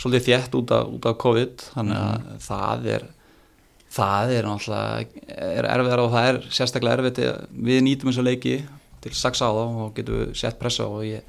svolítið 0.00 0.28
þétt 0.30 0.54
út 0.60 0.74
af, 0.76 0.92
út 0.94 1.08
af 1.10 1.16
COVID 1.24 1.64
þannig 1.74 1.98
að 1.98 2.20
Mhm. 2.20 2.36
það 2.46 2.86
er 2.94 3.06
það 3.90 4.30
er 4.36 4.46
náttúrulega 4.46 5.24
er 5.58 5.66
erfiðar 5.74 6.02
og 6.04 6.12
það 6.14 6.28
er 6.30 6.38
sérstaklega 6.54 6.94
erfitt 7.00 7.18
við 7.66 7.80
nýtum 7.82 8.12
þessu 8.12 8.22
leiki 8.22 8.54
til 9.02 9.12
sax 9.18 9.42
á 9.42 9.50
þá 9.50 9.64
og 9.66 9.94
getum 9.96 10.20
við 10.20 10.36
sett 10.38 10.60
pressa 10.60 10.86
og 10.86 11.02
ég, 11.08 11.26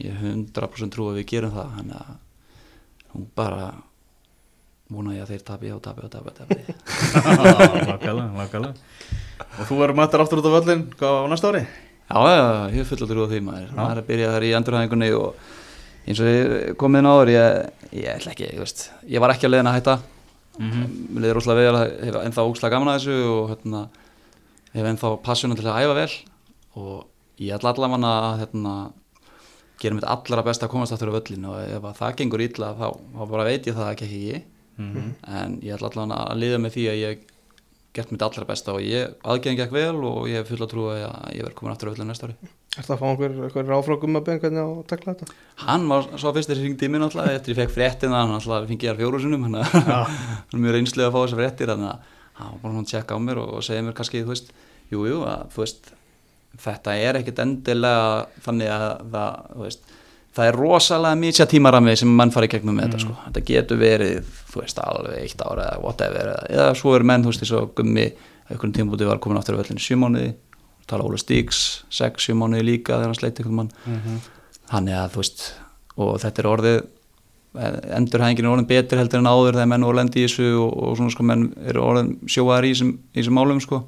ég 0.00 0.16
100% 0.24 0.94
trú 0.94 1.10
að 1.10 1.20
við 1.20 1.26
gerum 1.34 1.52
það 1.58 1.76
þannig 1.76 2.00
að 2.00 2.16
hún 3.12 3.26
bara 3.36 3.66
vona 4.90 5.14
ég 5.14 5.22
að 5.22 5.30
þeir 5.34 5.44
tapi 5.46 5.70
og 5.74 5.80
tapi 5.84 6.02
og 6.02 6.10
tapi, 6.10 6.26
og 9.60 9.68
þú 9.68 9.78
verður 9.80 9.96
mættar 10.00 10.22
aftur 10.24 10.40
út 10.42 10.48
á 10.50 10.56
völlin, 10.56 10.82
hvað 10.98 11.16
á 11.16 11.24
næsta 11.30 11.50
ári? 11.52 11.62
Já, 12.10 12.18
ég 12.74 12.80
er 12.82 12.88
full 12.88 12.98
að 13.04 13.12
trúa 13.12 13.28
því 13.30 13.40
maður. 13.46 13.74
Maður 13.76 13.92
er 13.92 14.02
að 14.02 14.08
byrja 14.08 14.30
þar 14.34 14.46
í 14.46 14.52
endurhæðingunni 14.58 15.10
og 15.14 15.28
eins 16.10 16.22
og 16.22 16.30
ég 16.30 16.72
kom 16.80 16.96
inn 16.98 17.06
áður 17.06 17.30
ég, 17.30 17.58
ég 17.94 18.08
ætla 18.16 18.32
ekki, 18.34 18.48
ég 18.50 18.62
veist 18.64 18.88
ég 19.06 19.22
var 19.22 19.34
ekki 19.34 19.46
að 19.46 19.54
leiðin 19.54 19.70
að 19.70 19.76
hætta. 19.78 19.96
Mm 20.58 20.70
-hmm. 20.70 20.86
mér 21.14 21.22
leiði 21.22 21.34
rosalega 21.36 21.70
vel 21.70 21.78
að 21.78 21.92
hef 22.04 22.16
ennþá 22.24 22.46
ógslag 22.50 22.72
gaman 22.74 22.88
að 22.90 22.98
þessu 22.98 23.18
og 23.30 23.44
hérna, 23.52 23.80
hef 24.74 24.86
ennþá 24.90 25.10
passjónu 25.22 25.56
til 25.56 25.68
að 25.70 25.80
æfa 25.84 25.94
vel. 26.00 26.12
Og 26.74 27.06
ég 27.38 27.54
ætla 27.54 27.70
allavega 27.70 28.10
að 28.10 28.38
hérna, 28.40 28.74
gera 29.80 29.94
mitt 29.94 30.04
allra 30.04 30.42
best 30.42 30.62
að 30.62 30.68
komast 30.68 30.92
aftur 30.92 31.14
á 31.14 31.16
völlin 31.16 31.46
og 31.46 31.56
ef 31.62 31.84
að 31.84 31.98
það 32.00 32.16
gengur 32.16 32.40
illa 32.40 32.74
þá, 32.74 32.88
þá 33.16 33.22
bara 33.30 33.44
veit 33.44 33.66
ég 33.66 33.74
það 33.74 33.92
ekki 33.92 34.04
ekki. 34.04 34.26
ég 34.34 34.42
Mhm. 34.80 35.10
en 35.26 35.58
ég 35.60 35.74
ætla 35.76 35.90
allavega 35.90 36.22
að 36.30 36.40
liða 36.40 36.62
með 36.62 36.74
því 36.76 36.86
að 36.90 37.00
ég 37.00 37.26
gert 37.92 38.12
mitt 38.14 38.22
allra 38.22 38.46
besta 38.46 38.72
og 38.72 38.84
ég 38.86 39.14
aðgengi 39.26 39.64
ekki 39.64 39.74
vel 39.74 40.04
og 40.06 40.28
ég 40.30 40.40
hef 40.40 40.48
full 40.52 40.62
að 40.62 40.70
trúa 40.70 40.94
að 41.08 41.34
ég 41.34 41.42
verð 41.42 41.56
komin 41.58 41.72
aftur 41.74 41.90
á 41.90 41.92
völlin 41.92 42.10
næsta 42.10 42.28
ári 42.28 42.36
er 42.78 42.86
það 42.86 42.94
að 42.94 43.00
fá 43.00 43.06
einhver, 43.10 43.32
einhver 43.48 43.66
ráfrákum 43.66 44.18
að 44.20 44.26
beina 44.28 44.40
hvernig 44.44 44.62
að 44.62 44.86
takla 44.92 45.14
þetta? 45.14 45.34
Hann 45.66 45.88
var 45.90 46.06
svo 46.14 46.32
fyrst 46.36 46.50
þegar 46.50 46.60
ég 46.60 46.66
hringdi 46.68 46.86
í 46.86 46.90
mig 46.92 47.02
náttúrulega 47.02 47.40
eftir 47.40 47.54
ég 47.54 47.58
fekk 47.58 47.74
fréttina, 47.74 48.20
hann 48.22 48.30
náttúrulega 48.30 48.68
fengi 48.70 48.86
ég 48.86 48.92
þar 48.92 49.00
fjóru 49.00 49.22
sinum 49.24 49.46
hann 49.48 49.58
er 49.58 50.62
mjög 50.62 50.76
reynslega 50.76 51.10
að 51.10 51.16
fá 51.16 51.20
þessar 51.24 51.40
fréttir 51.42 51.72
þannig 51.72 51.90
að 51.90 51.98
hann 52.38 52.52
var 52.52 52.60
bara 52.62 52.72
svona 52.76 52.86
að 52.86 52.92
tjekka 52.92 53.18
á 53.18 53.20
mér 53.26 53.40
og, 53.42 53.56
segja 53.66 53.82
mér 53.82 53.96
kannski, 53.98 54.22
þú 54.22 54.30
veist, 54.30 54.52
jú, 54.92 55.02
jú, 55.10 55.18
að 55.26 55.58
þetta 56.60 56.94
er 56.98 57.18
ekkit 57.20 57.42
endilega 57.42 58.26
þannig 58.44 58.70
að 58.74 58.86
það, 59.12 59.42
þú 59.50 59.66
veist, 59.66 59.90
það 60.36 60.50
er 60.50 60.58
rosalega 60.58 61.18
mítja 61.18 61.46
tímarami 61.50 61.96
sem 61.98 62.10
mann 62.20 62.30
fari 62.34 62.46
í 62.46 62.52
gegnum 62.52 62.76
með 62.78 62.88
þetta, 62.88 63.00
sko, 63.04 63.16
þetta 63.26 63.44
getur 63.50 63.80
verið, 63.80 64.28
þú 64.52 64.62
veist, 64.62 64.78
alveg 64.84 65.24
eitt 65.24 65.42
ára 65.42 65.66
eða 65.72 65.80
whatever, 65.82 66.30
eða, 66.34 66.44
eða 66.54 66.68
svo 66.78 66.94
er 66.96 67.06
menn, 67.10 67.24
þú 67.24 67.32
veist, 67.32 67.42
eins 67.46 67.54
og 67.58 67.72
gummi, 67.80 68.06
einhvern 68.50 68.76
tímpúti 68.76 69.08
var 69.08 69.18
komin 69.22 69.40
aftur 69.40 69.58
á 69.58 69.60
völlinu 69.60 69.82
sjömánuði, 69.82 70.30
tala 70.90 71.06
Óla 71.06 71.18
Stíks, 71.18 71.64
sex 71.90 72.28
sjömánuði 72.28 72.66
líka 72.66 72.96
þegar 72.96 73.10
hann 73.10 73.18
sleiti 73.18 73.42
einhvern 73.44 73.58
mann. 73.64 74.22
Þannig 74.70 74.96
að 75.00 75.12
þú 75.16 75.22
veist 75.24 75.44
og 76.00 76.16
þetta 76.22 76.42
er 76.44 76.48
orðið 76.50 76.80
endurhæðingin 77.98 78.46
er 78.46 78.52
orðin 78.52 78.66
betri 78.70 78.98
heldur 79.00 79.18
en 79.18 79.26
áður 79.26 79.56
þegar 79.56 79.70
menn 79.72 79.82
voru 79.82 79.96
að 79.96 80.00
lenda 80.04 80.18
í 80.20 80.22
þessu 80.28 80.50
og, 80.62 80.74
og 80.86 80.92
svona 81.00 81.10
sko 81.10 81.24
menn 81.26 81.48
eru 81.66 81.82
orðin 81.82 82.12
sjóaðar 82.30 82.68
í 82.68 82.70
þessum, 82.76 82.92
í 83.10 83.18
þessum 83.18 83.34
málum 83.40 83.62
sko. 83.64 83.80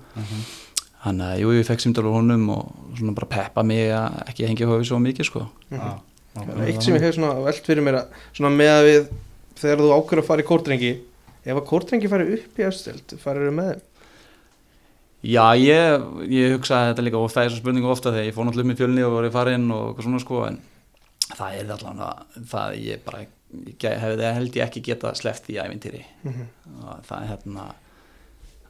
Þannig 1.04 1.26
að 1.28 1.38
jú, 1.42 1.52
ég 1.60 1.68
fekk 1.68 1.82
símdal 1.84 2.04
úr 2.08 2.16
honum 2.18 2.48
og 2.56 2.72
svona 2.98 3.14
bara 3.14 3.30
peppa 3.30 3.62
mig 3.66 3.90
að 3.94 4.18
ekki 4.32 4.48
hengja 4.50 4.66
hófið 4.70 4.88
svo 4.90 4.98
mikið 5.02 5.28
sko. 5.30 5.44
Er 5.70 5.78
eitt 6.40 6.82
sem 6.82 6.96
ég 6.96 7.04
hef 7.04 7.16
svona 7.16 7.34
velt 7.44 7.68
fyrir 7.68 7.84
mér 7.84 8.00
að 8.00 8.20
svona 8.32 8.52
með 8.56 8.72
að 8.72 8.88
við 8.88 9.08
þegar 9.62 9.82
þú 9.82 9.94
ákveður 9.96 10.22
að 10.22 10.28
fara 10.30 10.44
í 10.44 10.48
kórdrengi 10.48 10.92
ef 11.42 11.56
að 11.56 11.66
kórdrengi 11.68 12.10
fari 12.12 12.36
upp 12.38 12.60
í 12.60 12.68
östild 12.68 13.16
farir 13.22 13.48
þau 13.50 13.56
með 13.58 13.72
þeim? 13.72 13.82
Já, 15.22 15.44
ég, 15.54 16.06
ég 16.34 16.56
hugsaði 16.56 16.90
þetta 16.90 17.04
líka 17.06 17.20
og 17.22 17.30
það 17.30 17.44
er 17.44 17.52
svo 17.52 17.62
spurningu 17.62 17.92
ofta 17.92 18.10
þegar 18.10 18.26
ég 18.26 18.34
fór 18.34 18.48
náttúrulega 18.48 18.66
upp 18.66 18.72
með 18.72 18.80
fjölni 18.82 19.04
og 19.06 19.14
var 19.14 19.28
í 19.28 19.34
farin 19.36 19.68
og 19.70 19.84
eitthvað 19.90 20.08
svona 20.08 20.22
sko 20.24 20.40
en 20.48 20.58
það 21.32 21.58
er 21.60 21.70
allavega 21.76 22.08
það 22.50 22.80
ég 22.82 23.04
bara 23.06 23.22
hefði 24.02 24.32
held 24.38 24.58
ég 24.58 24.66
ekki 24.66 24.82
geta 24.88 25.12
sleppt 25.14 25.50
í 25.52 25.60
ævintýri. 25.60 26.02
Og 26.24 27.04
það 27.06 27.16
er 27.18 27.30
hérna 27.30 27.66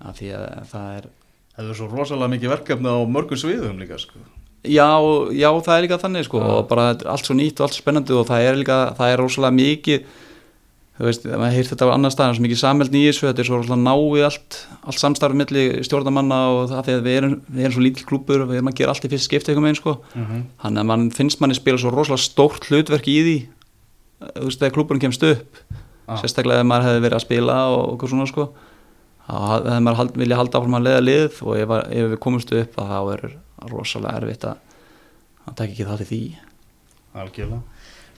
að 0.02 0.16
því 0.18 0.30
að 0.36 0.46
það 0.74 0.94
er 0.98 1.10
Það 1.52 1.66
er 1.68 1.76
svo 1.76 1.86
rosalega 1.90 2.32
mikið 2.32 2.52
verkefni 2.54 2.88
á 2.88 2.96
mörgum 3.04 3.36
sviðum 3.36 3.80
líka, 3.82 3.98
sko. 4.00 4.22
Já, 4.62 4.86
já, 5.34 5.48
það 5.66 5.72
er 5.76 5.82
líka 5.86 5.98
þannig 5.98 6.26
sko 6.28 6.38
og 6.38 6.68
bara 6.70 6.92
allt 7.10 7.26
svo 7.26 7.34
nýtt 7.34 7.58
og 7.58 7.66
allt 7.66 7.74
svo 7.74 7.82
spennandi 7.82 8.14
og 8.14 8.28
það 8.28 8.44
er 8.46 8.60
líka, 8.60 8.76
það 8.98 9.12
er 9.14 9.18
rosalega 9.24 9.56
mikið 9.56 10.04
þú 10.92 11.06
veist, 11.08 11.24
maður 11.26 11.56
heyrst 11.56 11.72
þetta 11.72 11.88
á 11.88 11.94
annar 11.96 12.12
stað 12.14 12.34
svo 12.36 12.44
mikið 12.44 12.60
samheld 12.60 12.92
þessu, 12.94 13.26
þetta 13.26 13.42
er 13.42 13.48
svo 13.48 13.58
rosalega 13.58 13.82
náið 13.88 14.26
allt, 14.28 14.58
allt 14.86 15.00
samstarf 15.02 15.34
milli 15.40 15.64
stjórnamanna 15.88 16.38
og 16.52 16.60
það 16.70 16.84
því 16.86 16.94
að 16.98 17.02
við 17.08 17.16
erum, 17.22 17.34
við 17.48 17.64
erum 17.64 17.74
svo 17.74 17.82
lítill 17.88 18.06
klúpur 18.06 18.44
og 18.44 18.52
við 18.52 18.60
erum 18.60 18.70
að 18.70 18.76
gera 18.78 18.94
allt 18.94 19.08
í 19.08 19.10
fyrst 19.10 19.26
skipti 19.30 19.50
eitthvað 19.50 19.66
með 19.66 19.78
sko. 19.80 19.94
Þannig 20.62 20.82
að 20.84 20.88
mann 20.92 21.08
finnst 21.16 21.40
manni 21.42 21.56
spila 21.58 21.80
svo 21.82 21.90
rosalega 21.96 22.22
stórt 22.22 22.68
hlutverk 22.70 23.08
í 23.10 23.16
því 23.26 23.36
þú 24.22 24.44
veist, 24.46 24.60
þegar 24.62 24.76
klúpurinn 24.76 25.02
kemst 25.08 25.24
upp 25.26 25.62
Ah. 26.02 26.18
sérstaklega 26.18 26.60
ef 26.60 26.66
maður 26.66 26.88
hefði 26.88 27.02
verið 27.04 27.14
að 27.16 27.22
spila 27.22 27.56
og 27.72 27.82
eitthvað 27.92 28.10
svona 28.10 28.24
sko. 28.26 28.44
Þá 29.22 29.34
hefði 29.52 29.76
maður 29.86 29.98
hald, 30.00 30.16
vilja 30.18 30.38
halda 30.40 30.58
áfram 30.58 30.74
að 30.78 30.86
leiða 30.88 31.02
lið 31.06 31.36
og 31.46 31.52
ef, 31.62 31.74
ef 31.94 32.08
við 32.10 32.18
komumst 32.24 32.52
upp 32.58 32.78
að 32.82 32.90
þá 32.90 32.98
er 33.14 33.22
rosalega 33.70 34.18
erfitt 34.22 34.48
að 34.50 34.56
að 35.42 35.54
taka 35.58 35.70
ekki 35.72 35.86
þátt 35.88 36.04
í 36.04 36.08
því 36.10 36.22
Algjörlega. 37.12 37.60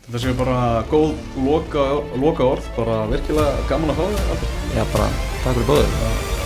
Þetta 0.04 0.20
séu 0.22 0.34
bara 0.38 0.56
góð 0.90 1.14
loka, 1.40 1.84
loka 2.20 2.46
orð, 2.46 2.66
bara 2.76 2.98
virkilega 3.10 3.64
gaman 3.70 3.90
að 3.90 3.98
fá 3.98 4.04
þig. 4.12 4.44
Já, 4.76 4.82
bara 4.92 5.06
takk 5.40 5.48
fyrir 5.48 5.70
bóður, 5.70 5.96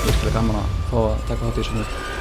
virkilega 0.07 0.37
gaman 0.39 0.61
að 0.63 0.79
fá 0.93 0.97
að 1.03 1.27
taka 1.29 1.41
þátt 1.43 1.59
í 1.59 1.67
þessu 1.67 2.18